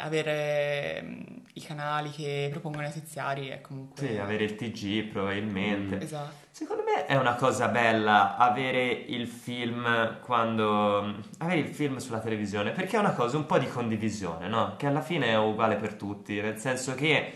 avere 0.00 1.02
mm, 1.02 1.20
i 1.54 1.62
canali 1.62 2.10
che 2.10 2.48
propongono 2.50 2.84
i 2.84 2.86
notiziari 2.88 3.48
è 3.48 3.60
comunque... 3.60 4.06
Sì, 4.06 4.16
avere 4.18 4.44
il 4.44 4.54
TG 4.54 5.04
probabilmente. 5.10 5.96
Mm. 5.96 6.00
Esatto. 6.00 6.34
Secondo 6.50 6.82
me 6.84 7.06
è 7.06 7.16
una 7.16 7.34
cosa 7.34 7.68
bella 7.68 8.36
avere 8.36 8.90
il 8.90 9.26
film 9.26 10.18
quando 10.20 11.14
avere 11.38 11.60
il 11.60 11.68
film 11.68 11.98
sulla 11.98 12.18
televisione 12.18 12.70
perché 12.72 12.96
è 12.96 13.00
una 13.00 13.12
cosa 13.12 13.36
un 13.36 13.46
po' 13.46 13.58
di 13.58 13.68
condivisione, 13.68 14.48
no? 14.48 14.74
Che 14.76 14.86
alla 14.86 15.00
fine 15.00 15.28
è 15.28 15.38
uguale 15.38 15.76
per 15.76 15.94
tutti, 15.94 16.40
nel 16.40 16.58
senso 16.58 16.94
che 16.94 17.32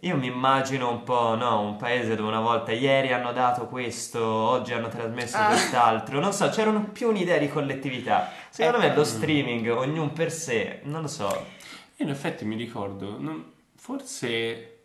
io 0.00 0.16
mi 0.16 0.26
immagino 0.26 0.90
un 0.90 1.02
po', 1.02 1.34
no, 1.34 1.60
un 1.60 1.76
paese 1.76 2.14
dove 2.16 2.28
una 2.28 2.40
volta 2.40 2.70
ieri 2.72 3.12
hanno 3.12 3.32
dato 3.32 3.66
questo, 3.66 4.22
oggi 4.24 4.72
hanno 4.74 4.88
trasmesso 4.88 5.36
Ah. 5.38 5.46
quest'altro, 5.46 6.20
non 6.20 6.32
so, 6.32 6.48
c'era 6.50 6.70
più 6.92 7.08
un'idea 7.08 7.38
di 7.38 7.48
collettività. 7.48 8.30
Secondo 8.50 8.78
me 8.78 8.86
Ecco. 8.88 8.98
lo 8.98 9.04
streaming, 9.04 9.68
ognuno 9.70 10.10
per 10.10 10.30
sé, 10.30 10.80
non 10.84 11.02
lo 11.02 11.08
so. 11.08 11.54
In 11.98 12.08
effetti 12.10 12.44
mi 12.44 12.56
ricordo, 12.56 13.18
non- 13.18 13.44
forse, 13.76 14.78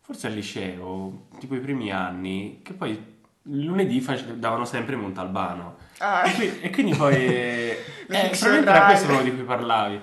forse 0.00 0.26
al 0.28 0.32
liceo, 0.34 1.26
tipo 1.38 1.54
i 1.54 1.60
primi 1.60 1.92
anni, 1.92 2.60
che 2.62 2.72
poi 2.72 2.90
il 3.44 3.64
lunedì 3.64 4.00
face- 4.00 4.38
davano 4.38 4.64
sempre 4.64 4.96
Montalbano. 4.96 5.76
Ah, 5.98 6.24
E, 6.26 6.34
qui- 6.34 6.60
e 6.60 6.70
quindi 6.70 6.94
poi... 6.94 7.14
eh, 7.26 7.76
fiction 8.06 8.30
probabilmente 8.30 8.70
era 8.70 8.78
Rai. 8.78 8.86
questo 8.88 9.06
quello 9.06 9.22
di 9.22 9.34
cui 9.34 9.42
parlavi. 9.44 10.00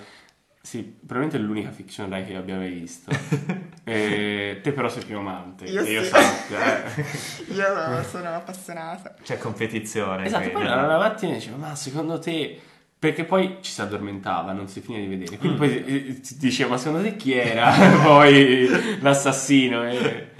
Sì, 0.61 0.83
probabilmente 0.83 1.37
è 1.37 1.39
l'unica 1.39 1.71
fiction 1.71 2.09
Rai 2.09 2.25
che 2.25 2.35
abbia 2.35 2.55
mai 2.55 2.71
visto. 2.71 3.11
Eh, 3.87 4.59
te 4.61 4.73
però 4.73 4.89
sei 4.89 5.05
più 5.05 5.17
amante, 5.17 5.63
Io 5.63 5.81
che 5.81 5.91
io 5.91 6.03
sì. 6.03 6.09
sappia. 6.09 6.93
eh. 6.93 7.05
io 7.55 8.03
sono 8.03 8.33
appassionata. 8.35 9.15
C'è 9.23 9.37
competizione. 9.37 10.25
Esatto, 10.25 10.43
poi 10.49 10.51
quindi. 10.51 10.69
la 10.69 10.97
mattina 10.97 11.33
diceva, 11.35 11.55
ma 11.55 11.73
secondo 11.73 12.19
te... 12.19 12.59
Perché 12.99 13.25
poi 13.25 13.57
ci 13.61 13.71
si 13.71 13.79
addormentava, 13.81 14.51
non 14.53 14.67
si 14.67 14.81
finiva 14.81 15.03
di 15.05 15.15
vedere. 15.15 15.37
Quindi 15.37 15.55
Mm. 15.55 15.59
poi 15.59 15.85
eh, 15.85 16.21
diceva, 16.37 16.71
ma 16.71 16.77
secondo 16.77 17.03
te 17.07 17.15
chi 17.15 17.33
era 17.33 17.71
poi 18.03 18.67
l'assassino? 19.01 19.83
E, 19.87 20.31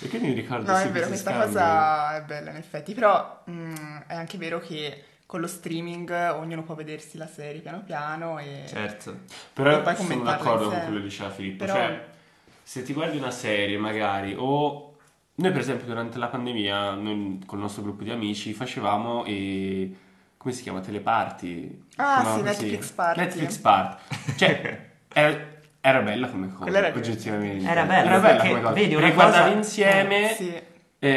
e 0.00 0.08
quindi 0.08 0.28
mi 0.28 0.34
ricordo 0.34 0.70
No, 0.70 0.78
è 0.78 0.88
vero, 0.90 1.08
questa 1.08 1.30
scambi. 1.32 1.46
cosa 1.46 2.16
è 2.16 2.22
bella 2.22 2.50
in 2.50 2.56
effetti, 2.56 2.94
però 2.94 3.42
mm, 3.50 3.74
è 4.06 4.14
anche 4.14 4.38
vero 4.38 4.60
che 4.60 5.04
con 5.26 5.40
lo 5.40 5.46
streaming 5.48 6.10
ognuno 6.38 6.62
può 6.62 6.74
vedersi 6.76 7.16
la 7.18 7.26
serie 7.26 7.60
piano 7.60 7.82
piano 7.84 8.38
e... 8.38 8.62
Certo. 8.68 9.20
Però 9.52 9.70
E 9.78 9.80
poi 9.80 9.96
sono 9.96 10.22
d'accordo 10.22 10.68
con 10.68 10.80
quello 10.84 10.98
che 10.98 11.04
diceva 11.04 11.30
Filippo. 11.30 11.64
Però- 11.64 11.76
Cioè, 11.76 12.04
se 12.62 12.82
ti 12.84 12.92
guardi 12.92 13.16
una 13.16 13.30
serie 13.32 13.76
magari 13.76 14.34
o... 14.38 14.96
Noi 15.36 15.50
per 15.50 15.60
esempio 15.62 15.86
durante 15.86 16.16
la 16.18 16.28
pandemia, 16.28 16.92
noi 16.92 17.40
con 17.44 17.58
il 17.58 17.64
nostro 17.64 17.82
gruppo 17.82 18.04
di 18.04 18.10
amici, 18.10 18.52
facevamo 18.52 19.24
e... 19.24 19.92
come 20.44 20.54
si 20.54 20.62
chiama? 20.62 20.80
Teleparty? 20.80 21.84
Ah, 21.96 22.22
No, 22.22 22.36
sì. 22.36 22.42
Netflix 22.42 22.90
Party. 22.90 23.20
Netflix 23.20 23.56
Party. 23.56 24.02
Cioè, 24.36 24.86
era, 25.12 25.46
era 25.80 26.00
bella 26.02 26.28
come 26.28 26.48
cosa, 26.52 26.64
Quella 26.64 26.78
era 26.86 26.94
oggettivamente. 26.94 27.66
Era 27.66 27.84
bella, 27.84 28.10
era 28.10 28.18
bella 28.20 28.40
come 28.42 28.60
cosa. 28.60 28.72
vedi 28.74 28.94
una 28.94 29.00
Perché 29.00 29.14
guardavi 29.14 29.44
cosa- 29.44 29.56
insieme... 29.56 30.30
Eh, 30.30 30.34
sì. 30.34 30.62
E, 30.98 31.08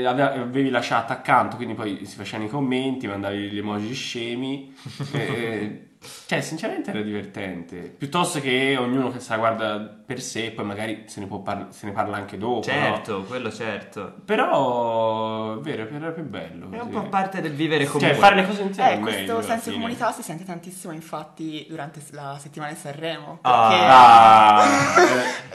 e 0.00 0.04
ave- 0.06 0.22
avevi 0.22 0.70
la 0.70 0.80
chat 0.80 1.10
accanto, 1.10 1.56
quindi 1.56 1.74
poi 1.74 2.04
si 2.04 2.14
facevano 2.16 2.48
i 2.48 2.50
commenti, 2.50 3.06
mandavi 3.08 3.50
gli 3.50 3.58
emoji 3.58 3.92
scemi. 3.92 4.74
e- 5.12 5.18
e- 5.18 5.88
cioè, 6.26 6.40
sinceramente 6.40 6.90
era 6.90 7.00
divertente. 7.02 7.76
Piuttosto 7.96 8.40
che 8.40 8.76
ognuno 8.78 9.10
che 9.10 9.20
se 9.20 9.30
la 9.30 9.36
guarda 9.38 9.78
per 10.04 10.20
sé, 10.20 10.50
poi 10.50 10.64
magari 10.64 11.04
se 11.06 11.20
ne, 11.20 11.26
può 11.26 11.38
par- 11.40 11.68
se 11.70 11.86
ne 11.86 11.92
parla 11.92 12.16
anche 12.16 12.36
dopo. 12.38 12.56
no? 12.56 12.62
Certo, 12.62 13.22
quello 13.24 13.50
certo. 13.52 14.14
Però 14.24 15.58
è 15.58 15.60
vero, 15.60 15.88
era 15.90 16.10
più 16.10 16.24
bello. 16.24 16.68
È 16.70 16.80
un 16.80 16.90
po' 16.90 17.02
parte 17.08 17.40
del 17.40 17.52
vivere 17.52 17.84
comune. 17.86 18.10
Cioè, 18.10 18.18
fare 18.18 18.34
le 18.36 18.46
cose 18.46 18.62
insieme 18.62 18.92
Eh, 18.94 18.98
questo 19.00 19.20
meglio. 19.20 19.42
senso 19.42 19.68
di 19.70 19.74
comunità 19.76 20.12
si 20.12 20.22
sente 20.22 20.44
tantissimo 20.44 20.92
infatti 20.92 21.66
durante 21.68 22.00
la 22.10 22.36
settimana 22.40 22.72
di 22.72 22.78
Sanremo. 22.78 23.38
Ah. 23.42 23.68
Perché... 23.68 23.84
Ah, 23.86 24.64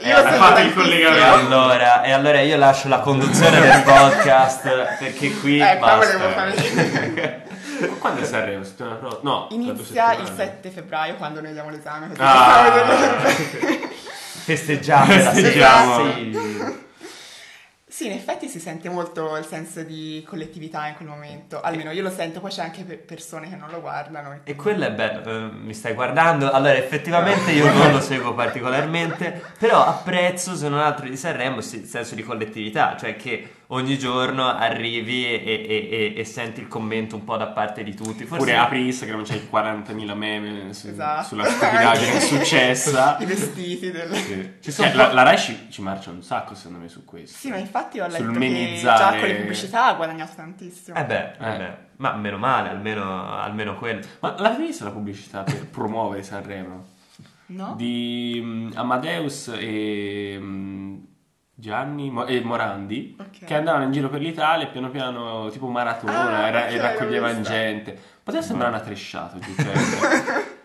eh, 0.00 0.08
Io 0.08 0.16
sento 0.16 0.30
fatto 0.36 0.60
il 0.60 0.72
tantissimo. 0.72 0.80
E 0.80 0.82
collegamento. 0.82 1.36
allora, 1.46 2.02
e 2.02 2.10
allora 2.12 2.40
io 2.40 2.56
lascio 2.56 2.88
la 2.88 3.00
conduzione 3.00 3.60
del 3.60 3.82
podcast 3.82 4.96
perché 4.98 5.30
qui 5.38 5.60
Eh, 5.60 5.76
qua 5.78 5.96
basta. 5.96 6.16
volevo 6.18 6.30
fare... 6.34 7.48
Ma 7.88 7.94
Quando 7.98 8.20
è 8.20 8.24
Sanremo? 8.24 8.62
Settimana 8.64 8.94
prossima? 8.96 9.20
No, 9.30 9.46
Inizia 9.50 10.12
il 10.12 10.26
settimane. 10.26 10.36
7 10.36 10.70
febbraio 10.70 11.14
quando 11.16 11.40
noi 11.40 11.52
diamo 11.52 11.70
l'esame. 11.70 12.08
così 12.08 12.20
Ah. 12.20 12.68
la 12.68 13.28
Festeggiamo. 14.44 15.12
Sì. 16.14 16.78
Sì, 17.86 18.06
in 18.06 18.12
effetti 18.12 18.48
si 18.48 18.60
sente 18.60 18.88
molto 18.88 19.36
il 19.36 19.44
senso 19.44 19.82
di 19.82 20.24
collettività 20.26 20.86
in 20.86 20.94
quel 20.94 21.08
momento. 21.08 21.60
Almeno 21.60 21.90
io 21.90 22.02
lo 22.02 22.10
sento, 22.10 22.40
poi 22.40 22.50
c'è 22.50 22.62
anche 22.62 22.82
pe- 22.82 22.94
persone 22.96 23.48
che 23.50 23.56
non 23.56 23.68
lo 23.70 23.80
guardano. 23.80 24.40
E 24.44 24.54
quello 24.56 24.86
è 24.86 24.92
bello, 24.92 25.22
eh, 25.28 25.50
mi 25.52 25.74
stai 25.74 25.92
guardando? 25.92 26.50
Allora 26.50 26.74
effettivamente 26.76 27.50
io 27.50 27.70
non 27.70 27.90
lo 27.92 28.00
seguo 28.00 28.32
particolarmente, 28.32 29.42
però 29.58 29.84
apprezzo 29.84 30.54
se 30.56 30.68
non 30.68 30.78
altro 30.78 31.08
di 31.08 31.16
Sanremo 31.16 31.56
il 31.58 31.64
senso 31.64 32.14
di 32.14 32.22
collettività, 32.22 32.96
cioè 32.98 33.16
che 33.16 33.54
ogni 33.72 33.98
giorno 33.98 34.46
arrivi 34.48 35.24
e, 35.26 35.42
e- 35.44 35.88
e- 35.90 36.14
e 36.16 36.24
senti 36.24 36.60
il 36.60 36.68
commento 36.68 37.16
un 37.16 37.24
po' 37.24 37.36
da 37.36 37.48
parte 37.48 37.82
di 37.82 37.94
tutti. 37.94 38.24
Forse 38.24 38.34
Oppure 38.34 38.56
apri 38.56 38.86
Instagram, 38.86 39.24
c'hai 39.24 39.46
40.000 39.50 40.14
meme 40.14 40.72
su- 40.72 40.88
Esatto. 40.88 41.26
sulla 41.26 41.44
stupidaggine 41.44 42.10
che 42.10 42.16
è 42.18 42.20
successa. 42.20 43.16
I 43.18 43.24
vestiti 43.26 43.90
del... 43.90 44.12
Sì. 44.14 44.52
Ci 44.60 44.70
sono 44.72 44.88
Cioè, 44.88 44.96
la, 44.96 45.12
la 45.12 45.22
Rai 45.22 45.38
ci, 45.38 45.66
ci 45.70 45.82
marcia 45.82 46.10
un 46.10 46.22
sacco 46.22 46.54
secondo 46.54 46.78
me 46.78 46.88
su 46.88 47.04
questo. 47.04 47.36
Sì, 47.38 47.48
ma 47.50 47.56
infatti 47.56 48.00
ho 48.00 48.06
letto 48.06 48.22
Sul 48.22 48.32
che 48.32 48.38
memizzare- 48.38 48.98
già 48.98 49.18
con 49.18 49.28
le 49.28 49.34
pubblicità 49.36 49.86
ha 49.86 49.94
guadagnato 49.94 50.32
tantissimo. 50.36 50.96
Eh 50.98 51.04
beh, 51.04 51.30
eh 51.38 51.54
Eh. 51.54 51.56
beh, 51.58 51.76
ma 51.96 52.14
meno 52.14 52.38
male, 52.38 52.68
almeno, 52.70 53.30
almeno 53.38 53.76
quello. 53.76 54.00
Ma 54.20 54.34
l'avete 54.38 54.64
vista 54.66 54.84
la 54.84 54.90
pubblicità 54.90 55.42
per 55.42 55.66
promuovere 55.68 56.22
Sanremo? 56.22 56.86
No? 57.46 57.74
Di 57.76 58.40
mm, 58.42 58.70
Amadeus 58.74 59.52
e 59.58 60.36
mm, 60.40 60.96
Gianni 61.52 62.08
Mo- 62.10 62.24
e 62.26 62.40
Morandi 62.42 63.16
Ok. 63.18 63.29
Che 63.44 63.54
andavano 63.54 63.84
in 63.84 63.92
giro 63.92 64.08
per 64.08 64.20
l'Italia 64.20 64.66
e 64.66 64.70
piano 64.70 64.90
piano 64.90 65.48
tipo 65.50 65.66
maratona 65.68 66.42
Ah, 66.42 66.46
e, 66.46 66.50
ra- 66.50 66.64
ok, 66.66 66.70
e 66.72 66.80
raccoglievano 66.80 67.40
gente. 67.42 67.98
Poteva 68.22 68.42
sembrare 68.42 68.72
una 68.74 68.82
tresciata. 68.82 69.36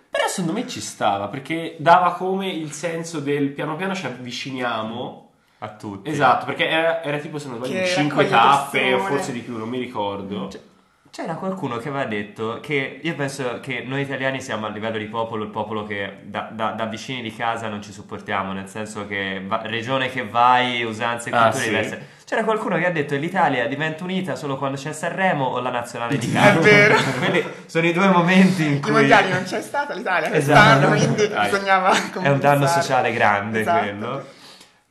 Però 0.09 0.27
secondo 0.27 0.53
me 0.53 0.67
ci 0.67 0.79
stava 0.81 1.27
perché 1.27 1.75
dava 1.79 2.13
come 2.13 2.47
il 2.49 2.71
senso 2.71 3.19
del 3.19 3.49
piano 3.49 3.75
piano 3.75 3.93
ci 3.95 4.05
avviciniamo. 4.05 5.21
A 5.59 5.69
tutti. 5.69 6.09
Esatto, 6.09 6.45
perché 6.45 6.67
era, 6.67 7.01
era 7.01 7.17
tipo 7.17 7.39
se 7.39 7.47
non 7.47 7.57
sbaglio 7.57 7.79
Che 7.79 7.85
5 7.87 8.23
raccoglie 8.23 8.29
tappe 8.29 8.77
o 8.93 8.97
persone. 8.97 9.15
forse 9.15 9.31
di 9.31 9.39
più, 9.39 9.57
non 9.57 9.69
mi 9.69 9.79
ricordo. 9.79 10.49
Cioè, 10.49 10.61
C'era 11.15 11.35
qualcuno 11.35 11.77
che 11.77 11.87
aveva 11.87 12.03
detto 12.03 12.59
che 12.61 12.99
io 13.01 13.15
penso 13.15 13.61
che 13.61 13.85
noi 13.87 14.01
italiani 14.01 14.41
siamo 14.41 14.65
a 14.65 14.69
livello 14.69 14.97
di 14.97 15.05
popolo 15.05 15.43
il 15.45 15.49
popolo 15.49 15.85
che 15.85 16.17
da, 16.23 16.49
da- 16.51 16.71
da 16.71 16.83
vicini 16.87 17.21
di 17.21 17.33
casa 17.33 17.69
non 17.69 17.81
ci 17.81 17.93
sopportiamo, 17.93 18.51
nel 18.51 18.67
senso 18.67 19.07
che 19.07 19.41
va- 19.47 19.61
regione 19.63 20.09
che 20.09 20.27
vai, 20.27 20.83
usanze 20.83 21.29
e 21.29 21.33
Ah, 21.33 21.43
culture 21.43 21.63
sì? 21.63 21.69
diverse. 21.69 22.07
C'era 22.25 22.43
qualcuno 22.43 22.75
che 22.77 22.85
ha 22.85 22.91
detto 22.91 23.13
che 23.13 23.21
l'Italia 23.21 23.65
diventa 23.67 24.03
unita 24.03 24.35
solo 24.35 24.57
quando 24.57 24.75
c'è 24.75 24.91
Sanremo 24.91 25.45
o 25.45 25.61
la 25.61 25.69
nazionale 25.69 26.17
di 26.17 26.29
È 26.29 26.33
calcio. 26.33 26.59
vero. 26.59 26.95
Quelli 27.19 27.45
sono 27.65 27.87
i 27.87 27.93
due 27.93 28.07
momenti 28.09 28.65
in 28.65 28.73
I 28.73 28.79
cui 28.81 28.91
mondiali 28.91 29.29
non 29.31 29.43
c'è 29.43 29.61
stata 29.61 29.93
l'Italia 29.93 30.33
Esatto. 30.33 30.87
quest'anno, 30.89 30.97
quindi 31.13 31.27
Dai. 31.29 31.49
bisognava 31.49 31.91
è 32.23 32.27
un 32.29 32.39
danno 32.39 32.67
sociale 32.67 33.13
grande 33.13 33.61
Esatto. 33.61 33.79
quello. 33.79 34.25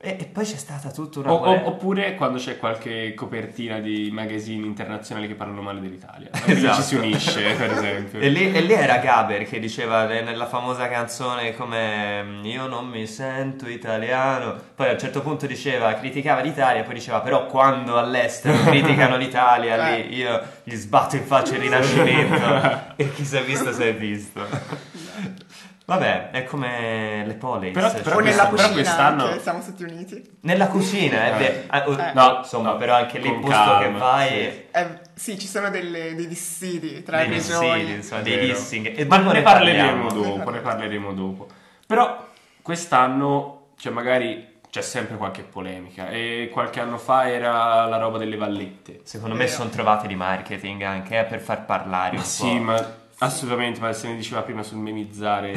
E, 0.06 0.18
e 0.20 0.24
poi 0.26 0.44
c'è 0.44 0.56
stata 0.56 0.90
tutta 0.90 1.20
una 1.20 1.32
O- 1.32 1.36
o- 1.46 1.66
oppure 1.68 2.14
quando 2.14 2.36
c'è 2.36 2.58
qualche 2.58 3.14
copertina 3.14 3.78
di 3.80 4.10
magazzini 4.12 4.66
internazionali 4.66 5.26
che 5.26 5.34
parlano 5.34 5.62
male 5.62 5.80
dell'Italia. 5.80 6.28
Esatto. 6.44 6.74
Ci 6.76 6.82
si 6.82 6.94
unisce, 6.96 7.52
per 7.54 7.70
esempio. 7.72 8.20
E 8.20 8.28
lì, 8.28 8.52
e 8.52 8.60
lì 8.60 8.72
era 8.74 8.98
Gaber 8.98 9.44
che 9.48 9.58
diceva 9.58 10.04
ne- 10.04 10.20
nella 10.20 10.44
famosa 10.46 10.88
canzone 10.88 11.56
come 11.56 12.22
mm, 12.22 12.44
io 12.44 12.66
non 12.66 12.86
mi 12.86 13.06
sento 13.06 13.66
italiano. 13.66 14.54
Poi 14.74 14.88
a 14.90 14.92
un 14.92 14.98
certo 14.98 15.22
punto 15.22 15.46
diceva, 15.46 15.94
criticava 15.94 16.42
l'Italia, 16.42 16.82
poi 16.82 16.94
diceva 16.94 17.20
però 17.20 17.46
quando 17.46 17.96
all'estero 17.98 18.58
criticano 18.64 19.16
l'Italia 19.16 19.94
lì 19.94 20.14
io 20.16 20.38
gli 20.64 20.74
sbatto 20.74 21.16
in 21.16 21.24
faccia 21.24 21.54
il 21.54 21.60
rinascimento. 21.62 22.92
e 22.96 23.10
chi 23.14 23.24
si 23.24 23.36
è 23.36 23.42
visto 23.42 23.72
si 23.72 23.82
è 23.82 23.94
visto. 23.94 24.42
Vabbè, 25.86 26.30
è 26.30 26.44
come 26.44 27.24
le 27.26 27.34
police. 27.34 27.72
Però- 27.72 27.90
cioè, 27.90 28.00
però 28.00 28.18
nella 28.20 28.36
Però 28.46 28.48
cucina 28.48 28.72
quest'anno- 28.72 29.24
anche, 29.26 29.40
siamo 29.40 29.62
tutti 29.62 29.82
uniti. 29.82 30.36
Nella 30.40 30.66
cucina, 30.68 31.26
Eh. 31.26 31.38
vero. 31.38 31.62
Ah, 31.66 31.84
oh, 31.86 31.92
Eh. 31.98 32.12
No, 32.14 32.36
insomma, 32.38 32.70
no, 32.70 32.76
però 32.78 32.94
anche 32.94 33.18
lì 33.18 33.28
con 33.28 33.40
posto 33.40 33.54
calma, 33.56 33.80
che 33.82 33.90
vai... 33.98 34.28
sì. 34.28 34.64
Eh, 34.72 34.86
sì, 35.14 35.38
ci 35.38 35.46
sono 35.46 35.68
delle- 35.68 36.14
dei 36.14 36.26
dissidi 36.26 37.02
tra 37.02 37.18
Dei 37.18 37.28
le 37.28 37.34
dissidi, 37.34 37.58
regioni. 37.66 37.92
insomma, 37.96 38.22
dei 38.22 38.38
dissing. 38.38 38.98
E 38.98 39.04
Ma 39.04 39.18
dopo 39.18 39.32
ne 39.32 39.42
parleremo 39.42 40.06
parliamo. 40.06 40.36
dopo, 40.38 40.50
ne 40.50 40.58
parleremo 40.60 41.12
dopo. 41.12 41.46
Però 41.86 42.28
quest'anno, 42.62 43.66
cioè 43.76 43.92
magari 43.92 44.52
c'è 44.70 44.80
sempre 44.80 45.16
qualche 45.16 45.42
polemica 45.42 46.08
e 46.08 46.48
qualche 46.52 46.80
anno 46.80 46.96
fa 46.98 47.30
era 47.30 47.84
la 47.84 47.96
roba 47.98 48.18
delle 48.18 48.36
vallette. 48.36 49.00
Secondo 49.04 49.34
me 49.36 49.46
sono 49.48 49.68
trovate 49.70 50.06
di 50.08 50.16
marketing 50.16 50.82
anche 50.82 51.18
eh, 51.20 51.24
per 51.24 51.40
far 51.40 51.64
parlare 51.64 52.10
un 52.12 52.16
Ma 52.16 52.22
po'. 52.22 52.26
sì, 52.28 52.58
ma 52.58 53.02
assolutamente, 53.18 53.80
ma 53.80 53.92
se 53.92 54.08
ne 54.08 54.16
diceva 54.16 54.42
prima 54.42 54.62
sul 54.62 54.78
memizzare 54.78 55.54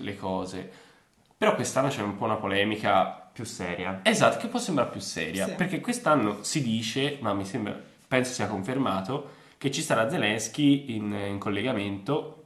le 0.00 0.16
cose. 0.16 0.70
Però 1.36 1.54
quest'anno 1.54 1.88
c'è 1.88 2.02
un 2.02 2.16
po' 2.16 2.24
una 2.24 2.36
polemica 2.36 3.28
più 3.32 3.44
seria. 3.44 4.00
Esatto, 4.02 4.38
che 4.38 4.46
può 4.46 4.58
sembrare 4.58 4.90
più 4.90 5.00
seria, 5.00 5.46
Sì. 5.46 5.54
perché 5.54 5.80
quest'anno 5.80 6.42
si 6.42 6.62
dice, 6.62 7.18
ma 7.20 7.32
mi 7.34 7.44
sembra, 7.44 7.76
penso 8.06 8.32
sia 8.32 8.46
confermato, 8.46 9.30
che 9.58 9.70
ci 9.70 9.82
sarà 9.82 10.08
Zelensky 10.08 10.94
in, 10.94 11.12
in 11.12 11.38
collegamento, 11.38 12.44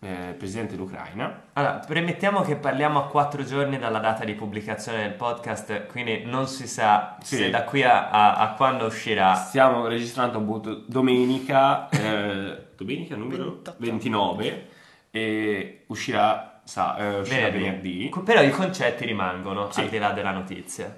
eh, 0.00 0.34
presidente 0.36 0.76
d'Ucraina. 0.76 1.44
Allora, 1.54 1.74
premettiamo 1.86 2.42
che 2.42 2.56
parliamo 2.56 2.98
a 2.98 3.06
quattro 3.06 3.44
giorni 3.44 3.78
dalla 3.78 4.00
data 4.00 4.24
di 4.24 4.34
pubblicazione 4.34 5.02
del 5.02 5.12
podcast, 5.12 5.86
quindi 5.86 6.24
non 6.24 6.46
si 6.48 6.66
sa 6.66 7.16
Sì. 7.22 7.36
se 7.36 7.50
da 7.50 7.62
qui 7.64 7.82
a, 7.84 8.10
a- 8.10 8.34
a 8.36 8.54
quando 8.54 8.84
uscirà. 8.86 9.34
Stiamo 9.34 9.86
registrando 9.86 10.38
appunto 10.38 10.82
domenica, 10.86 11.88
eh, 11.88 12.63
domenica 12.76 13.16
numero 13.16 13.44
28. 13.44 13.76
29, 13.78 14.68
e 15.10 15.84
uscirà, 15.86 16.60
sa, 16.64 16.96
eh, 16.96 17.20
uscirà 17.20 17.48
venerdì. 17.50 18.10
Però 18.24 18.42
i 18.42 18.50
concetti 18.50 19.04
rimangono 19.04 19.70
Sì. 19.70 19.80
al 19.82 19.88
di 19.88 19.98
là 19.98 20.10
della 20.12 20.32
notizia. 20.32 20.96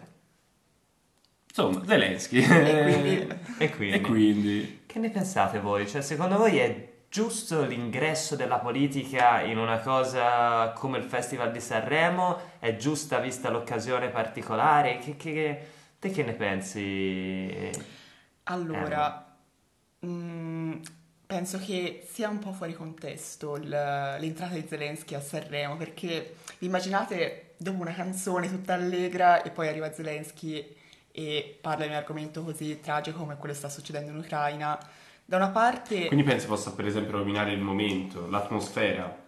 Insomma, 1.48 1.84
Zelensky. 1.86 2.38
E 2.42 2.82
quindi- 2.82 3.26
E 3.58 3.70
quindi, 3.70 3.94
E 3.96 4.00
quindi? 4.00 4.82
che 4.86 4.98
ne 4.98 5.10
pensate 5.10 5.58
voi? 5.58 5.86
Cioè, 5.88 6.02
secondo 6.02 6.36
voi 6.36 6.58
è 6.58 6.92
giusto 7.08 7.64
l'ingresso 7.64 8.36
della 8.36 8.58
politica 8.58 9.40
in 9.40 9.56
una 9.56 9.78
cosa 9.78 10.70
come 10.72 10.98
il 10.98 11.04
Festival 11.04 11.50
di 11.52 11.60
Sanremo? 11.60 12.38
È 12.58 12.76
giusta 12.76 13.18
vista 13.20 13.48
l'occasione 13.48 14.08
particolare? 14.08 14.98
Che, 14.98 15.16
che- 15.16 15.66
te 15.98 16.10
che 16.10 16.22
ne 16.24 16.32
pensi? 16.34 17.70
Allora, 18.44 19.34
mm, 20.04 20.72
penso 21.26 21.58
che 21.58 22.06
sia 22.10 22.28
un 22.28 22.38
po' 22.38 22.52
fuori 22.52 22.74
contesto 22.74 23.56
il- 23.56 23.68
l'entrata 23.68 24.54
di 24.54 24.64
Zelensky 24.66 25.14
a 25.14 25.20
Sanremo, 25.20 25.76
perché 25.76 26.36
vi 26.58 26.66
immaginate 26.66 27.54
dopo 27.56 27.80
una 27.80 27.94
canzone 27.94 28.48
tutta 28.48 28.74
allegra 28.74 29.42
e 29.42 29.50
poi 29.50 29.68
arriva 29.68 29.92
Zelensky 29.92 30.74
e 31.10 31.58
parla 31.60 31.84
di 31.84 31.90
un 31.90 31.96
argomento 31.96 32.44
così 32.44 32.80
tragico 32.80 33.18
come 33.18 33.36
quello 33.36 33.52
che 33.52 33.58
sta 33.58 33.68
succedendo 33.68 34.10
in 34.10 34.18
Ucraina. 34.18 34.78
Da 35.24 35.36
una 35.36 35.48
parte... 35.50 36.06
Quindi 36.06 36.24
pensi 36.24 36.46
possa 36.46 36.72
per 36.72 36.86
esempio 36.86 37.12
rovinare 37.18 37.52
il 37.52 37.60
momento, 37.60 38.28
l'atmosfera? 38.28 39.24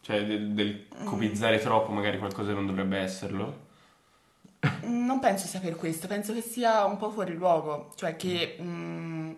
Cioè 0.00 0.24
del, 0.24 0.52
del 0.52 0.86
copizzare 1.04 1.58
troppo 1.58 1.90
magari 1.90 2.18
qualcosa 2.18 2.50
che 2.50 2.54
non 2.54 2.66
dovrebbe 2.66 2.98
esserlo? 2.98 3.64
Non 4.82 5.18
penso 5.18 5.46
sia 5.46 5.60
per 5.60 5.74
questo, 5.76 6.06
penso 6.06 6.32
che 6.32 6.42
sia 6.42 6.84
un 6.84 6.96
po' 6.96 7.10
fuori 7.10 7.34
luogo, 7.34 7.92
cioè 7.96 8.14
che 8.16 8.56
mh, 8.60 9.36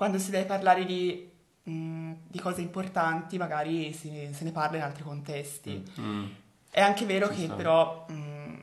quando 0.00 0.18
si 0.18 0.30
deve 0.30 0.46
parlare 0.46 0.86
di, 0.86 1.30
mh, 1.62 2.12
di 2.26 2.38
cose 2.40 2.62
importanti 2.62 3.36
magari 3.36 3.92
si- 3.92 4.30
se 4.32 4.44
ne 4.44 4.50
parla 4.50 4.78
in 4.78 4.82
altri 4.82 5.02
contesti. 5.02 5.84
Mm. 6.00 6.24
È 6.70 6.80
anche 6.80 7.04
vero 7.04 7.28
Ci 7.28 7.34
che 7.34 7.44
sta. 7.44 7.54
però 7.54 8.06
mh, 8.08 8.58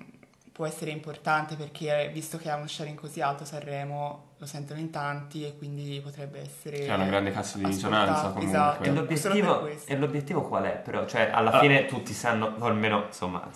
può 0.52 0.66
essere 0.66 0.90
importante 0.90 1.54
perché 1.56 2.10
visto 2.12 2.40
che 2.40 2.50
ha 2.50 2.56
uno 2.56 2.66
sharing 2.66 2.98
così 2.98 3.22
alto 3.22 3.46
Sanremo 3.46 4.30
lo 4.40 4.46
sentono 4.48 4.80
in 4.80 4.90
tanti 4.90 5.46
e 5.46 5.56
quindi 5.60 6.02
potrebbe 6.04 6.40
essere... 6.42 6.90
Ha 6.90 6.96
una 6.96 7.06
grande 7.06 7.30
cassa 7.32 7.60
di 7.60 7.66
risonanza 7.66 8.30
comunque. 8.30 8.46
esatto. 8.48 8.84
E 8.84 8.92
l'obiettivo, 8.92 9.68
e 9.86 9.96
l'obiettivo 9.96 10.42
qual 10.42 10.64
è 10.64 10.72
però? 10.78 11.06
Cioè 11.06 11.30
alla 11.32 11.52
Ah. 11.52 11.60
fine 11.60 11.86
tutti 11.86 12.14
sanno, 12.14 12.56
o 12.58 12.66
almeno 12.66 13.04
insomma 13.06 13.48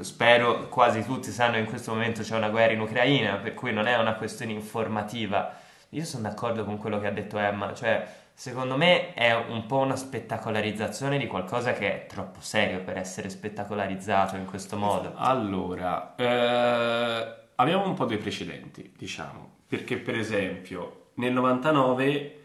spero 0.00 0.66
quasi 0.68 1.04
tutti 1.04 1.30
sanno 1.30 1.52
che 1.54 1.60
in 1.60 1.66
questo 1.66 1.92
momento 1.92 2.22
c'è 2.22 2.36
una 2.36 2.48
guerra 2.48 2.72
in 2.72 2.80
Ucraina, 2.80 3.36
per 3.36 3.54
cui 3.54 3.72
non 3.72 3.86
è 3.86 3.96
una 3.96 4.14
questione 4.14 4.50
informativa. 4.50 5.58
Io 5.90 6.04
sono 6.04 6.28
d'accordo 6.28 6.64
con 6.64 6.78
quello 6.78 7.00
che 7.00 7.08
ha 7.08 7.12
detto 7.12 7.36
Emma, 7.38 7.74
cioè 7.74 8.06
secondo 8.32 8.76
me 8.76 9.12
è 9.12 9.34
un 9.34 9.66
po' 9.66 9.78
una 9.78 9.96
spettacolarizzazione 9.96 11.18
di 11.18 11.26
qualcosa 11.26 11.72
che 11.72 12.04
è 12.04 12.06
troppo 12.06 12.40
serio 12.40 12.80
per 12.82 12.96
essere 12.96 13.28
spettacolarizzato 13.28 14.36
in 14.36 14.44
questo 14.44 14.76
modo. 14.76 15.12
Allora, 15.16 16.14
eh, 16.14 17.34
abbiamo 17.56 17.86
un 17.86 17.94
po' 17.94 18.04
dei 18.04 18.18
precedenti, 18.18 18.94
diciamo, 18.96 19.58
perché 19.66 19.96
per 19.98 20.16
esempio 20.16 21.10
nel 21.14 21.32
99 21.32 22.40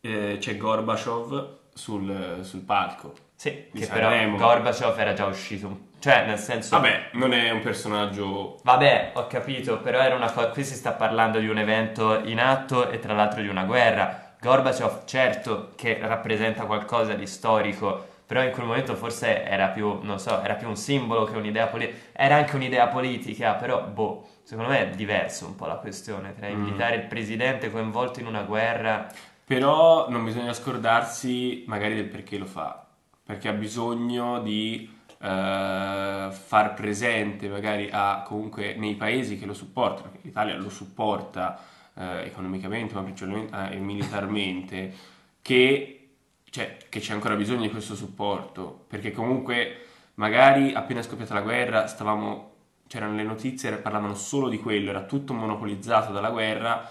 eh, 0.00 0.36
c'è 0.40 0.56
Gorbaciov 0.56 1.58
sul, 1.72 2.40
sul 2.42 2.60
palco. 2.60 3.14
Sì, 3.36 3.68
che 3.72 3.86
però 3.86 4.10
Sanremo. 4.10 4.36
Gorbaciov 4.36 4.98
era 4.98 5.12
già 5.12 5.26
uscito, 5.26 5.86
cioè 5.98 6.24
nel 6.26 6.38
senso... 6.38 6.76
Vabbè, 6.76 7.10
non 7.12 7.32
è 7.32 7.50
un 7.50 7.60
personaggio... 7.60 8.58
Vabbè, 8.62 9.12
ho 9.14 9.26
capito, 9.26 9.78
però 9.80 9.98
era 10.00 10.14
una 10.14 10.30
cosa. 10.30 10.48
Qui 10.48 10.64
si 10.64 10.74
sta 10.74 10.92
parlando 10.92 11.38
di 11.38 11.48
un 11.48 11.58
evento 11.58 12.20
in 12.24 12.40
atto 12.40 12.88
e 12.90 12.98
tra 12.98 13.14
l'altro 13.14 13.42
di 13.42 13.48
una 13.48 13.64
guerra. 13.64 14.34
Gorbaciov, 14.40 15.04
certo 15.04 15.72
che 15.74 15.98
rappresenta 16.00 16.64
qualcosa 16.64 17.14
di 17.14 17.26
storico, 17.26 18.06
però 18.24 18.42
in 18.42 18.52
quel 18.52 18.66
momento 18.66 18.94
forse 18.94 19.44
era 19.44 19.68
più, 19.68 19.98
non 20.02 20.20
so, 20.20 20.40
era 20.42 20.54
più 20.54 20.68
un 20.68 20.76
simbolo 20.76 21.24
che 21.24 21.36
un'idea 21.36 21.66
politica. 21.66 21.96
Era 22.12 22.36
anche 22.36 22.54
un'idea 22.54 22.86
politica, 22.86 23.54
però, 23.54 23.82
boh, 23.82 24.28
secondo 24.44 24.70
me 24.70 24.80
è 24.80 24.94
diverso 24.94 25.46
un 25.46 25.56
po' 25.56 25.66
la 25.66 25.74
questione 25.76 26.34
tra 26.34 26.46
Mm. 26.46 26.52
invitare 26.52 26.96
il 26.96 27.06
presidente 27.06 27.70
coinvolto 27.70 28.20
in 28.20 28.26
una 28.26 28.42
guerra. 28.42 29.06
Però 29.44 30.08
non 30.10 30.24
bisogna 30.24 30.52
scordarsi 30.52 31.64
magari 31.66 31.94
del 31.94 32.04
perché 32.04 32.36
lo 32.38 32.44
fa, 32.44 32.84
perché 33.24 33.48
ha 33.48 33.52
bisogno 33.52 34.40
di 34.40 34.96
eh, 35.20 36.28
far 36.30 36.74
presente 36.74 37.48
magari 37.48 37.88
a, 37.90 38.22
comunque 38.26 38.74
nei 38.74 38.94
paesi 38.94 39.38
che 39.38 39.46
lo 39.46 39.54
supportano, 39.54 40.12
l'Italia 40.22 40.56
lo 40.56 40.70
supporta 40.70 41.58
eh, 41.94 42.26
economicamente 42.26 42.94
ma 42.94 43.02
principalmente 43.02 43.72
eh, 43.72 43.76
militarmente, 43.78 44.94
che, 45.42 46.10
cioè, 46.50 46.76
che 46.88 47.00
c'è 47.00 47.12
ancora 47.12 47.34
bisogno 47.34 47.62
di 47.62 47.70
questo 47.70 47.94
supporto, 47.94 48.84
perché 48.86 49.10
comunque 49.12 49.86
magari 50.14 50.74
appena 50.74 51.02
scoppiata 51.02 51.34
la 51.34 51.40
guerra 51.42 51.86
stavamo, 51.86 52.52
c'erano 52.86 53.14
le 53.14 53.22
notizie, 53.24 53.76
parlavano 53.76 54.14
solo 54.14 54.48
di 54.48 54.58
quello, 54.58 54.90
era 54.90 55.02
tutto 55.02 55.32
monopolizzato 55.32 56.12
dalla 56.12 56.30
guerra, 56.30 56.88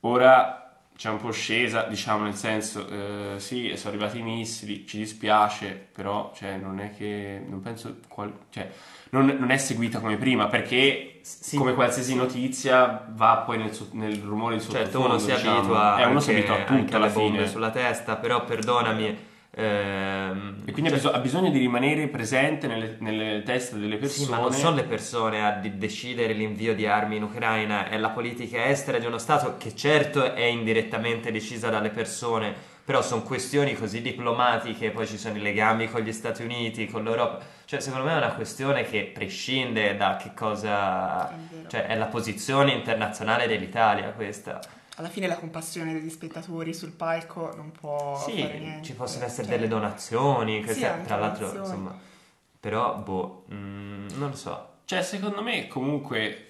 ora 0.00 0.65
c'è 0.96 1.10
un 1.10 1.18
po' 1.18 1.30
scesa, 1.30 1.82
diciamo 1.82 2.24
nel 2.24 2.34
senso, 2.34 2.88
eh, 2.88 3.38
sì, 3.38 3.72
sono 3.76 3.90
arrivati 3.94 4.18
i 4.18 4.22
missili, 4.22 4.86
ci 4.86 4.98
dispiace, 4.98 5.88
però 5.92 6.32
cioè, 6.34 6.56
non 6.56 6.80
è 6.80 6.90
che, 6.96 7.42
non 7.46 7.60
penso, 7.60 7.96
qual- 8.08 8.32
cioè, 8.50 8.70
non, 9.10 9.26
non 9.38 9.50
è 9.50 9.56
seguita 9.58 10.00
come 10.00 10.16
prima, 10.16 10.46
perché 10.48 11.20
Sì. 11.22 11.56
come 11.56 11.74
qualsiasi 11.74 12.14
notizia 12.14 13.04
va 13.10 13.42
poi 13.44 13.58
nel, 13.58 13.72
nel 13.92 14.20
rumore 14.22 14.56
di 14.56 14.62
Certo, 14.62 14.76
sottofondo, 14.84 15.08
uno 15.08 15.18
si 15.18 15.32
diciamo. 15.32 15.56
abitua, 15.58 15.98
Eh, 16.00 16.06
uno 16.06 16.20
si 16.20 16.30
abitua 16.30 16.54
a 16.54 16.64
tutto 16.64 16.96
alla 16.96 17.08
fine. 17.10 17.46
sulla 17.46 17.70
testa, 17.70 18.16
però 18.16 18.44
perdonami. 18.44 19.34
Ehm, 19.58 20.62
E 20.66 20.72
quindi 20.72 20.90
ha, 20.90 20.94
biso- 20.94 21.10
ha 21.12 21.18
bisogno 21.18 21.50
di 21.50 21.58
rimanere 21.58 22.08
presente 22.08 22.66
nelle, 22.66 22.96
nelle 23.00 23.42
teste 23.42 23.78
delle 23.78 23.96
persone. 23.96 24.24
Sì, 24.26 24.30
ma 24.30 24.38
non 24.38 24.52
sono 24.52 24.76
le 24.76 24.84
persone 24.84 25.44
a 25.44 25.52
di- 25.52 25.78
decidere 25.78 26.34
l'invio 26.34 26.74
di 26.74 26.86
armi 26.86 27.16
in 27.16 27.22
Ucraina, 27.22 27.88
è 27.88 27.96
la 27.96 28.10
politica 28.10 28.66
estera 28.66 28.98
di 28.98 29.06
uno 29.06 29.18
Stato 29.18 29.56
che 29.56 29.74
certo 29.74 30.34
è 30.34 30.44
indirettamente 30.44 31.32
decisa 31.32 31.70
dalle 31.70 31.90
persone, 31.90 32.54
però 32.84 33.02
sono 33.02 33.22
questioni 33.22 33.74
così 33.74 34.00
diplomatiche, 34.02 34.90
poi 34.90 35.06
ci 35.06 35.18
sono 35.18 35.36
i 35.36 35.40
legami 35.40 35.90
con 35.90 36.02
gli 36.02 36.12
Stati 36.12 36.42
Uniti, 36.42 36.86
con 36.86 37.02
l'Europa, 37.02 37.38
cioè 37.64 37.80
secondo 37.80 38.06
me 38.06 38.12
è 38.12 38.16
una 38.18 38.34
questione 38.34 38.84
che 38.84 39.10
prescinde 39.12 39.96
da 39.96 40.16
che 40.16 40.32
cosa... 40.34 41.28
È 41.30 41.34
cioè 41.68 41.86
è 41.86 41.96
la 41.96 42.04
posizione 42.06 42.70
internazionale 42.72 43.48
dell'Italia 43.48 44.10
questa. 44.10 44.60
Alla 44.98 45.08
fine 45.08 45.26
la 45.26 45.36
compassione 45.36 45.92
degli 45.92 46.08
spettatori 46.08 46.72
sul 46.72 46.92
palco 46.92 47.54
non 47.54 47.70
può 47.70 48.14
fare 48.16 48.32
Sì, 48.32 48.42
niente. 48.58 48.82
ci 48.82 48.94
possono 48.94 49.24
essere 49.26 49.46
Cioè, 49.46 49.56
delle 49.56 49.68
donazioni, 49.68 50.62
queste- 50.64 50.94
Sì, 51.00 51.06
tra 51.06 51.16
l'altro, 51.16 51.46
donazioni. 51.48 51.66
insomma, 51.66 51.98
però, 52.58 52.96
boh, 52.96 53.44
mm, 53.52 54.06
non 54.16 54.30
lo 54.30 54.36
so. 54.36 54.68
Cioè, 54.86 55.02
secondo 55.02 55.42
me, 55.42 55.66
comunque, 55.68 56.42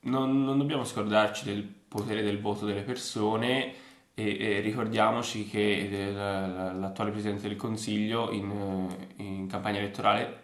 non, 0.00 0.42
non 0.44 0.58
dobbiamo 0.58 0.82
scordarci 0.84 1.44
del 1.44 1.62
potere 1.62 2.22
del 2.22 2.40
voto 2.40 2.66
delle 2.66 2.82
persone 2.82 3.72
e, 4.14 4.36
e 4.38 4.60
ricordiamoci 4.60 5.46
che 5.48 6.10
la- 6.12 6.46
la- 6.48 6.72
l'attuale 6.72 7.12
Presidente 7.12 7.46
del 7.46 7.56
Consiglio 7.56 8.32
in, 8.32 8.88
in 9.18 9.46
campagna 9.46 9.78
elettorale 9.78 10.40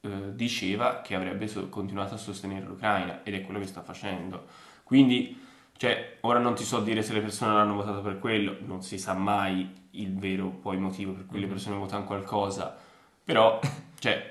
eh, 0.00 0.34
diceva 0.34 1.02
che 1.02 1.14
avrebbe 1.14 1.46
continuato 1.68 2.14
a 2.14 2.16
sostenere 2.16 2.64
l'Ucraina 2.64 3.22
ed 3.22 3.34
è 3.34 3.42
quello 3.42 3.60
che 3.60 3.66
sta 3.66 3.82
facendo. 3.82 4.46
Quindi, 4.82 5.38
cioè, 5.76 6.18
ora 6.20 6.38
non 6.38 6.54
ti 6.54 6.64
so 6.64 6.80
dire 6.80 7.02
se 7.02 7.12
le 7.12 7.20
persone 7.20 7.54
l'hanno 7.54 7.74
votato 7.74 8.00
per 8.02 8.18
quello, 8.18 8.56
non 8.60 8.82
si 8.82 8.98
sa 8.98 9.14
mai 9.14 9.80
il 9.92 10.16
vero 10.16 10.48
poi 10.48 10.76
motivo 10.78 11.12
per 11.12 11.26
cui 11.26 11.38
le 11.40 11.46
Mhm. 11.46 11.52
persone 11.52 11.76
votano 11.76 12.04
qualcosa, 12.04 12.76
però, 13.24 13.58
cioè, 13.98 14.30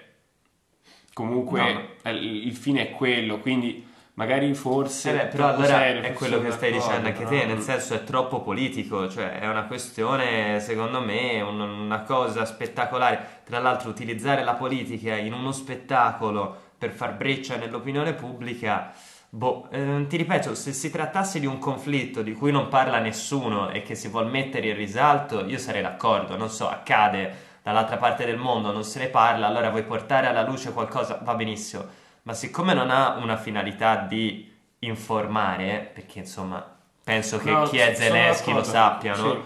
comunque 1.13 1.73
No. 2.03 2.11
il 2.11 2.53
fine 2.55 2.89
è 2.89 2.91
quello, 2.91 3.39
quindi 3.39 3.85
magari 4.13 4.53
forse... 4.53 5.09
Eh 5.11 5.13
beh, 5.13 5.25
però 5.27 5.47
allora 5.49 5.65
serio, 5.65 6.01
è 6.03 6.13
quello 6.13 6.39
che 6.41 6.51
stai 6.51 6.71
dicendo 6.71 7.07
anche 7.07 7.23
però- 7.23 7.29
te, 7.39 7.45
nel 7.45 7.59
senso 7.59 7.93
è 7.95 8.03
troppo 8.03 8.41
politico, 8.41 9.09
cioè 9.09 9.39
è 9.39 9.47
una 9.47 9.63
questione, 9.65 10.59
secondo 10.59 11.01
me, 11.01 11.41
un- 11.41 11.59
una 11.59 12.01
cosa 12.01 12.45
spettacolare. 12.45 13.41
Tra 13.45 13.59
l'altro 13.59 13.89
utilizzare 13.89 14.43
la 14.43 14.53
politica 14.53 15.15
in 15.15 15.33
uno 15.33 15.51
spettacolo 15.51 16.69
per 16.77 16.91
far 16.91 17.15
breccia 17.15 17.55
nell'opinione 17.57 18.13
pubblica, 18.13 18.93
boh, 19.33 19.67
ehm, 19.71 20.07
ti 20.07 20.17
ripeto, 20.17 20.53
se 20.55 20.73
si 20.73 20.91
trattasse 20.91 21.39
di 21.39 21.45
un 21.45 21.57
conflitto 21.57 22.21
di 22.21 22.33
cui 22.33 22.51
non 22.51 22.67
parla 22.67 22.99
nessuno 22.99 23.69
e 23.69 23.81
che 23.81 23.95
si 23.95 24.09
vuol 24.09 24.29
mettere 24.29 24.67
in 24.67 24.75
risalto, 24.75 25.45
io 25.45 25.57
sarei 25.57 25.81
d'accordo, 25.81 26.35
non 26.35 26.49
so, 26.49 26.67
accade 26.67 27.49
dall'altra 27.63 27.97
parte 27.97 28.25
del 28.25 28.37
mondo, 28.37 28.71
non 28.71 28.83
se 28.83 28.99
ne 28.99 29.07
parla, 29.07 29.47
allora 29.47 29.69
vuoi 29.69 29.83
portare 29.83 30.27
alla 30.27 30.43
luce 30.43 30.73
qualcosa, 30.73 31.19
va 31.23 31.33
benissimo. 31.35 31.85
Ma 32.23 32.33
siccome 32.33 32.73
non 32.73 32.91
ha 32.91 33.15
una 33.21 33.37
finalità 33.37 33.95
di 33.95 34.51
informare, 34.79 35.91
perché 35.93 36.19
insomma 36.19 36.63
penso 37.03 37.37
che 37.37 37.51
No, 37.51 37.63
chi 37.63 37.77
è 37.77 37.93
Zelensky 37.95 38.51
lo 38.53 38.63
sappia, 38.63 39.15
no? 39.15 39.31
sì. 39.31 39.39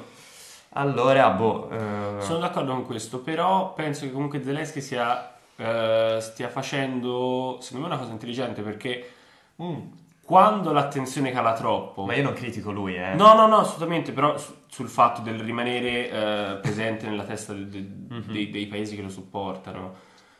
Allora, 0.77 1.29
boh, 1.29 1.69
eh, 1.69 2.21
Sono 2.21 2.39
d'accordo 2.39 2.71
con 2.73 2.85
questo, 2.85 3.19
però 3.19 3.73
penso 3.73 4.05
che 4.05 4.11
comunque 4.11 4.43
Zelensky 4.43 4.81
sia, 4.81 5.35
eh, 5.55 6.17
stia 6.19 6.49
facendo, 6.49 7.59
secondo 7.61 7.87
me, 7.87 7.93
una 7.93 8.01
cosa 8.01 8.11
intelligente 8.11 8.61
perché 8.61 9.13
mm, 9.61 9.79
quando 10.23 10.71
l'attenzione 10.71 11.31
cala 11.31 11.53
troppo... 11.53 12.05
ma 12.05 12.15
io 12.15 12.23
non 12.23 12.33
critico 12.33 12.71
lui, 12.71 12.95
eh. 12.95 13.13
No, 13.13 13.33
no, 13.35 13.47
no, 13.47 13.57
assolutamente, 13.57 14.11
però 14.11 14.37
su- 14.37 14.53
sul 14.67 14.87
fatto 14.89 15.21
del 15.21 15.39
rimanere 15.39 16.09
eh, 16.09 16.55
presente 16.61 17.07
nella 17.07 17.23
testa 17.23 17.53
de- 17.53 17.69
de- 17.69 17.79
Mhm. 18.15 18.31
dei, 18.31 18.49
dei 18.49 18.65
paesi 18.67 18.95
che 18.95 19.01
lo 19.01 19.09
supportano. 19.09 19.93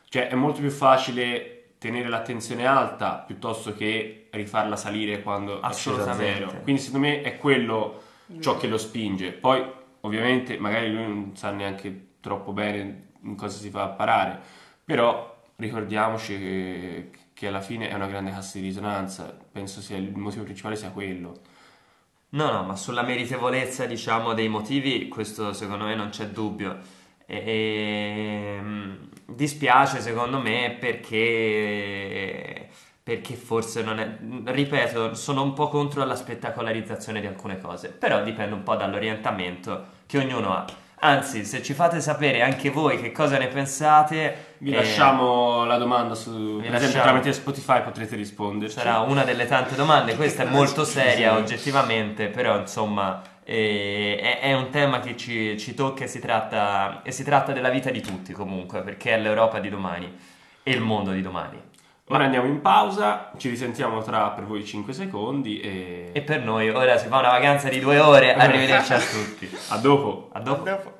Cioè, 0.08 0.28
è 0.28 0.34
molto 0.34 0.60
più 0.60 0.70
facile 0.70 1.52
tenere 1.78 2.08
l'attenzione 2.08 2.66
alta 2.66 3.22
piuttosto 3.26 3.74
che 3.74 4.28
rifarla 4.30 4.76
salire 4.76 5.22
quando 5.22 5.60
è 5.60 5.72
scesa 5.72 6.14
zero. 6.14 6.46
Quindi 6.62 6.80
secondo 6.80 7.06
me 7.06 7.20
è 7.22 7.36
quello 7.38 8.00
ciò 8.40 8.56
che 8.56 8.66
lo 8.66 8.78
spinge. 8.78 9.32
Poi, 9.32 9.62
ovviamente, 10.00 10.58
magari 10.58 10.90
lui 10.92 11.02
non 11.02 11.30
sa 11.36 11.50
neanche 11.50 12.06
troppo 12.20 12.52
bene 12.52 13.08
in 13.22 13.36
cosa 13.36 13.56
si 13.58 13.70
fa 13.70 13.84
a 13.84 13.88
parare, 13.88 14.40
però 14.84 15.34
ricordiamoci 15.56 16.38
che, 16.38 17.10
che 17.36 17.48
alla 17.48 17.60
fine 17.60 17.90
è 17.90 17.94
una 17.94 18.06
grande 18.06 18.30
cassa 18.30 18.58
di 18.58 18.64
risonanza. 18.64 19.36
Penso 19.52 19.82
sia 19.82 19.98
il 19.98 20.16
motivo 20.16 20.44
principale 20.44 20.74
sia 20.74 20.88
quello. 20.90 21.38
No, 22.30 22.50
no, 22.50 22.62
ma 22.64 22.76
sulla 22.76 23.02
meritevolezza, 23.02 23.84
diciamo, 23.84 24.32
dei 24.32 24.48
motivi, 24.48 25.06
questo 25.08 25.52
secondo 25.52 25.84
me 25.84 25.94
non 25.94 26.08
c'è 26.08 26.28
dubbio. 26.28 26.78
E, 27.26 27.36
e, 27.36 28.58
mm, 28.60 28.94
dispiace 29.26 30.00
secondo 30.00 30.38
me 30.40 30.78
perché, 30.80 32.70
perché 33.02 33.34
forse 33.34 33.82
non 33.82 33.98
è... 33.98 34.16
Ripeto, 34.44 35.14
sono 35.14 35.42
un 35.42 35.52
po' 35.52 35.68
contro 35.68 36.04
la 36.06 36.16
spettacolarizzazione 36.16 37.20
di 37.20 37.26
alcune 37.26 37.60
cose, 37.60 37.90
però 37.90 38.22
dipende 38.22 38.54
un 38.54 38.62
po' 38.62 38.76
dall'orientamento 38.76 39.88
che 40.06 40.18
ognuno 40.18 40.54
ha. 40.54 40.64
Anzi, 41.00 41.44
se 41.44 41.62
ci 41.62 41.74
fate 41.74 42.00
sapere 42.00 42.40
anche 42.40 42.70
voi 42.70 42.98
che 42.98 43.12
cosa 43.12 43.36
ne 43.36 43.48
pensate, 43.48 44.45
Vi 44.58 44.70
eh, 44.70 44.74
lasciamo 44.76 45.64
la 45.64 45.76
domanda 45.76 46.14
su, 46.14 46.60
per 46.62 46.74
esempio 46.74 47.02
tramite 47.02 47.32
Spotify 47.32 47.82
potrete 47.82 48.16
risponderci. 48.16 48.78
sarà 48.78 49.00
una 49.00 49.24
delle 49.24 49.46
tante 49.46 49.74
domande. 49.74 50.16
Questa 50.16 50.44
è 50.44 50.46
molto 50.46 50.84
seria 50.84 51.36
oggettivamente, 51.36 52.28
però 52.28 52.58
insomma 52.58 53.22
eh, 53.44 54.18
è, 54.20 54.40
è 54.40 54.52
un 54.54 54.70
tema 54.70 55.00
che 55.00 55.16
ci, 55.16 55.58
ci 55.58 55.74
tocca 55.74 56.04
e 56.04 56.06
si, 56.08 56.18
tratta, 56.18 57.02
e 57.02 57.12
si 57.12 57.22
tratta 57.22 57.52
della 57.52 57.68
vita 57.68 57.90
di 57.90 58.00
tutti 58.00 58.32
comunque, 58.32 58.82
perché 58.82 59.14
è 59.14 59.18
l'Europa 59.18 59.60
di 59.60 59.68
domani 59.68 60.16
e 60.62 60.70
il 60.72 60.80
mondo 60.80 61.12
di 61.12 61.22
domani. 61.22 61.62
Ora 62.08 62.24
andiamo 62.24 62.46
in 62.46 62.60
pausa, 62.60 63.32
ci 63.36 63.48
risentiamo 63.48 64.00
tra 64.00 64.30
per 64.30 64.44
voi 64.44 64.64
5 64.64 64.92
secondi 64.92 65.60
e, 65.60 66.10
E 66.12 66.22
per 66.22 66.40
noi 66.40 66.70
ora 66.70 66.96
si 66.98 67.08
fa 67.08 67.18
una 67.18 67.30
vacanza 67.30 67.68
di 67.68 67.80
due 67.80 67.98
ore. 67.98 68.32
Arrivederci 68.34 68.92
a 68.92 68.98
tutti. 68.98 69.50
a 69.68 69.76
dopo. 69.78 70.28
A 70.32 70.40
dopo. 70.40 70.62
Dopo. 70.62 70.95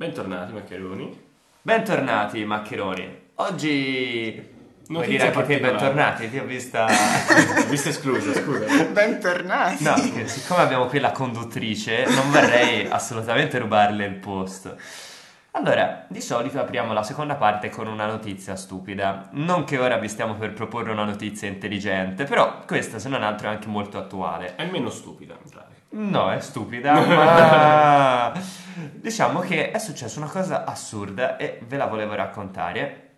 Bentornati 0.00 0.54
maccheroni. 0.54 1.22
Bentornati, 1.60 2.42
maccheroni. 2.46 3.18
Oggi. 3.34 4.32
Vuoi 4.86 5.06
Notizia 5.06 5.06
dire 5.06 5.24
anche 5.24 5.46
te 5.46 5.60
bentornati? 5.60 6.30
Ti 6.30 6.38
ho 6.38 6.44
vista. 6.46 6.86
Vista 7.68 7.90
esclusa, 7.90 8.32
scusa. 8.32 8.64
Bentornati. 8.84 9.84
No, 9.84 9.92
che 10.14 10.26
siccome 10.26 10.62
abbiamo 10.62 10.86
qui 10.86 11.00
la 11.00 11.12
conduttrice, 11.12 12.06
non 12.06 12.30
vorrei 12.30 12.86
assolutamente 12.88 13.58
rubarle 13.58 14.06
il 14.06 14.14
posto. 14.14 14.74
Allora, 15.50 16.06
di 16.08 16.22
solito 16.22 16.58
apriamo 16.58 16.94
la 16.94 17.02
seconda 17.02 17.34
parte 17.34 17.68
con 17.68 17.86
una 17.86 18.06
notizia 18.06 18.56
stupida. 18.56 19.28
Non 19.32 19.64
che 19.64 19.76
ora 19.76 19.98
vi 19.98 20.08
stiamo 20.08 20.34
per 20.36 20.54
proporre 20.54 20.92
una 20.92 21.04
notizia 21.04 21.46
intelligente, 21.46 22.24
però 22.24 22.64
questa, 22.64 22.98
se 22.98 23.10
non 23.10 23.22
altro, 23.22 23.48
è 23.48 23.50
anche 23.50 23.68
molto 23.68 23.98
attuale. 23.98 24.54
È 24.56 24.64
meno 24.64 24.88
stupida, 24.88 25.34
in 25.34 25.50
pratica. 25.50 25.79
No, 25.92 26.30
è 26.30 26.40
stupida, 26.40 26.94
ma 27.04 28.32
diciamo 28.92 29.40
che 29.40 29.70
è 29.72 29.78
successa 29.78 30.20
una 30.20 30.28
cosa 30.28 30.64
assurda 30.64 31.36
e 31.36 31.60
ve 31.66 31.76
la 31.76 31.86
volevo 31.86 32.14
raccontare. 32.14 33.08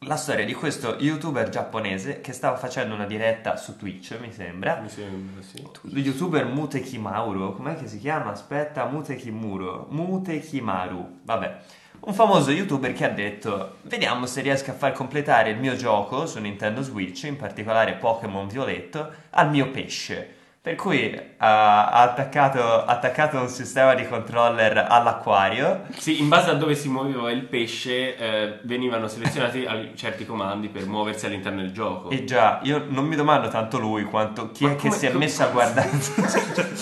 La 0.00 0.16
storia 0.16 0.44
di 0.44 0.52
questo 0.52 0.96
youtuber 0.98 1.48
giapponese 1.48 2.20
che 2.20 2.34
stava 2.34 2.56
facendo 2.58 2.94
una 2.94 3.06
diretta 3.06 3.56
su 3.56 3.78
Twitch, 3.78 4.18
mi 4.20 4.32
sembra. 4.32 4.80
Mi 4.80 4.90
sembra, 4.90 5.40
sì. 5.40 5.66
Lo 5.80 5.98
youtuber 5.98 6.44
Mutekimaru, 6.44 7.54
com'è 7.54 7.74
che 7.74 7.86
si 7.86 7.98
chiama? 7.98 8.32
Aspetta, 8.32 8.84
Mutekimuro, 8.84 9.86
Mutekimaru, 9.88 11.20
vabbè. 11.22 11.56
Un 12.00 12.12
famoso 12.12 12.50
youtuber 12.50 12.92
che 12.92 13.06
ha 13.06 13.08
detto, 13.08 13.76
vediamo 13.82 14.26
se 14.26 14.42
riesco 14.42 14.72
a 14.72 14.74
far 14.74 14.92
completare 14.92 15.50
il 15.50 15.58
mio 15.58 15.74
gioco 15.74 16.26
su 16.26 16.38
Nintendo 16.38 16.82
Switch, 16.82 17.22
in 17.22 17.38
particolare 17.38 17.94
Pokémon 17.94 18.46
Violetto, 18.46 19.10
al 19.30 19.48
mio 19.48 19.70
pesce. 19.70 20.33
Per 20.64 20.76
cui 20.76 21.14
ha, 21.36 21.88
ha 21.90 22.00
attaccato, 22.04 22.86
attaccato 22.86 23.38
un 23.38 23.48
sistema 23.50 23.92
di 23.94 24.08
controller 24.08 24.86
all'acquario 24.88 25.82
Sì, 25.98 26.22
in 26.22 26.28
base 26.30 26.48
a 26.48 26.54
dove 26.54 26.74
si 26.74 26.88
muoveva 26.88 27.30
il 27.30 27.42
pesce 27.42 28.16
eh, 28.16 28.60
venivano 28.62 29.06
selezionati 29.06 29.68
certi 29.94 30.24
comandi 30.24 30.68
per 30.70 30.86
muoversi 30.86 31.26
all'interno 31.26 31.60
del 31.60 31.70
gioco. 31.72 32.08
e 32.08 32.24
già, 32.24 32.60
io 32.62 32.82
non 32.88 33.04
mi 33.04 33.14
domando 33.14 33.48
tanto 33.48 33.78
lui 33.78 34.04
quanto 34.04 34.52
chi 34.52 34.64
Ma 34.64 34.70
è 34.70 34.76
che 34.76 34.86
come- 34.88 34.96
si 34.96 35.04
è 35.04 35.10
come- 35.12 35.24
messo 35.26 35.42
a 35.42 35.46
guardare. 35.48 35.90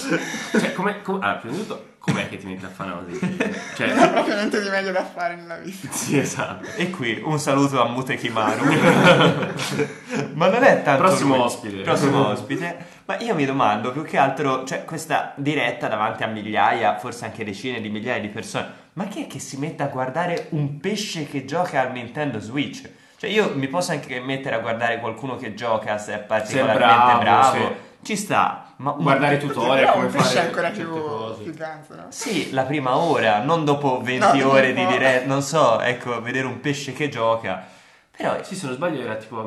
Cioè, 0.52 0.72
come... 0.74 1.02
com- 1.02 1.20
allora, 1.20 1.38
prima 1.38 1.56
di 1.56 1.62
tutto, 1.66 1.86
com'è 1.98 2.28
che 2.28 2.36
ti 2.36 2.46
metti 2.46 2.64
a 2.64 2.68
fare 2.68 2.90
una 2.92 3.00
cosa 3.00 3.10
del 3.18 3.18
genere? 3.74 3.96
Non 3.96 3.98
ho 3.98 4.04
Cioè, 4.04 4.10
proprio 4.12 4.34
niente 4.36 4.62
di 4.62 4.68
meglio 4.68 4.92
da 4.92 5.04
fare 5.04 5.34
nella 5.34 5.56
vita. 5.56 5.88
sì, 5.90 6.18
esatto. 6.18 6.68
E 6.76 6.90
qui 6.90 7.20
un 7.24 7.38
saluto 7.40 7.82
a 7.82 7.88
Mutekimaru. 7.88 8.64
ma 10.34 10.48
non 10.48 10.62
è 10.62 10.82
tanto. 10.82 11.02
Prossimo 11.02 11.34
lui. 11.34 11.44
ospite. 11.44 11.76
Prossimo 11.82 12.28
ospite. 12.28 13.00
Ma 13.12 13.18
io 13.20 13.34
mi 13.34 13.44
domando 13.44 13.92
più 13.92 14.04
che 14.04 14.16
altro, 14.16 14.64
cioè, 14.64 14.86
questa 14.86 15.34
diretta 15.36 15.86
davanti 15.86 16.22
a 16.22 16.28
migliaia, 16.28 16.96
forse 16.96 17.26
anche 17.26 17.44
decine 17.44 17.82
di 17.82 17.90
migliaia 17.90 18.18
di 18.22 18.28
persone. 18.28 18.66
Ma 18.94 19.04
chi 19.04 19.24
è 19.24 19.26
che 19.26 19.38
si 19.38 19.58
mette 19.58 19.82
a 19.82 19.88
guardare 19.88 20.46
un 20.50 20.80
pesce 20.80 21.26
che 21.26 21.44
gioca 21.44 21.82
al 21.82 21.92
Nintendo 21.92 22.38
Switch? 22.40 22.88
Cioè, 23.18 23.28
io 23.28 23.52
mi 23.54 23.68
posso 23.68 23.92
anche 23.92 24.18
mettere 24.20 24.54
a 24.56 24.60
guardare 24.60 24.98
qualcuno 24.98 25.36
che 25.36 25.52
gioca 25.52 25.98
se 25.98 26.14
è 26.14 26.18
particolarmente 26.20 26.84
bravo, 26.86 27.20
bravo. 27.20 27.56
sì. 27.66 27.72
Ci 28.02 28.16
sta. 28.16 28.72
Ma 28.76 28.92
un- 28.92 29.02
Guardare 29.02 29.36
tutorial, 29.36 29.92
come 29.92 30.06
un 30.06 30.10
pesce 30.12 30.28
fare 30.28 30.40
è 30.40 30.44
ancora 30.46 30.70
più, 30.70 31.42
più 31.42 31.54
ganzo, 31.54 31.94
no? 31.94 32.06
Sì, 32.08 32.50
la 32.52 32.62
prima 32.62 32.96
ora, 32.96 33.42
non 33.42 33.66
dopo 33.66 34.00
20 34.00 34.38
No, 34.38 34.48
ore 34.48 34.72
di 34.72 34.86
diretta, 34.86 35.26
non 35.26 35.42
so, 35.42 35.80
ecco, 35.80 36.22
vedere 36.22 36.46
un 36.46 36.60
pesce 36.60 36.94
che 36.94 37.10
gioca. 37.10 37.62
Però 38.16 38.42
Sì, 38.42 38.54
se 38.54 38.64
non 38.66 38.74
sbaglio 38.74 39.02
era 39.02 39.16
tipo 39.16 39.38
a 39.38 39.44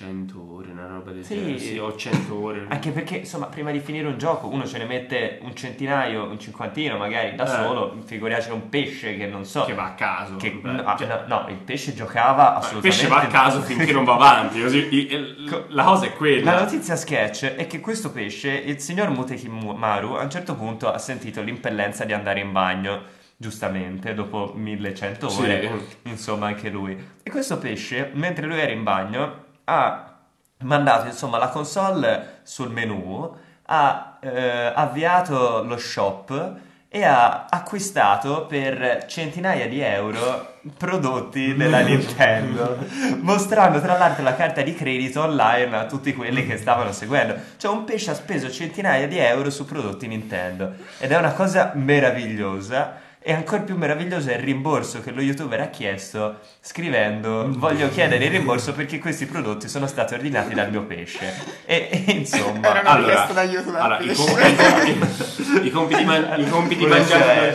1100 0.00 0.40
ore, 0.54 0.70
una 0.70 0.86
roba 0.86 1.10
del 1.10 1.22
Sì. 1.22 1.34
genere. 1.34 1.58
Sì, 1.58 1.76
o 1.76 1.94
100 1.94 2.34
ore. 2.34 2.64
Anche 2.70 2.90
perché, 2.92 3.16
insomma, 3.18 3.46
prima 3.46 3.70
di 3.70 3.78
finire 3.80 4.06
un 4.06 4.16
gioco 4.16 4.48
uno 4.48 4.66
ce 4.66 4.78
ne 4.78 4.84
mette 4.86 5.38
un 5.42 5.54
centinaio, 5.54 6.24
un 6.24 6.38
cinquantino 6.40 6.96
magari 6.96 7.34
da 7.34 7.44
Eh. 7.44 7.62
solo, 7.64 7.98
figuriamoci 8.06 8.50
un 8.50 8.70
pesce 8.70 9.14
che 9.18 9.26
non 9.26 9.44
so. 9.44 9.64
Che 9.64 9.74
va 9.74 9.84
a 9.84 9.94
caso. 9.94 10.36
che- 10.36 10.58
no, 10.62 10.94
cioè, 10.96 11.06
no, 11.06 11.22
no, 11.26 11.46
il 11.50 11.56
pesce 11.56 11.92
giocava 11.94 12.52
il 12.52 12.56
assolutamente. 12.56 12.88
pesce 12.88 13.06
va 13.08 13.20
a 13.20 13.26
caso 13.26 13.60
finché 13.60 13.92
non 13.92 14.04
va 14.04 14.14
avanti. 14.14 14.62
Così, 14.62 14.88
il- 14.94 15.66
la 15.68 15.84
cosa 15.84 16.06
è 16.06 16.12
quella. 16.14 16.52
La 16.54 16.60
notizia 16.62 16.96
sketch 16.96 17.44
è 17.54 17.66
che 17.66 17.80
questo 17.80 18.10
pesce, 18.10 18.50
il 18.50 18.78
signor 18.80 19.10
Mutekimaru, 19.10 20.14
a 20.14 20.22
un 20.22 20.30
certo 20.30 20.54
punto 20.54 20.90
ha 20.90 20.98
sentito 20.98 21.42
l'impellenza 21.42 22.04
di 22.06 22.14
andare 22.14 22.40
in 22.40 22.50
bagno, 22.52 23.02
giustamente, 23.36 24.14
dopo 24.14 24.52
1100 24.56 25.28
Sì. 25.28 25.42
ore, 25.42 25.70
insomma 26.04 26.46
anche 26.46 26.70
lui. 26.70 26.96
E 27.22 27.30
questo 27.30 27.58
pesce, 27.58 28.10
mentre 28.14 28.46
lui 28.46 28.58
era 28.58 28.72
in 28.72 28.82
bagno, 28.84 29.41
ha 29.64 30.14
mandato 30.58 31.06
insomma 31.06 31.38
la 31.38 31.48
console 31.48 32.40
sul 32.42 32.70
menu, 32.70 33.34
ha 33.66 34.18
eh, 34.20 34.72
avviato 34.74 35.62
lo 35.64 35.76
shop 35.76 36.60
e 36.94 37.04
ha 37.04 37.46
acquistato 37.48 38.44
per 38.44 39.06
centinaia 39.06 39.66
di 39.66 39.80
euro 39.80 40.58
prodotti 40.76 41.54
della 41.54 41.80
Nintendo, 41.80 42.76
mostrando 43.20 43.80
tra 43.80 43.96
l'altro 43.96 44.22
la 44.22 44.34
carta 44.34 44.60
di 44.60 44.74
credito 44.74 45.22
online 45.22 45.74
a 45.74 45.86
tutti 45.86 46.12
quelli 46.12 46.46
che 46.46 46.58
stavano 46.58 46.92
seguendo. 46.92 47.34
Cioè 47.56 47.72
un 47.72 47.84
pesce 47.84 48.10
ha 48.10 48.14
speso 48.14 48.50
centinaia 48.50 49.08
di 49.08 49.16
euro 49.16 49.48
su 49.48 49.64
prodotti 49.64 50.06
Nintendo 50.06 50.74
ed 50.98 51.10
è 51.10 51.16
una 51.16 51.32
cosa 51.32 51.72
meravigliosa. 51.74 53.00
E 53.24 53.32
ancora 53.32 53.62
più 53.62 53.76
meraviglioso 53.76 54.30
è 54.30 54.34
il 54.34 54.42
rimborso 54.42 55.00
che 55.00 55.12
lo 55.12 55.20
youtuber 55.20 55.60
ha 55.60 55.68
chiesto 55.68 56.40
scrivendo 56.60 57.46
voglio 57.50 57.88
chiedere 57.88 58.24
il 58.24 58.32
rimborso 58.32 58.72
perché 58.72 58.98
questi 58.98 59.26
prodotti 59.26 59.68
sono 59.68 59.86
stati 59.86 60.14
ordinati 60.14 60.54
dal 60.54 60.70
mio 60.70 60.84
pesce. 60.84 61.32
E, 61.64 62.04
e 62.06 62.12
insomma... 62.12 62.68
Era 62.68 62.80
una 62.80 62.96
richiesta 62.96 63.32
d'aiuto 63.32 63.70
dal 63.70 63.80
allora, 63.80 63.98
i, 64.00 64.14
compiti, 64.14 65.66
i 65.66 65.70
compiti 65.70 66.04
man- 66.04 66.40
i 66.40 66.48
compiti 66.48 66.84
Una 66.84 66.96
mangiati 66.96 67.48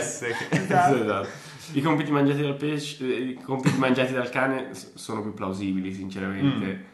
Esatto. 0.50 0.94
Esatto. 0.94 1.28
I 1.72 1.82
compiti 1.82 2.10
mangiati 2.10 2.40
dal 2.40 2.54
pesce, 2.54 3.04
i 3.04 3.38
compiti 3.42 3.76
mangiati 3.76 4.14
dal 4.14 4.30
cane 4.30 4.70
sono 4.72 5.20
più 5.20 5.34
plausibili, 5.34 5.92
sinceramente. 5.92 6.84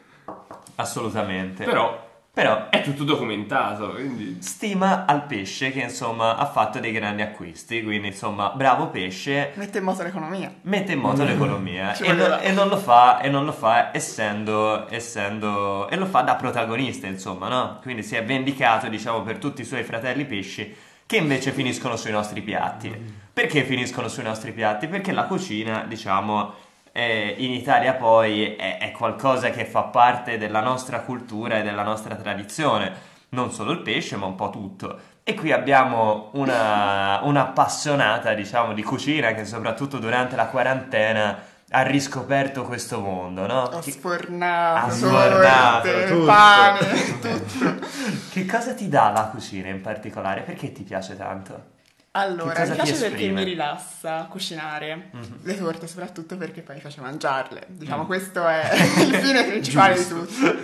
Assolutamente. 0.75 1.63
Però 1.63 2.04
Però 2.35 2.67
è 2.69 2.81
tutto 2.81 3.05
documentato, 3.05 3.91
quindi 3.91 4.39
stima 4.41 5.05
al 5.05 5.23
pesce 5.25 5.71
che 5.71 5.79
insomma 5.79 6.35
ha 6.35 6.45
fatto 6.45 6.79
dei 6.79 6.91
grandi 6.91 7.21
acquisti, 7.21 7.81
quindi 7.81 8.07
insomma 8.07 8.49
bravo 8.49 8.87
pesce, 8.89 9.53
Mette 9.55 9.77
in 9.77 9.85
moto 9.85 10.03
l'economia. 10.03 10.53
mette 10.63 10.91
in 10.91 10.99
moto 10.99 11.23
l'economia 11.23 11.95
e, 11.97 12.11
non- 12.11 12.37
e 12.41 12.51
non 12.51 12.67
lo 12.67 12.75
fa, 12.75 13.21
e 13.21 13.29
non 13.29 13.45
lo 13.45 13.53
fa 13.53 13.91
essendo, 13.95 14.85
essendo, 14.93 15.87
e 15.87 15.95
lo 15.95 16.05
fa 16.05 16.21
da 16.23 16.35
protagonista 16.35 17.07
insomma, 17.07 17.47
no? 17.47 17.79
Quindi 17.81 18.03
si 18.03 18.15
è 18.15 18.23
vendicato 18.25 18.89
diciamo 18.89 19.21
per 19.21 19.37
tutti 19.37 19.61
i 19.61 19.65
suoi 19.65 19.83
fratelli 19.83 20.25
pesci 20.25 20.75
che 21.05 21.15
invece 21.17 21.51
finiscono 21.53 21.95
sui 21.95 22.11
nostri 22.11 22.41
piatti. 22.41 23.23
Perché 23.31 23.63
finiscono 23.63 24.07
sui 24.09 24.23
nostri 24.23 24.51
piatti? 24.51 24.87
Perché 24.87 25.11
la 25.13 25.23
cucina 25.23 25.85
diciamo 25.87 26.53
eh, 26.97 27.35
in 27.39 27.51
Italia 27.51 27.93
poi 27.95 28.55
è, 28.55 28.77
è 28.77 28.91
qualcosa 28.91 29.49
che 29.49 29.65
fa 29.65 29.81
parte 29.83 30.37
della 30.37 30.61
nostra 30.61 31.01
cultura 31.01 31.57
e 31.57 31.61
della 31.61 31.83
nostra 31.83 32.15
tradizione, 32.15 32.93
non 33.29 33.51
solo 33.51 33.71
il 33.71 33.79
pesce, 33.79 34.15
ma 34.15 34.27
un 34.27 34.35
po' 34.35 34.49
tutto. 34.49 34.97
E 35.21 35.33
qui 35.33 35.51
abbiamo 35.51 36.29
una, 36.35 37.19
un'appassionata, 37.21 38.33
diciamo, 38.33 38.71
di 38.71 38.81
cucina 38.81 39.33
che 39.33 39.43
soprattutto 39.43 39.97
durante 39.97 40.37
la 40.37 40.45
quarantena 40.45 41.37
ha 41.71 41.81
riscoperto 41.81 42.63
questo 42.63 43.01
mondo, 43.01 43.45
no? 43.45 43.67
Che, 43.83 43.91
sfornato, 43.91 44.85
Ha 44.85 44.89
sfornato, 44.89 45.89
torte, 45.91 46.07
tutto. 46.07 46.25
pane, 46.25 46.79
tutto. 47.19 47.87
che 48.31 48.45
cosa 48.45 48.73
ti 48.73 48.87
dà 48.87 49.09
la 49.09 49.23
cucina 49.25 49.67
in 49.67 49.81
particolare? 49.81 50.41
Perché 50.41 50.71
ti 50.71 50.83
piace 50.83 51.17
tanto? 51.17 51.73
Allora, 52.17 52.65
mi 52.65 52.73
piace 52.75 52.95
perché 52.97 53.27
mi 53.29 53.43
rilassa 53.43 54.25
cucinare 54.29 55.09
Mhm. 55.11 55.39
le 55.43 55.57
torte, 55.57 55.85
soprattutto 55.87 56.37
perché 56.37 56.61
poi 56.61 56.75
mi 56.75 56.81
piace 56.81 57.01
mangiarle. 57.01 57.65
Diciamo, 57.67 58.03
Mm. 58.03 58.05
questo 58.05 58.47
è 58.47 58.73
il 58.73 59.15
fine 59.15 59.43
principale 59.47 59.97
di 59.97 60.07
tutto. 60.07 60.55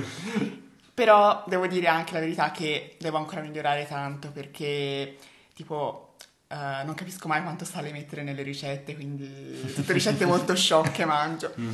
Però 0.94 1.44
devo 1.48 1.68
dire 1.68 1.88
anche 1.88 2.14
la 2.14 2.20
verità 2.20 2.52
che 2.52 2.96
devo 3.00 3.18
ancora 3.18 3.42
migliorare 3.42 3.86
tanto 3.88 4.30
perché, 4.32 5.18
tipo, 5.54 6.16
eh, 6.48 6.84
non 6.86 6.94
capisco 6.96 7.28
mai 7.28 7.42
quanto 7.42 7.66
sale 7.66 7.92
mettere 7.92 8.24
nelle 8.24 8.44
ricette, 8.44 8.94
quindi 8.96 9.74
tutte 9.74 9.94
ricette 9.94 10.26
molto 10.26 10.56
sciocche 10.56 11.06
mangio. 11.06 11.54
Mm. 11.60 11.72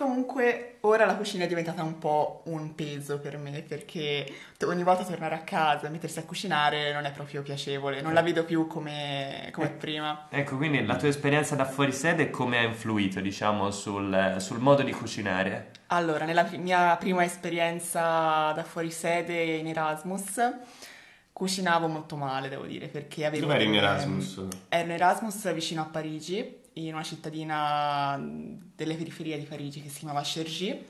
Comunque, 0.00 0.78
ora 0.80 1.04
la 1.04 1.14
cucina 1.14 1.44
è 1.44 1.46
diventata 1.46 1.82
un 1.82 1.98
po' 1.98 2.40
un 2.46 2.74
peso 2.74 3.18
per 3.18 3.36
me 3.36 3.60
perché 3.60 4.32
ogni 4.64 4.82
volta 4.82 5.04
tornare 5.04 5.34
a 5.34 5.40
casa 5.40 5.88
e 5.88 5.90
mettersi 5.90 6.18
a 6.18 6.24
cucinare 6.24 6.90
non 6.94 7.04
è 7.04 7.12
proprio 7.12 7.42
piacevole, 7.42 8.00
non 8.00 8.14
la 8.14 8.22
vedo 8.22 8.46
più 8.46 8.66
come, 8.66 9.50
come 9.52 9.68
prima. 9.68 10.28
Ecco, 10.30 10.56
quindi 10.56 10.86
la 10.86 10.96
tua 10.96 11.08
esperienza 11.08 11.54
da 11.54 11.66
fuori 11.66 11.92
sede 11.92 12.30
come 12.30 12.56
ha 12.56 12.62
influito, 12.62 13.20
diciamo, 13.20 13.70
sul, 13.70 14.36
sul 14.38 14.58
modo 14.58 14.82
di 14.82 14.92
cucinare? 14.92 15.72
Allora, 15.88 16.24
nella 16.24 16.48
mia 16.56 16.96
prima 16.96 17.22
esperienza 17.22 18.52
da 18.52 18.64
fuori 18.64 18.90
sede 18.90 19.42
in 19.42 19.66
Erasmus, 19.66 20.50
cucinavo 21.30 21.88
molto 21.88 22.16
male, 22.16 22.48
devo 22.48 22.64
dire, 22.64 22.86
perché 22.88 23.26
avevo... 23.26 23.44
Dove 23.44 23.56
eri 23.56 23.66
in 23.66 23.74
Erasmus? 23.74 24.44
Ero 24.70 24.84
in 24.86 24.92
Erasmus 24.92 25.52
vicino 25.52 25.82
a 25.82 25.84
Parigi, 25.84 26.59
in 26.86 26.94
una 26.94 27.02
cittadina 27.02 28.18
delle 28.20 28.94
periferie 28.94 29.38
di 29.38 29.44
Parigi 29.44 29.82
che 29.82 29.88
si 29.88 29.98
chiamava 30.00 30.22
Cergy. 30.22 30.86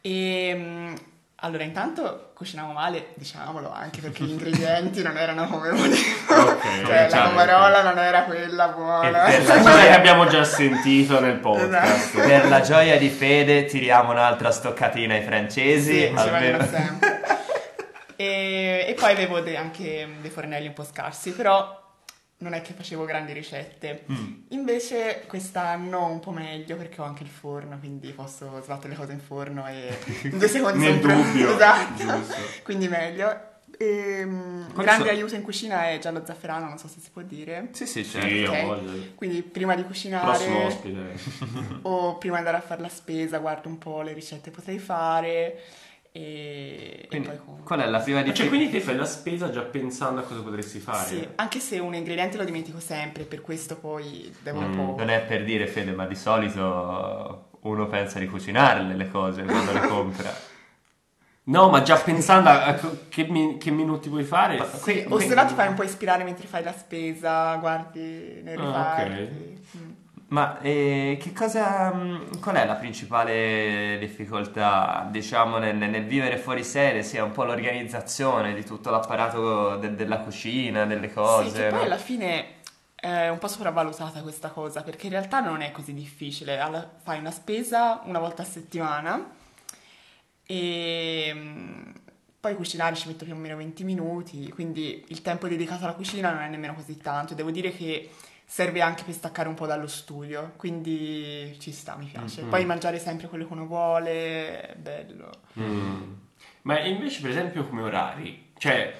E 0.00 0.52
mm, 0.54 0.94
allora, 1.36 1.62
intanto 1.64 2.30
cucinavo 2.34 2.72
male, 2.72 3.08
diciamolo, 3.14 3.70
anche 3.70 4.00
perché 4.00 4.24
gli 4.24 4.30
ingredienti 4.30 5.02
non 5.02 5.16
erano 5.16 5.46
come 5.48 5.70
volevo. 5.70 5.92
Ok, 6.28 6.84
cioè, 6.86 7.08
la 7.10 7.28
pomarola 7.28 7.82
non 7.82 7.98
era 7.98 8.22
quella 8.24 8.70
E 8.70 8.74
buona. 8.74 9.24
per 9.24 9.42
la 9.44 9.54
Quella 9.54 9.62
gioia- 9.62 9.82
che 9.82 9.94
abbiamo 9.94 10.26
già 10.26 10.44
sentito 10.44 11.20
nel 11.20 11.36
podcast. 11.38 12.14
Esatto. 12.14 12.26
Per 12.26 12.48
la 12.48 12.60
gioia 12.60 12.98
di 12.98 13.08
Fede 13.08 13.64
tiriamo 13.66 14.10
un'altra 14.12 14.50
stoccatina 14.50 15.14
ai 15.14 15.22
francesi. 15.22 15.92
Sì, 15.92 16.08
ci 16.08 16.14
almeno- 16.16 16.66
sempre. 16.66 17.22
e, 18.16 18.84
e 18.88 18.94
poi 18.94 19.12
avevo 19.12 19.40
de- 19.40 19.56
anche 19.56 20.08
dei 20.20 20.30
fornelli 20.30 20.66
un 20.68 20.72
po' 20.74 20.84
scarsi, 20.84 21.32
però 21.32 21.82
non 22.44 22.52
è 22.54 22.60
che 22.62 22.72
facevo 22.74 23.04
grandi 23.04 23.32
ricette. 23.32 24.04
Mm. 24.12 24.34
Invece 24.50 25.24
quest'anno 25.26 26.06
un 26.10 26.20
po' 26.20 26.30
meglio 26.30 26.76
perché 26.76 27.00
ho 27.00 27.04
anche 27.04 27.22
il 27.22 27.28
forno, 27.28 27.78
quindi 27.78 28.10
posso 28.12 28.60
sbattere 28.62 28.90
le 28.90 28.94
cose 28.96 29.12
in 29.12 29.20
forno 29.20 29.66
e 29.66 29.96
in 30.24 30.36
due 30.38 30.46
secondi 30.48 30.78
Nel 30.84 31.00
sono 31.00 31.14
dubbio, 31.22 31.52
Esatto. 31.56 32.02
giusto. 32.04 32.34
quindi 32.62 32.86
meglio. 32.88 33.52
E, 33.76 34.24
mm, 34.24 34.66
Quali 34.72 34.84
grande 34.86 35.04
sono- 35.06 35.16
aiuto 35.16 35.34
in 35.34 35.42
cucina 35.42 35.88
è 35.88 35.98
giallo 35.98 36.22
zafferano, 36.24 36.68
non 36.68 36.78
so 36.78 36.86
se 36.86 37.00
si 37.00 37.10
può 37.10 37.22
dire. 37.22 37.70
Sì, 37.72 37.86
sì, 37.86 38.04
certo. 38.04 38.28
Sì, 38.28 38.44
Ok. 38.44 38.54
ho 38.62 38.66
voglia. 38.66 38.92
Quindi 39.16 39.42
prima 39.42 39.74
di 39.74 39.82
cucinare 39.82 40.68
o 41.82 42.16
prima 42.18 42.34
di 42.34 42.38
andare 42.46 42.56
a 42.58 42.66
fare 42.66 42.80
la 42.80 42.88
spesa 42.88 43.38
guardo 43.38 43.68
un 43.68 43.78
po' 43.78 44.02
le 44.02 44.12
ricette 44.12 44.50
che 44.50 44.56
potrei 44.56 44.78
fare 44.78 45.60
e, 46.16 47.08
e 47.08 47.08
Quindi, 47.08 47.28
poi 47.28 47.38
con- 47.38 47.62
qual 47.64 47.80
è 47.80 47.86
la 47.86 48.00
prima 48.00 48.22
Cioè, 48.22 48.24
differenza? 48.24 48.48
quindi 48.48 48.70
te 48.70 48.80
fai 48.80 48.96
la 48.96 49.04
spesa 49.06 49.50
già 49.50 49.62
pensando 49.62 50.20
a 50.20 50.24
cosa 50.24 50.42
potresti 50.42 50.78
fare? 50.80 51.08
Sì, 51.08 51.28
anche 51.36 51.58
se 51.60 51.78
un 51.78 51.94
ingrediente 51.94 52.36
lo 52.36 52.44
dimentico 52.44 52.78
sempre, 52.80 53.24
per 53.24 53.40
questo 53.42 53.76
poi 53.78 54.34
devo 54.40 54.60
un 54.60 54.70
Mm, 54.70 54.70
po'... 54.70 54.94
Non 54.96 55.10
è 55.10 55.20
per 55.26 55.44
dire, 55.44 55.66
Fede, 55.66 55.92
ma 55.92 56.06
di 56.06 56.14
solito 56.14 57.50
uno 57.62 57.86
pensa 57.88 58.18
di 58.18 58.26
cucinarle 58.28 58.94
le 58.94 59.10
cose 59.10 59.42
quando 59.48 59.72
le 59.72 59.84
compra. 59.86 60.30
No, 61.46 61.68
ma 61.68 61.82
già 61.82 61.96
pensando 61.98 62.48
a 62.48 62.74
che, 63.08 63.26
mi- 63.28 63.58
che 63.58 63.70
minuti 63.70 64.08
puoi 64.08 64.24
fare. 64.24 64.56
Ma- 64.58 64.64
Sì, 64.70 65.04
o 65.08 65.18
se 65.18 65.34
no 65.34 65.44
ti 65.46 65.54
fai 65.54 65.68
un 65.68 65.74
po' 65.74 65.82
ispirare 65.82 66.24
mentre 66.24 66.46
fai 66.46 66.62
la 66.62 66.72
spesa, 66.72 67.56
guardi 67.56 68.40
nei 68.42 68.56
Ah, 68.56 68.56
reparti. 68.56 69.60
Mm. 69.76 69.90
Ma 70.34 70.58
eh, 70.62 71.16
che 71.20 71.32
cosa, 71.32 71.92
mh, 71.94 72.40
qual 72.40 72.56
è 72.56 72.66
la 72.66 72.74
principale 72.74 73.96
difficoltà, 74.00 75.06
diciamo, 75.08 75.58
nel, 75.58 75.76
nel 75.76 76.04
vivere 76.06 76.38
fuori 76.38 76.64
sede, 76.64 77.04
sia 77.04 77.22
un 77.22 77.30
po' 77.30 77.44
l'organizzazione 77.44 78.52
di 78.52 78.64
tutto 78.64 78.90
l'apparato 78.90 79.76
de- 79.76 79.94
della 79.94 80.18
cucina, 80.18 80.86
delle 80.86 81.12
cose, 81.12 81.50
Sì, 81.50 81.54
che 81.54 81.66
poi 81.68 81.78
no? 81.78 81.84
alla 81.84 81.98
fine 81.98 82.46
è 82.96 83.28
un 83.28 83.38
po' 83.38 83.46
sopravvalutata 83.46 84.22
questa 84.22 84.48
cosa, 84.48 84.82
perché 84.82 85.06
in 85.06 85.12
realtà 85.12 85.38
non 85.38 85.60
è 85.60 85.70
così 85.70 85.94
difficile. 85.94 86.58
Alla- 86.58 86.90
fai 87.00 87.20
una 87.20 87.30
spesa 87.30 88.00
una 88.04 88.18
volta 88.18 88.42
a 88.42 88.46
settimana 88.46 89.30
e 90.46 91.32
mm, 91.32 91.90
poi 92.40 92.56
cucinare 92.56 92.96
ci 92.96 93.06
metto 93.06 93.24
più 93.24 93.34
o 93.34 93.36
meno 93.36 93.56
20 93.56 93.84
minuti, 93.84 94.50
quindi 94.50 95.04
il 95.08 95.22
tempo 95.22 95.46
dedicato 95.46 95.84
alla 95.84 95.94
cucina 95.94 96.32
non 96.32 96.42
è 96.42 96.48
nemmeno 96.48 96.74
così 96.74 96.96
tanto. 96.96 97.34
Devo 97.34 97.52
dire 97.52 97.70
che 97.70 98.10
serve 98.46 98.80
anche 98.82 99.02
per 99.04 99.14
staccare 99.14 99.48
un 99.48 99.54
po' 99.54 99.66
dallo 99.66 99.86
studio, 99.86 100.52
quindi 100.56 101.56
ci 101.60 101.72
sta, 101.72 101.96
mi 101.96 102.06
piace. 102.06 102.42
Mhm. 102.42 102.48
Poi 102.50 102.64
mangiare 102.64 102.98
sempre 102.98 103.28
quello 103.28 103.46
che 103.46 103.52
uno 103.52 103.66
vuole, 103.66 104.60
è 104.70 104.74
bello. 104.76 105.30
Mm. 105.58 106.12
Ma 106.62 106.80
invece, 106.80 107.20
per 107.20 107.30
esempio, 107.30 107.66
come 107.66 107.82
orari? 107.82 108.52
Cioè, 108.56 108.94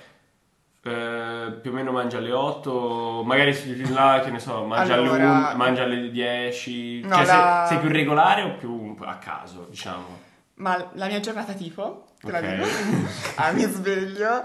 eh, 0.83 1.59
più 1.63 1.71
o 1.71 1.75
meno 1.75 1.93
mangia 1.93 2.19
alle 2.19 2.33
8, 2.33 3.23
magari 3.25 3.55
si 3.55 3.91
là, 3.93 4.21
che 4.23 4.31
ne 4.31 4.39
so, 4.39 4.65
mangia 4.65 4.95
alle 4.95 5.09
Allora- 5.09 5.49
1, 5.51 5.57
mangia 5.57 5.83
alle 5.85 6.11
10. 6.11 7.01
No, 7.03 7.15
cioè, 7.17 7.25
la- 7.27 7.65
sei, 7.67 7.77
sei 7.77 7.87
più 7.87 7.95
regolare 7.95 8.43
o 8.43 8.55
più 8.57 8.95
a 9.01 9.17
caso, 9.17 9.67
diciamo? 9.71 10.33
Ma 10.57 10.91
la 10.93 11.07
mia 11.07 11.21
giornata 11.21 11.53
tipo, 11.55 12.07
te 12.21 12.31
la 12.31 12.39
Ok. 12.39 12.55
dico, 12.55 12.67
ah, 13.37 13.51
mi 13.53 13.63
sveglio 13.63 14.45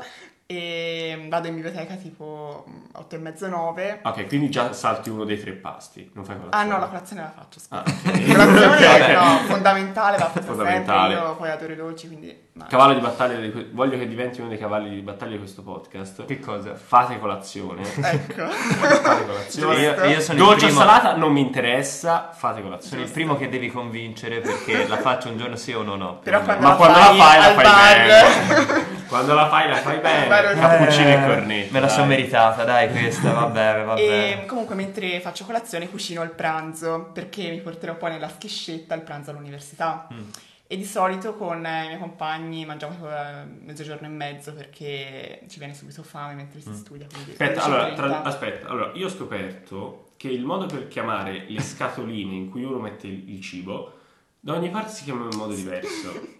e 0.52 1.28
vado 1.30 1.48
in 1.48 1.54
biblioteca 1.54 1.94
tipo 1.94 2.66
8 2.94 3.16
e 3.16 3.18
mezzo, 3.20 3.48
9. 3.48 4.00
Ok, 4.02 4.26
quindi 4.26 4.50
già 4.50 4.74
salti 4.74 5.12
uno 5.12 5.24
dei 5.24 5.40
tre 5.40 5.52
pasti, 5.52 6.10
non 6.16 6.26
fai 6.26 6.38
Ah 6.38 6.40
colazione. 6.40 6.66
no, 6.74 6.80
la 6.80 6.88
colazione 6.88 7.22
la 7.22 7.34
faccio, 7.36 7.60
scusa. 7.60 7.84
Ah, 7.84 7.84
ok. 7.86 8.34
Colazione 8.34 9.14
no, 9.14 9.38
fondamentale, 9.46 10.18
la 10.18 10.26
faccio 10.26 10.46
Fondamentale. 10.48 11.14
sempre, 11.14 11.30
io 11.30 11.36
poi 11.36 11.50
adoro 11.52 11.74
i 11.74 11.76
dolci, 11.76 12.08
quindi... 12.08 12.36
ma- 12.54 12.66
Cavallo 12.66 12.96
di 12.96 13.00
battaglia, 13.00 13.38
di 13.40 13.52
que- 13.52 13.70
voglio 13.72 14.00
che 14.00 14.08
diventi 14.08 14.40
uno 14.40 14.50
dei 14.50 14.58
cavalli 14.58 14.90
di 14.90 15.02
battaglia 15.02 15.34
di 15.34 15.38
questo 15.38 15.62
podcast. 15.62 16.26
Che 16.26 16.40
cosa? 16.40 16.74
Fate 16.74 17.20
colazione. 17.20 17.84
Ecco. 18.02 18.48
fate 18.50 19.26
colazione. 19.28 19.80
Io, 19.82 20.04
io 20.06 20.20
sono 20.20 20.40
Dolce 20.40 20.66
primo, 20.66 20.80
salata 20.80 21.16
non 21.16 21.32
mi 21.32 21.42
interessa, 21.42 22.32
fate 22.34 22.56
sono 22.56 22.70
colazione. 22.70 23.04
il 23.04 23.12
primo 23.12 23.36
che 23.38 23.50
devi 23.50 23.70
convincere 23.70 24.40
perché 24.40 24.88
la 24.88 24.98
faccio 24.98 25.30
un 25.30 25.38
giorno 25.38 25.56
sì 25.58 25.74
o 25.74 25.84
no 25.84 25.96
no. 25.96 26.18
Però 26.24 26.42
quando 26.42 26.64
Ma 26.64 26.70
la 26.70 26.76
quando 26.76 26.98
la 26.98 27.06
fai 27.06 27.18
fai, 27.20 27.38
la 27.38 27.54
fai 27.54 27.64
bar. 27.64 28.98
Bene. 29.10 29.26
quando 29.26 29.34
la 29.34 29.48
fai, 29.50 29.70
la 29.70 29.76
fai 29.78 30.00
bene. 30.00 30.28
Bar- 30.28 30.58
Cappuccino 30.60 31.08
e 31.08 31.12
Eh, 31.14 31.26
cornetto. 31.26 31.74
Me 31.74 31.80
la 31.80 31.88
sono 31.90 32.06
meritata, 32.06 32.64
dai, 32.64 32.90
questa, 32.92 33.32
vabbè, 33.32 33.84
vabbè. 33.84 34.02
E 34.42 34.46
comunque 34.46 34.76
mentre 34.76 35.20
faccio 35.20 35.46
colazione 35.46 35.90
cucino 35.90 36.22
il 36.24 36.32
pranzo 36.32 37.10
perché 37.14 37.50
mi 37.50 37.60
porterò 37.62 37.96
poi 37.96 38.12
nella 38.12 38.30
schiscetta 38.30 38.94
il 38.96 39.02
pranzo 39.02 39.32
all'università. 39.32 40.08
Mm. 40.14 40.30
E 40.72 40.78
di 40.78 40.86
solito 40.86 41.34
con 41.34 41.66
eh, 41.66 41.84
i 41.86 41.88
miei 41.88 41.98
compagni 41.98 42.64
mangiamo 42.64 42.94
eh, 43.10 43.44
mezzogiorno 43.66 44.06
e 44.06 44.10
mezzo 44.12 44.54
perché 44.54 45.42
ci 45.50 45.58
viene 45.58 45.74
subito 45.74 46.04
fame 46.04 46.36
mentre 46.36 46.62
si 46.62 46.70
Mm. 46.70 46.74
studia. 46.74 47.08
quindi 47.12 47.32
Aspetta, 47.32 47.62
11:30. 47.62 47.66
allora, 47.66 47.94
tra- 47.96 48.22
aspetta, 48.22 48.68
allora, 48.70 48.92
io 48.94 49.08
ho 49.08 49.10
scoperto 49.10 50.10
che 50.16 50.28
il 50.28 50.44
modo 50.46 50.68
per 50.68 50.88
chiamare 50.88 51.46
le 51.48 51.60
scatoline 51.62 52.36
in 52.36 52.50
cui 52.52 52.64
uno 52.64 52.78
mette 52.78 53.08
il, 53.08 53.32
il 53.34 53.42
cibo, 53.42 53.94
da 54.40 54.54
ogni 54.54 54.70
parte 54.70 54.92
si 54.92 55.06
chiama 55.06 55.28
in 55.32 55.36
modo 55.38 55.54
diverso. 55.56 56.38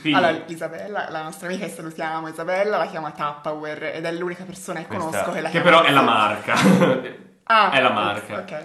Quindi, 0.00 0.12
Allora, 0.18 0.42
Isabella, 0.46 1.06
la 1.10 1.22
nostra 1.22 1.46
amica 1.48 1.66
che 1.66 1.72
salutiamo, 1.72 2.28
Isabella, 2.28 2.76
la 2.76 2.86
chiama 2.88 3.10
Tupperware 3.12 3.94
ed 3.94 4.04
è 4.04 4.12
l'unica 4.12 4.44
persona 4.44 4.80
che 4.80 4.86
Questa- 4.86 5.04
conosco 5.06 5.30
che 5.32 5.40
la 5.40 5.48
che 5.48 5.60
chiama 5.60 5.78
però 5.78 5.88
è 5.88 5.92
la 5.92 6.02
marca. 6.02 6.54
Ah, 7.48 7.70
è 7.70 7.80
la 7.80 7.90
marca. 7.92 8.38
Ok. 8.40 8.62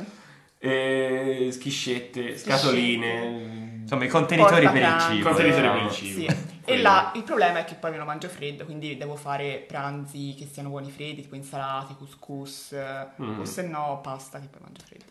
E 0.58 1.50
schiscette, 1.52 2.36
scatoline. 2.36 3.80
Insomma, 3.82 4.06
i 4.06 4.08
contenitori 4.08 4.68
per 4.70 4.76
il 4.82 5.00
cibo. 5.02 5.28
Contenitori 5.30 5.62
diciamo. 5.62 5.74
per 5.74 5.84
il 5.84 5.92
cibo. 5.92 6.20
Sì. 6.32 6.50
E 6.66 6.78
là 6.82 7.12
il 7.16 7.24
problema 7.24 7.60
è 7.60 7.64
che 7.66 7.76
poi 7.76 7.92
me 7.92 7.98
lo 7.98 8.06
mangio 8.06 8.28
freddo, 8.28 8.66
quindi 8.66 8.98
devo 8.98 9.16
fare 9.16 9.64
pranzi 9.68 10.36
che 10.38 10.48
siano 10.52 10.70
buoni 10.70 10.90
freddi, 10.92 11.22
tipo 11.22 11.36
insalate, 11.36 11.96
couscous, 11.96 12.76
Mm. 13.22 13.40
o 13.40 13.46
se 13.46 13.62
no 13.64 14.00
pasta 14.02 14.40
che 14.40 14.48
poi 14.48 14.62
mangio 14.62 14.82
freddo. 14.86 15.06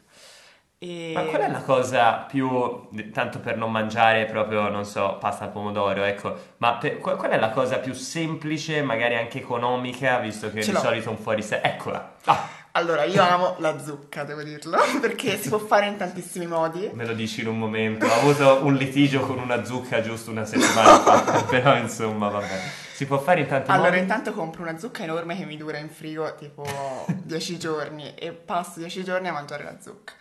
E... 0.83 1.13
Ma 1.15 1.25
qual 1.25 1.43
è 1.43 1.51
la 1.51 1.61
cosa 1.61 2.13
più, 2.27 2.89
tanto 3.13 3.39
per 3.39 3.59
non 3.59 3.71
mangiare 3.71 4.25
proprio, 4.25 4.71
non 4.71 4.87
so, 4.87 5.19
pasta 5.21 5.45
al 5.45 5.51
pomodoro, 5.51 6.05
ecco, 6.05 6.35
ma 6.57 6.77
per- 6.77 6.97
qual, 6.97 7.17
qual 7.19 7.33
è 7.33 7.39
la 7.39 7.51
cosa 7.51 7.77
più 7.81 7.93
semplice, 7.93 8.81
magari 8.81 9.15
anche 9.15 9.37
economica, 9.41 10.19
visto 10.21 10.51
che 10.51 10.63
Ce 10.63 10.69
di 10.71 10.73
l'ho. 10.73 10.79
solito 10.83 11.11
un 11.11 11.19
fuori 11.19 11.43
sé, 11.43 11.61
eccola, 11.63 12.15
ah, 12.25 12.49
Allora, 12.73 13.05
io 13.05 13.21
amo 13.23 13.57
la 13.59 13.79
zucca, 13.79 14.25
devo 14.25 14.43
dirlo, 14.43 14.79
perché 15.03 15.37
si 15.37 15.51
può 15.51 15.59
fare 15.59 15.85
in 15.87 15.99
tantissimi 15.99 16.47
modi. 16.47 16.89
me 16.95 17.05
lo 17.05 17.13
dici 17.13 17.43
in 17.43 17.49
un 17.49 17.59
momento, 17.59 18.07
ho 18.07 18.13
avuto 18.15 18.61
un 18.65 18.75
litigio 18.75 19.21
con 19.21 19.39
una 19.39 19.63
zucca 19.65 20.01
giusto 20.01 20.31
una 20.31 20.47
settimana 20.47 20.99
fa, 21.01 21.43
però 21.51 21.77
insomma, 21.77 22.29
vabbè, 22.31 22.59
si 22.95 23.05
può 23.05 23.19
fare 23.19 23.41
in 23.41 23.49
tanti 23.49 23.71
Allora, 23.71 23.91
modi. 23.91 24.01
intanto 24.01 24.33
compro 24.33 24.63
una 24.63 24.79
zucca 24.79 25.03
enorme 25.03 25.37
che 25.37 25.45
mi 25.45 25.59
dura 25.59 25.77
in 25.77 25.91
frigo 25.91 26.35
tipo 26.37 26.65
10 27.07 27.59
giorni 27.59 28.15
e 28.15 28.33
passo 28.33 28.79
10 28.79 29.05
giorni 29.05 29.29
a 29.29 29.33
mangiare 29.33 29.65
la 29.65 29.77
zucca. 29.79 30.15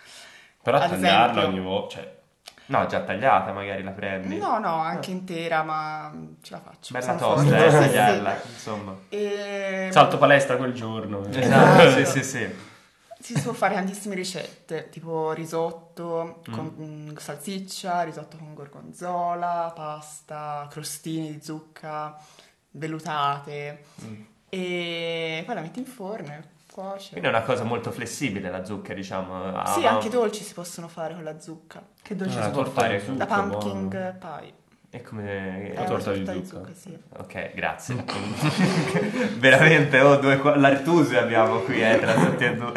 Però 0.72 0.84
Ad 0.84 0.90
tagliarla 0.90 1.32
esempio- 1.42 1.48
ogni 1.48 1.60
volta, 1.60 1.96
cioè, 1.96 2.18
No, 2.68 2.86
già 2.86 3.00
tagliata 3.02 3.52
magari 3.52 3.82
la 3.82 3.90
prendi. 3.90 4.38
No, 4.38 4.60
no, 4.60 4.76
anche 4.76 5.10
intera, 5.10 5.64
ma 5.64 6.14
ce 6.44 6.52
la 6.54 6.60
faccio. 6.60 6.94
Bella 6.94 7.16
tosta, 7.16 7.66
eh, 7.66 7.72
sì, 7.72 7.76
sì. 7.78 7.84
tagliarla, 7.84 8.42
insomma. 8.46 8.96
E... 9.10 9.90
salto 9.92 10.20
palestra 10.20 10.56
quel 10.56 10.74
giorno. 10.74 11.26
Esatto, 11.32 11.90
sì, 11.98 12.06
sì, 12.06 12.24
sì. 12.24 12.56
si 13.20 13.42
può 13.42 13.54
fare 13.54 13.74
tantissime 13.74 14.14
ricette, 14.14 14.90
tipo 14.90 15.32
risotto 15.32 16.44
Mm. 16.48 16.54
con 16.54 16.76
mm, 16.80 17.16
salsiccia, 17.16 18.04
risotto 18.04 18.38
con 18.38 18.54
gorgonzola, 18.54 19.72
pasta, 19.76 20.68
crostini 20.70 21.32
di 21.32 21.42
zucca, 21.42 22.16
vellutate 22.72 23.84
Mm. 24.06 24.22
e 24.50 25.42
poi 25.44 25.56
la 25.56 25.62
metti 25.62 25.80
in 25.80 25.86
forno 25.86 26.58
e 26.80 26.84
cuoce. 26.90 27.10
Quindi 27.12 27.28
è 27.28 27.30
una 27.32 27.42
cosa 27.42 27.64
molto 27.64 27.92
flessibile 27.92 28.50
la 28.50 28.64
zucca, 28.64 28.94
diciamo. 28.94 29.44
ha- 29.56 29.66
Sì, 29.66 29.86
anche 29.86 30.08
i 30.08 30.10
dolci 30.10 30.44
si 30.44 30.54
possono 30.54 30.88
fare 30.88 31.14
con 31.14 31.24
la 31.24 31.40
zucca. 31.40 31.82
Che 32.02 32.16
dolce 32.16 32.40
Ah, 32.40 32.44
si 32.46 32.50
può 32.52 32.66
fare? 32.66 32.98
di 33.00 33.04
zucca. 33.06 33.18
La 33.26 33.28
Zucca, 33.28 33.42
pumpkin 33.58 33.88
buono. 33.90 34.16
pie. 34.40 34.54
E 34.92 35.02
come... 35.04 35.72
È 35.74 35.78
una 35.78 35.86
torta 35.88 36.12
di 36.14 36.24
torta 36.24 36.44
zucca. 36.46 36.74
sì. 36.74 36.98
Ok, 37.18 37.54
grazie. 37.54 38.04
Veramente, 39.38 40.00
oh, 40.00 40.16
due 40.18 40.38
qua- 40.38 40.56
l'Artusi 40.58 41.16
abbiamo 41.16 41.60
qui, 41.60 41.82
eh, 41.82 42.00
tra 42.00 42.14
tutti 42.16 42.44
e 42.44 42.56
due. 42.56 42.72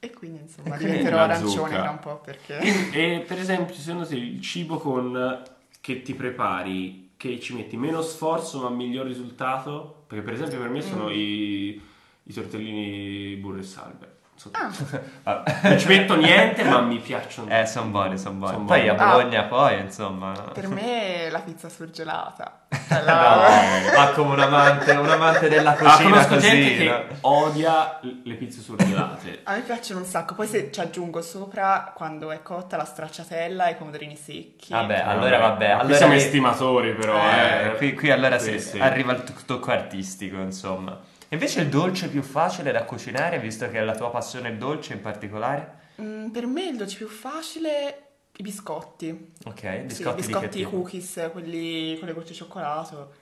E 0.00 0.10
quindi 0.10 0.40
insomma 0.40 0.74
E 0.74 0.78
quindi 0.78 0.86
diventerò 0.96 1.16
la 1.18 1.22
arancione 1.24 1.50
zucca. 1.70 1.80
tra 1.82 1.90
un 1.90 1.98
po' 2.00 2.16
perché... 2.18 2.58
E 2.90 3.24
per 3.26 3.38
esempio, 3.38 3.74
secondo 3.74 4.06
te 4.06 4.16
il 4.16 4.40
cibo 4.40 4.78
con 4.78 5.42
che 5.80 6.02
ti 6.02 6.14
prepari, 6.14 7.01
che 7.22 7.38
ci 7.38 7.54
metti 7.54 7.76
meno 7.76 8.02
sforzo 8.02 8.60
ma 8.60 8.68
miglior 8.68 9.06
risultato? 9.06 10.02
Perché 10.08 10.24
per 10.24 10.34
esempio 10.34 10.58
per 10.58 10.68
me 10.70 10.82
sono 10.82 11.06
Mm. 11.08 11.12
i, 11.12 11.80
i 12.24 12.32
tortellini 12.32 13.36
burro 13.36 13.58
e 13.58 13.62
salve. 13.62 14.11
Ah, 14.52 15.42
Non 15.62 15.78
ci 15.78 15.86
metto 15.86 16.16
niente 16.16 16.64
ma 16.64 16.80
mi 16.80 16.98
piacciono. 16.98 17.50
Eh, 17.56 17.66
sono 17.66 17.90
buoni, 17.90 18.18
sono 18.18 18.34
buoni. 18.36 18.54
Son 18.54 18.64
Poi 18.66 18.88
a 18.88 18.94
buoni. 18.94 19.10
Bologna, 19.12 19.42
poi, 19.44 19.80
insomma... 19.80 20.32
per 20.52 20.68
me 20.68 21.28
la 21.30 21.40
pizza 21.40 21.68
surgelata. 21.68 22.58
Cioè, 22.92 23.00
No, 23.00 23.04
la- 23.06 23.92
ma 23.96 24.08
come 24.10 24.32
un 24.34 24.40
amante, 24.40 24.90
un 24.92 25.08
amante 25.08 25.48
della 25.48 25.70
Ah, 25.70 25.74
cucina 25.76 26.08
conosco 26.10 26.34
così, 26.34 26.48
gente 26.50 26.84
no? 26.84 26.90
che 26.96 27.04
odia 27.22 28.00
le 28.24 28.34
pizze 28.34 28.60
surgelate. 28.60 29.40
A 29.44 29.54
me 29.54 29.60
piacciono 29.60 30.00
un 30.00 30.06
sacco, 30.06 30.34
poi 30.34 30.46
se 30.46 30.70
ci 30.70 30.80
aggiungo 30.80 31.22
sopra 31.22 31.92
quando 31.94 32.30
è 32.32 32.42
cotta 32.42 32.76
la 32.76 32.84
stracciatella 32.84 33.66
e 33.68 33.70
i 33.72 33.74
pomodorini 33.76 34.16
secchi. 34.16 34.72
Vabbè, 34.72 34.98
allora 35.06 35.38
vabbè, 35.38 35.68
Ma 35.68 35.72
qui 35.74 35.80
allora 35.82 35.96
siamo 35.96 36.12
estimatori 36.14 36.92
però, 36.94 37.16
Eh, 37.18 37.66
eh. 37.68 37.76
qui, 37.76 37.94
qui 37.94 38.10
allora 38.10 38.38
Sì, 38.38 38.58
sì, 38.58 38.78
arriva 38.78 39.12
il 39.12 39.22
to- 39.24 39.32
tocco 39.46 39.70
artistico, 39.70 40.36
insomma. 40.36 40.98
Invece 41.32 41.60
il 41.62 41.68
dolce 41.68 42.08
più 42.08 42.22
facile 42.22 42.72
da 42.72 42.84
cucinare, 42.84 43.38
visto 43.38 43.68
che 43.70 43.78
è 43.78 43.82
la 43.82 43.94
tua 43.94 44.10
passione 44.10 44.50
il 44.50 44.58
dolce 44.58 44.92
in 44.92 45.00
particolare? 45.00 45.80
Mm, 46.00 46.28
per 46.28 46.46
me 46.46 46.68
il 46.68 46.76
dolce 46.76 46.96
più 46.98 47.08
facile 47.08 48.02
i 48.36 48.42
biscotti. 48.42 49.32
Ok, 49.46 49.58
Sì, 49.60 49.66
i 49.66 49.78
biscotti 49.84 50.20
che 50.20 50.26
biscotti 50.26 50.62
cookies, 50.64 51.28
quelli 51.32 51.96
con 51.98 52.08
le 52.08 52.14
gocce 52.14 52.28
di 52.28 52.34
cioccolato. 52.34 53.12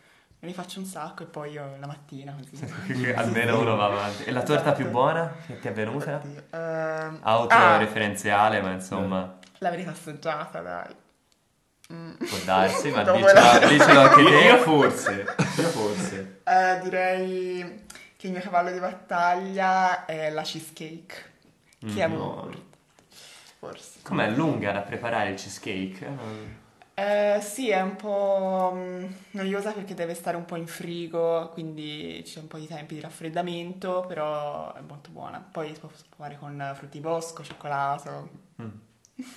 Me 0.41 0.49
li 0.49 0.55
faccio 0.55 0.81
un 0.81 0.87
sacco 0.87 1.23
e 1.23 1.27
poi 1.27 1.53
io 1.53 1.77
la 1.79 1.87
mattina 1.87 2.35
così. 2.35 2.65
Almeno 3.15 3.61
uno 3.61 3.77
va 3.77 3.85
avanti. 3.87 4.25
E 4.25 4.33
la 4.33 4.43
torta 4.43 4.73
più 4.73 4.85
Esatto. 4.87 4.99
buona 4.99 5.33
che 5.47 5.59
ti 5.61 5.69
è 5.69 5.73
venuta? 5.73 6.17
Oddio, 6.17 6.43
ehm, 6.51 7.19
ah, 7.23 7.31
Autoreferenziale, 7.31 8.61
ma 8.61 8.73
insomma, 8.73 9.39
la 9.59 9.71
verità 9.71 9.91
assaggiata, 9.91 10.61
dai. 10.61 10.95
Mm. 11.93 12.13
può 12.17 12.39
darsi, 12.45 12.91
ma 12.91 13.03
dicelo, 13.11 13.69
dicelo 13.69 14.01
anche 14.01 14.21
Io, 14.21 14.29
io 14.41 14.57
te. 14.57 14.63
forse, 14.63 15.35
io 15.39 15.69
forse. 15.69 16.41
Eh, 16.45 16.81
direi 16.85 17.85
che 18.21 18.27
il 18.27 18.35
mio 18.35 18.43
cavallo 18.43 18.71
di 18.71 18.79
battaglia 18.79 20.05
è 20.05 20.29
la 20.29 20.43
cheesecake. 20.43 21.29
Che 21.79 21.87
Mm, 21.87 22.13
amo. 22.13 22.51
Forse. 23.59 24.01
Com'è 24.03 24.29
lunga 24.29 24.73
da 24.73 24.81
preparare 24.83 25.31
il 25.31 25.37
cheesecake? 25.37 26.07
Eh, 26.93 27.41
sì, 27.41 27.71
è 27.71 27.81
un 27.81 27.97
po' 27.97 28.73
mm, 28.75 29.05
noiosa 29.31 29.73
perché 29.73 29.95
deve 29.95 30.13
stare 30.13 30.37
un 30.37 30.45
po' 30.45 30.57
in 30.57 30.67
frigo, 30.67 31.49
quindi 31.55 32.21
c'è 32.23 32.41
un 32.41 32.47
po' 32.47 32.59
di 32.59 32.67
tempi 32.67 32.97
di 32.97 33.01
raffreddamento, 33.01 34.05
però 34.07 34.75
è 34.75 34.81
molto 34.83 35.09
buona. 35.09 35.39
Poi 35.39 35.73
si 35.73 35.81
può 35.81 35.89
fare 36.19 36.37
con 36.37 36.73
frutti 36.75 37.01
bosco, 37.01 37.43
cioccolato. 37.43 38.29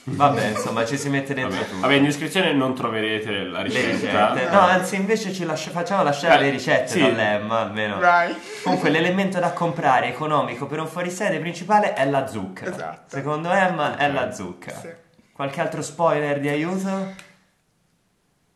Vabbè, 0.06 0.48
insomma, 0.48 0.86
ci 0.86 0.98
si 0.98 1.10
mette 1.10 1.34
dentro 1.34 1.56
Vabbè, 1.58 1.68
tutto. 1.70 1.82
vabbè, 1.82 1.94
in 1.94 2.04
descrizione 2.04 2.54
non 2.54 2.74
troverete 2.76 3.32
la 3.44 3.62
ricetta. 3.62 4.34
No, 4.50 4.60
anzi, 4.60 4.96
invece 4.96 5.32
ci 5.34 5.46
lascia- 5.46 5.72
facciamo 5.72 6.04
lasciare 6.04 6.36
Eh, 6.40 6.46
le 6.46 6.50
ricette 6.52 6.88
sì. 6.88 7.00
dall'Emma, 7.00 7.60
almeno. 7.60 8.00
Right. 8.00 8.38
Comunque 8.64 8.90
l'elemento 8.90 9.40
da 9.40 9.52
comprare 9.52 10.08
economico 10.08 10.66
per 10.66 10.80
un 10.80 10.88
fuorisede 10.88 11.40
principale 11.40 11.94
è 11.94 12.06
la 12.10 12.28
zucca. 12.28 12.66
Esatto. 12.66 13.16
Secondo 13.16 13.50
Emma 13.52 13.98
è 13.98 14.10
la 14.12 14.32
zucca. 14.32 14.72
Sì. 14.80 14.90
Qualche 15.34 15.62
altro 15.62 15.82
spoiler 15.82 16.40
di 16.40 16.48
aiuto? 16.50 17.14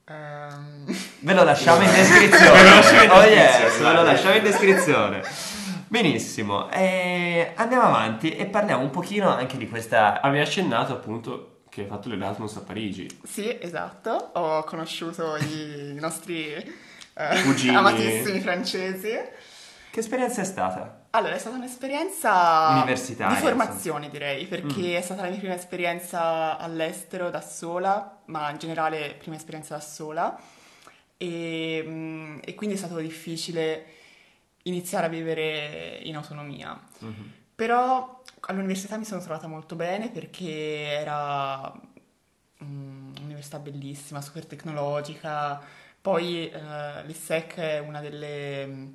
Ehm, 0.09 0.85
Ve 1.19 1.33
lo 1.33 1.43
lasciamo 1.43 1.81
in 1.81 1.91
descrizione. 1.91 2.51
Ve 2.51 2.63
lo 2.69 2.75
lasciamo 2.75 3.03
in 3.03 3.09
Oh 3.11 3.19
descrizione, 3.21 3.65
yes, 3.65 3.77
ve 3.79 3.93
lo 3.93 4.03
lasciamo 4.03 4.35
in 4.35 4.43
descrizione. 4.43 5.21
Benissimo, 5.89 6.69
e 6.69 7.53
andiamo 7.55 7.83
avanti 7.83 8.31
e 8.35 8.45
parliamo 8.45 8.83
un 8.83 8.89
pochino 8.89 9.29
anche 9.29 9.57
di 9.57 9.69
questa... 9.69 10.19
Avevi 10.21 10.43
accennato 10.43 10.91
appunto 10.93 11.61
che 11.69 11.81
hai 11.81 11.87
fatto 11.87 12.09
l'Erasmus 12.09 12.57
a 12.57 12.61
Parigi. 12.61 13.07
sì, 13.23 13.55
esatto. 13.59 14.31
Ho 14.33 14.63
conosciuto 14.63 15.37
i 15.37 15.95
nostri 15.99 16.51
eh, 16.53 17.41
Cugini. 17.43 17.75
amatissimi 17.75 18.39
francesi. 18.41 19.09
Che 19.89 19.99
esperienza 19.99 20.41
è 20.41 20.43
stata? 20.43 21.05
Allora, 21.11 21.35
è 21.35 21.39
stata 21.39 21.55
un'esperienza 21.55 22.67
Universitaria, 22.73 23.35
di 23.35 23.41
formazione, 23.41 24.09
direi, 24.09 24.45
perché 24.45 24.81
Mm. 24.81 24.95
è 24.95 25.01
stata 25.01 25.21
la 25.21 25.29
mia 25.29 25.39
prima 25.39 25.55
esperienza 25.55 26.57
all'estero 26.57 27.29
da 27.29 27.41
sola, 27.41 28.19
ma 28.25 28.49
in 28.51 28.57
generale 28.57 29.15
prima 29.17 29.37
esperienza 29.37 29.75
da 29.75 29.81
sola. 29.81 30.37
E, 31.15 31.83
mm, 31.87 32.39
e 32.43 32.53
quindi 32.55 32.75
è 32.75 32.77
stato 32.77 32.97
difficile 32.97 33.85
iniziare 34.67 35.05
a 35.07 35.09
vivere 35.09 35.99
in 36.03 36.15
autonomia. 36.15 36.79
Mhm. 36.99 37.31
Però 37.55 38.21
all'università 38.41 38.97
mi 38.97 39.05
sono 39.05 39.21
trovata 39.21 39.47
molto 39.47 39.75
bene 39.75 40.09
perché 40.09 40.91
era 40.91 41.71
mm, 42.63 43.15
un'università 43.17 43.59
bellissima, 43.59 44.21
super 44.21 44.45
tecnologica. 44.45 45.59
Poi 45.99 46.49
eh, 46.49 47.05
l'ISSEC 47.05 47.55
è 47.55 47.79
una 47.79 47.99
delle, 47.99 48.93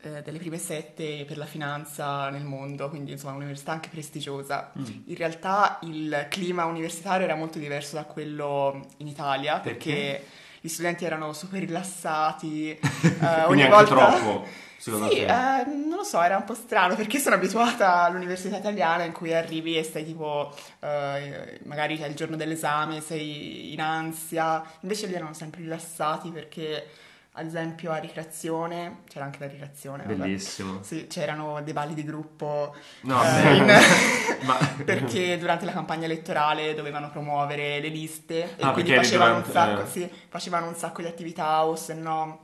eh, 0.00 0.22
delle 0.22 0.38
prime 0.38 0.58
sette 0.58 1.24
per 1.24 1.38
la 1.38 1.46
finanza 1.46 2.28
nel 2.30 2.44
mondo, 2.44 2.88
quindi 2.88 3.12
insomma 3.12 3.34
un'università 3.34 3.72
anche 3.72 3.88
prestigiosa. 3.88 4.72
Mm. 4.76 4.84
In 5.06 5.16
realtà 5.16 5.78
il 5.82 6.26
clima 6.28 6.64
universitario 6.64 7.24
era 7.24 7.36
molto 7.36 7.58
diverso 7.58 7.94
da 7.94 8.04
quello 8.04 8.88
in 8.98 9.06
Italia 9.06 9.60
Perché? 9.60 9.78
perché 9.78 10.26
gli 10.60 10.68
studenti 10.68 11.04
erano 11.04 11.32
super 11.32 11.60
rilassati. 11.60 12.78
Quindi 12.80 13.24
ogni 13.46 13.62
anche 13.62 13.74
volta... 13.74 14.16
troppo, 14.16 14.46
secondo 14.84 15.08
Sì, 15.08 15.16
te? 15.16 15.22
eh, 15.26 15.64
non 15.66 15.96
lo 15.96 16.04
so, 16.04 16.20
era 16.20 16.36
un 16.36 16.44
po' 16.44 16.54
strano 16.54 16.94
perché 16.94 17.18
sono 17.18 17.36
abituata 17.36 18.02
all'università 18.02 18.58
italiana 18.58 19.04
in 19.04 19.12
cui 19.12 19.32
arrivi 19.34 19.78
e 19.78 19.82
stai 19.82 20.04
tipo, 20.04 20.54
eh, 20.80 21.60
magari 21.64 21.96
è 21.98 22.06
il 22.06 22.14
giorno 22.14 22.36
dell'esame, 22.36 23.00
sei 23.00 23.72
in 23.72 23.80
ansia, 23.80 24.62
invece 24.80 25.06
lì 25.06 25.14
erano 25.14 25.32
sempre 25.32 25.62
rilassati 25.62 26.30
perché, 26.30 26.86
ad 27.32 27.46
esempio, 27.46 27.90
a 27.92 27.96
ricreazione, 27.96 28.98
c'era 29.08 29.24
anche 29.24 29.38
la 29.40 29.46
ricreazione. 29.46 30.04
Bellissimo. 30.04 30.82
Sì, 30.82 31.06
c'erano 31.06 31.62
dei 31.62 31.72
balli 31.72 31.94
di 31.94 32.04
gruppo 32.04 32.74
No, 33.02 33.22
eh, 33.24 33.56
in- 33.56 33.64
ma... 34.44 34.56
perché 34.84 35.38
durante 35.38 35.64
la 35.64 35.72
campagna 35.72 36.04
elettorale 36.04 36.74
dovevano 36.74 37.10
promuovere 37.10 37.80
le 37.80 37.88
liste 37.88 38.56
e 38.56 38.62
Ah, 38.62 38.72
quindi 38.72 38.94
facevano, 38.94 39.40
durante- 39.40 39.48
un 39.48 39.54
sacco, 39.54 39.82
eh. 39.82 39.86
sì, 39.90 40.10
facevano 40.28 40.68
un 40.68 40.74
sacco 40.74 41.00
di 41.00 41.08
attività 41.08 41.64
o 41.64 41.74
se 41.74 41.94
no 41.94 42.43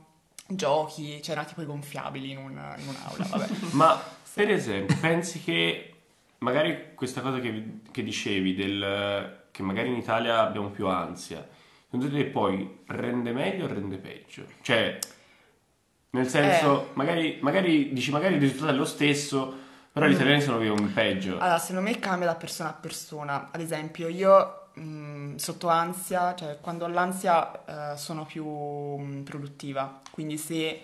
giochi, 0.55 1.19
c'erano 1.21 1.47
tipo 1.47 1.61
i 1.61 1.65
gonfiabili 1.65 2.31
in, 2.31 2.37
un- 2.37 2.75
in 2.77 2.87
un'aula, 2.87 3.25
vabbè. 3.29 3.47
Ma 3.73 4.01
per 4.33 4.49
esempio, 4.49 4.95
pensi 4.99 5.41
che 5.43 5.93
magari 6.39 6.93
questa 6.95 7.21
cosa 7.21 7.39
che, 7.39 7.79
che 7.91 8.03
dicevi 8.03 8.55
del 8.55 9.39
che 9.51 9.63
magari 9.63 9.89
in 9.89 9.95
Italia 9.97 10.39
abbiamo 10.41 10.69
più 10.69 10.87
ansia, 10.87 11.45
secondo 11.83 12.09
te 12.09 12.23
poi 12.25 12.79
rende 12.87 13.31
meglio 13.33 13.65
o 13.65 13.67
rende 13.67 13.97
peggio? 13.97 14.45
Cioè, 14.61 14.97
nel 16.11 16.27
senso, 16.27 16.89
magari, 16.93 17.37
magari 17.41 17.93
dici 17.93 18.11
magari 18.11 18.35
il 18.35 18.41
risultato 18.41 18.71
è 18.71 18.75
lo 18.75 18.85
stesso, 18.85 19.53
però 19.91 20.05
gli 20.07 20.11
Mm. 20.11 20.15
italiani 20.15 20.41
sono 20.41 20.57
vivono 20.57 20.89
peggio. 20.93 21.37
Allora, 21.39 21.57
secondo 21.57 21.89
me 21.89 21.99
cambia 21.99 22.27
da 22.27 22.35
persona 22.35 22.69
a 22.69 22.73
persona. 22.73 23.49
Ad 23.51 23.61
esempio, 23.61 24.07
io 24.07 24.60
mh, 24.73 25.35
sotto 25.35 25.67
ansia, 25.67 26.35
cioè 26.35 26.59
quando 26.59 26.85
ho 26.85 26.87
l'ansia 26.87 27.93
eh, 27.93 27.97
sono 27.97 28.25
più 28.25 28.45
mh, 28.45 29.23
produttiva. 29.23 30.01
Quindi 30.11 30.37
se 30.37 30.83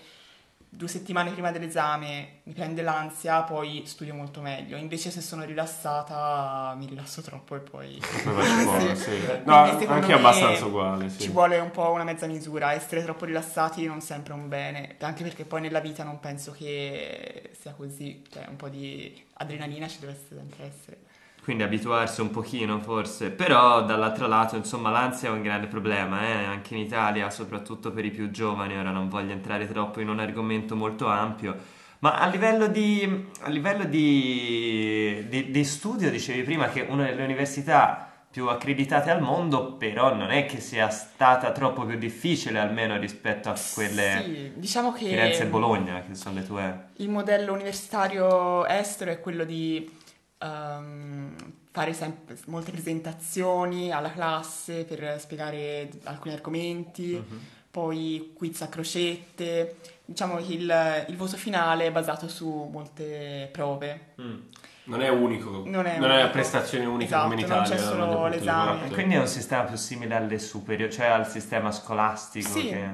due 0.70 0.88
settimane 0.88 1.32
prima 1.32 1.52
dell'esame 1.52 2.42
mi 2.44 2.54
prende 2.54 2.82
l'ansia, 2.82 3.42
poi 3.44 3.84
studio 3.86 4.14
molto 4.14 4.42
meglio. 4.42 4.78
Invece 4.78 5.10
se 5.12 5.22
sono 5.22 5.44
rilassata 5.44 6.76
mi 6.78 6.86
rilasso 6.86 7.22
troppo 7.22 7.56
e 7.56 7.60
poi... 7.60 8.00
Fuori, 8.02 8.96
Sì. 8.96 8.96
sì. 9.02 9.22
No, 9.46 9.56
anche 9.88 10.14
abbastanza 10.14 10.66
uguale, 10.66 11.10
sì. 11.10 11.22
Ci 11.22 11.30
vuole 11.30 11.58
un 11.58 11.72
po' 11.72 11.92
una 11.92 12.04
mezza 12.04 12.28
misura, 12.28 12.74
essere 12.74 13.04
troppo 13.04 13.26
rilassati 13.26 13.86
non 13.86 14.02
sempre 14.02 14.34
è 14.34 14.36
un 14.36 14.48
bene, 14.48 14.96
anche 15.00 15.24
perché 15.24 15.46
poi 15.46 15.62
nella 15.62 15.80
vita 15.80 16.04
non 16.04 16.20
penso 16.20 16.52
che 16.52 17.52
sia 17.60 17.72
così, 17.72 18.24
cioè 18.30 18.46
un 18.48 18.56
po' 18.56 18.70
di 18.70 19.26
adrenalina 19.34 19.88
ci 19.88 20.00
deve 20.00 20.18
sempre 20.30 20.66
essere. 20.66 21.06
Quindi 21.48 21.64
abituarsi 21.64 22.20
un 22.20 22.30
pochino 22.30 22.78
forse, 22.82 23.30
però 23.30 23.82
dall'altro 23.86 24.28
lato 24.28 24.58
insomma 24.58 24.89
l'ansia 24.89 25.30
è 25.30 25.32
un 25.32 25.41
grande 25.41 25.68
problema, 25.68 26.28
eh? 26.28 26.43
anche 26.43 26.76
in 26.76 26.82
Italia, 26.82 27.30
soprattutto 27.30 27.91
per 27.91 28.04
i 28.04 28.12
più 28.12 28.32
giovani, 28.32 28.78
ora 28.78 28.91
non 28.91 29.08
voglio 29.08 29.32
entrare 29.32 29.66
troppo 29.66 30.02
in 30.02 30.10
un 30.10 30.20
argomento 30.20 30.76
molto 30.76 31.08
ampio, 31.08 31.56
Ma 32.00 32.20
a 32.20 32.28
livello 32.28 32.68
di, 32.68 33.30
a 33.43 33.50
livello 33.50 33.86
di, 33.86 35.26
di, 35.30 35.50
di 35.50 35.64
studio, 35.64 36.12
dicevi 36.12 36.43
prima 36.43 36.68
che 36.68 36.82
una 36.82 37.06
delle 37.06 37.24
università 37.24 38.12
più 38.30 38.48
accreditate 38.48 39.10
al 39.10 39.22
mondo, 39.22 39.76
però 39.76 40.14
non 40.14 40.32
è 40.32 40.45
che 40.45 40.60
sia 40.60 40.89
stata 40.89 41.54
troppo 41.54 41.86
più 41.86 41.98
difficile 41.98 42.60
almeno 42.60 42.98
rispetto 42.98 43.48
a 43.48 43.56
quelle 43.74 44.22
Sì, 44.22 44.52
diciamo 44.54 44.91
che 44.91 45.06
Firenze 45.06 45.43
e 45.43 45.48
Bologna, 45.48 46.04
che 46.06 46.14
sono 46.14 46.36
le 46.36 46.45
tue... 46.45 46.88
il 46.98 47.10
modello 47.10 47.54
universitario 47.54 48.66
estero 48.66 49.12
è 49.12 49.22
quello 49.22 49.45
di 49.45 49.97
ehm, 50.40 51.36
fare 51.72 51.94
sempre 51.94 52.38
molte 52.48 52.72
presentazioni 52.72 53.92
alla 53.92 54.12
classe 54.12 54.84
per 54.86 55.20
spiegare 55.20 55.90
alcuni 56.04 56.34
argomenti, 56.34 57.14
Mhm. 57.14 57.40
poi 57.72 58.32
quiz 58.36 58.62
a 58.62 58.68
crocette. 58.70 59.76
Diciamo 60.06 60.38
che 60.38 60.54
il, 60.54 61.06
il 61.10 61.16
voto 61.18 61.36
finale 61.38 61.86
è 61.88 61.92
basato 61.92 62.28
su 62.28 62.70
molte 62.72 63.50
prove. 63.52 64.14
Mm. 64.22 64.38
Non 64.86 65.02
è 65.02 65.10
unico, 65.10 65.64
Non 65.66 65.86
è 65.86 65.98
una 65.98 66.14
unico. 66.16 66.30
prestazione 66.30 66.86
unica 66.86 67.04
Esatto, 67.18 67.24
come 67.30 67.42
in 67.42 67.48
non 67.48 67.58
Italia. 67.64 67.76
c'è 67.76 67.82
solo 67.82 68.28
l'esame. 68.28 68.90
Quindi 68.90 69.16
è 69.16 69.20
un 69.20 69.28
sistema 69.28 69.64
più 69.64 69.76
simile 69.76 70.16
alle 70.16 70.40
superiori, 70.40 70.92
cioè 70.94 71.08
al 71.08 71.28
sistema 71.28 71.72
scolastico 71.74 72.48
Sì. 72.58 72.70
che 72.70 72.90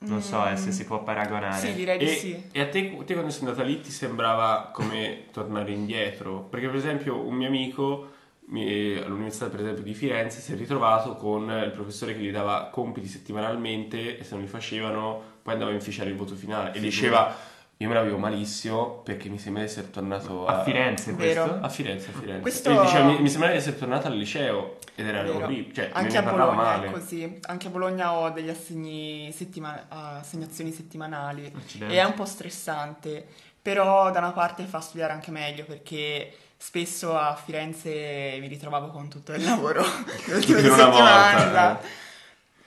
non 0.00 0.22
so 0.22 0.46
eh, 0.48 0.56
se 0.56 0.70
si 0.72 0.84
può 0.84 1.02
paragonare. 1.02 1.66
Sì, 1.66 1.74
direi 1.74 1.98
di 1.98 2.04
E, 2.04 2.08
sì. 2.08 2.42
e 2.52 2.60
a 2.60 2.68
te, 2.68 2.96
te 3.04 3.12
quando 3.14 3.30
sei 3.30 3.46
andata 3.46 3.62
lì 3.62 3.80
ti 3.80 3.90
sembrava 3.90 4.70
come 4.72 5.24
tornare 5.32 5.72
indietro? 5.72 6.40
Perché 6.42 6.66
per 6.66 6.76
esempio 6.76 7.18
un 7.20 7.34
mio 7.34 7.48
amico 7.48 8.10
mi- 8.50 8.96
all'Università 8.96 9.48
per 9.48 9.60
esempio 9.60 9.82
di 9.82 9.94
Firenze 9.94 10.40
si 10.40 10.52
è 10.52 10.56
ritrovato 10.56 11.16
con 11.16 11.50
il 11.50 11.70
professore 11.72 12.14
che 12.14 12.20
gli 12.20 12.30
dava 12.30 12.68
compiti 12.72 13.06
settimanalmente 13.08 14.18
e 14.18 14.24
se 14.24 14.34
non 14.34 14.42
li 14.42 14.48
facevano 14.48 15.20
poi 15.42 15.52
andava 15.54 15.70
a 15.72 15.74
inficiare 15.74 16.10
il 16.10 16.16
voto 16.16 16.34
finale 16.34 16.70
e 16.70 16.74
Sì, 16.74 16.80
diceva 16.80 17.34
io 17.80 17.88
me 17.88 17.94
la 17.94 18.02
vivo 18.02 18.18
malissimo 18.18 19.00
perché 19.04 19.28
mi 19.28 19.38
sembra 19.38 19.62
di 19.62 19.68
essere 19.68 19.90
tornato 19.90 20.46
a, 20.46 20.58
A 20.60 20.62
Firenze 20.64 21.12
Vero. 21.12 21.42
questo? 21.44 21.64
a 21.64 21.68
Firenze, 21.68 22.10
a 22.10 22.18
Firenze. 22.18 22.40
Questo- 22.40 22.70
E 22.70 22.80
diceva, 22.84 23.04
mi, 23.04 23.20
mi 23.20 23.28
sembra 23.28 23.50
di 23.50 23.56
essere 23.56 23.78
tornato 23.78 24.06
al 24.08 24.16
liceo 24.16 24.78
ed 24.96 25.06
era 25.06 25.20
orribile, 25.30 25.72
cioè 25.74 25.90
Anche 25.92 26.16
a 26.18 26.22
Bologna 26.22 26.52
male. 26.54 26.86
è 26.88 26.90
così. 26.90 27.38
Anche 27.42 27.66
a 27.68 27.70
Bologna 27.70 28.12
ho 28.14 28.30
degli 28.30 28.48
assegni 28.48 29.30
settima- 29.32 29.86
assegnazioni 29.88 30.72
settimanali 30.72 31.52
Accidenti. 31.56 31.94
e 31.94 31.98
è 32.00 32.04
un 32.04 32.14
po' 32.14 32.24
stressante, 32.24 33.24
però 33.62 34.10
da 34.10 34.18
una 34.18 34.32
parte 34.32 34.64
fa 34.64 34.80
studiare 34.80 35.12
anche 35.12 35.30
meglio 35.30 35.64
perché 35.64 36.32
spesso 36.56 37.16
a 37.16 37.36
Firenze 37.36 38.38
mi 38.40 38.48
ritrovavo 38.48 38.88
con 38.88 39.08
tutto 39.08 39.32
il 39.32 39.44
lavoro 39.44 39.82
di 40.44 40.52
una 40.52 40.60
settimane. 40.60 41.44
volta. 41.44 41.80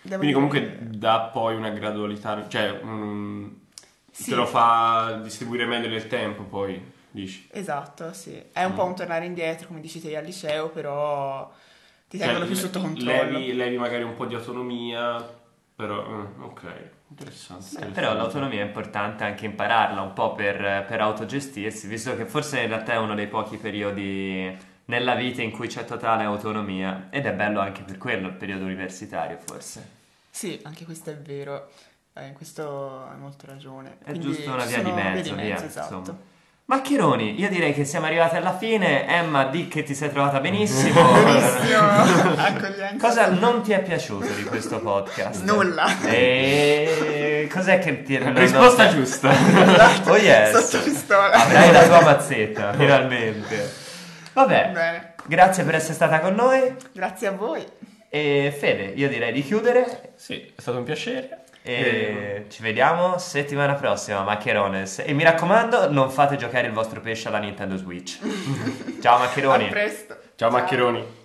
Devo 0.04 0.18
Quindi 0.18 0.20
dire- 0.20 0.34
comunque 0.34 0.78
dà 0.82 1.20
poi 1.34 1.56
una 1.56 1.70
gradualità, 1.70 2.48
cioè 2.48 2.80
mm, 2.84 3.48
Sì. 4.12 4.30
te 4.30 4.36
lo 4.36 4.46
fa 4.46 5.20
distribuire 5.24 5.66
meglio 5.66 5.88
nel 5.88 6.08
tempo 6.08 6.44
poi, 6.44 6.82
dici. 7.10 7.48
Esatto, 7.52 8.14
sì. 8.14 8.42
È 8.52 8.64
un 8.64 8.74
Mm. 8.74 8.76
po' 8.76 8.84
un 8.86 8.96
tornare 8.96 9.26
indietro, 9.26 9.68
come 9.68 9.80
dici 9.80 10.02
te, 10.02 10.16
al 10.18 10.26
liceo, 10.26 10.70
però 10.70 11.52
ti 12.08 12.18
Cioè, 12.18 12.26
tengono 12.28 12.46
più 12.46 12.56
le- 12.56 12.62
sotto 12.62 12.82
controllo. 12.82 13.38
Levi, 13.40 13.54
levi 13.54 13.78
magari 13.78 14.04
un 14.04 14.16
po' 14.16 14.26
di 14.26 14.36
autonomia, 14.36 15.26
però 15.76 16.06
mm, 16.08 16.44
ok, 16.44 16.62
interessante. 17.08 17.64
Beh, 17.64 17.86
interessante. 17.88 17.92
però 17.94 18.14
l'autonomia 18.14 18.62
è 18.62 18.66
importante 18.66 19.24
anche 19.24 19.46
impararla 19.46 20.02
un 20.02 20.14
po' 20.14 20.34
per, 20.34 20.86
per 20.88 21.02
autogestirsi, 21.02 21.88
visto 21.88 22.16
che 22.16 22.26
forse 22.26 22.60
in 22.62 22.68
realtà 22.68 22.94
è 22.94 22.98
uno 22.98 23.16
dei 23.16 23.28
pochi 23.28 23.58
periodi 23.58 24.56
nella 24.86 25.16
vita 25.16 25.42
in 25.42 25.52
cui 25.52 25.68
c'è 25.68 25.86
totale 25.86 26.26
autonomia 26.26 27.08
ed 27.12 27.26
è 27.26 27.34
bello 27.34 27.60
anche 27.62 27.82
per 27.84 27.98
quello 27.98 28.28
il 28.28 28.34
periodo 28.34 28.66
universitario 28.66 29.38
forse. 29.38 30.00
Sì, 30.30 30.60
anche 30.64 30.86
questo 30.86 31.10
è 31.12 31.18
vero. 31.18 31.70
Eh, 32.14 32.28
in 32.28 32.34
questo 32.34 33.08
hai 33.10 33.18
molto 33.18 33.46
ragione. 33.48 33.98
È 34.04 34.10
Quindi 34.10 34.28
giusto 34.34 34.52
una 34.52 34.66
via 34.66 34.82
di 34.84 34.92
mezzo, 34.92 35.36
via, 35.36 35.64
esatto. 35.64 35.96
insomma. 35.98 36.20
Maccheroni, 36.66 37.40
io 37.40 37.50
direi 37.50 37.74
che 37.74 37.84
siamo 37.86 38.06
arrivati 38.06 38.36
alla 38.38 38.56
fine. 38.58 39.08
Emma, 39.08 39.46
di 39.46 39.68
che 39.68 39.84
ti 39.84 39.94
sei 39.96 40.10
trovata 40.10 40.40
benissimo. 40.40 41.02
Benissimo. 41.24 42.98
Cosa 43.00 43.28
non 43.30 43.62
ti 43.62 43.72
è 43.74 43.82
piaciuto 43.82 44.28
di 44.34 44.44
questo 44.44 44.80
podcast? 44.80 45.44
Nulla. 45.44 46.02
E 46.06 47.50
cos'è 47.52 47.80
che 47.80 48.04
ti 48.04 48.18
non- 48.18 48.36
Risposta 48.36 48.86
non- 48.86 48.96
giusta. 48.96 49.32
Oh 50.08 50.18
yes. 50.18 50.58
Sotto 50.58 50.84
pistola. 50.84 51.32
Avrai 51.32 51.72
la 51.72 51.84
tua 51.88 52.02
mazzetta, 52.04 52.74
finalmente. 52.78 53.74
Vabbè, 54.34 54.70
Bene, 54.74 55.14
grazie 55.26 55.64
per 55.66 55.76
essere 55.76 55.94
stata 55.94 56.20
con 56.20 56.36
noi. 56.36 56.74
grazie 56.94 57.28
a 57.28 57.32
voi. 57.32 57.66
E 58.10 58.54
Fede, 58.58 58.84
io 58.96 59.10
direi 59.10 59.34
di 59.34 59.44
chiudere. 59.44 60.12
sì, 60.16 60.36
è 60.56 60.62
stato 60.62 60.78
un 60.78 60.84
piacere. 60.84 61.40
E 61.64 62.46
ci 62.50 62.62
vediamo 62.64 63.18
settimana 63.18 63.76
prossima, 63.76 64.24
Maccherones. 64.24 65.04
E 65.06 65.14
mi 65.14 65.24
raccomando, 65.24 65.92
non 65.92 66.10
fate 66.10 66.36
giocare 66.36 66.68
il 66.68 66.74
vostro 66.74 67.02
pesce 67.02 67.28
alla 67.28 67.38
Nintendo 67.38 67.78
Switch. 67.78 68.20
Ciao 69.02 69.16
A 69.16 69.20
Maccheroni. 69.20 69.68
presto. 69.68 70.18
Ciao 70.36 70.50
Maccheroni. 70.50 71.21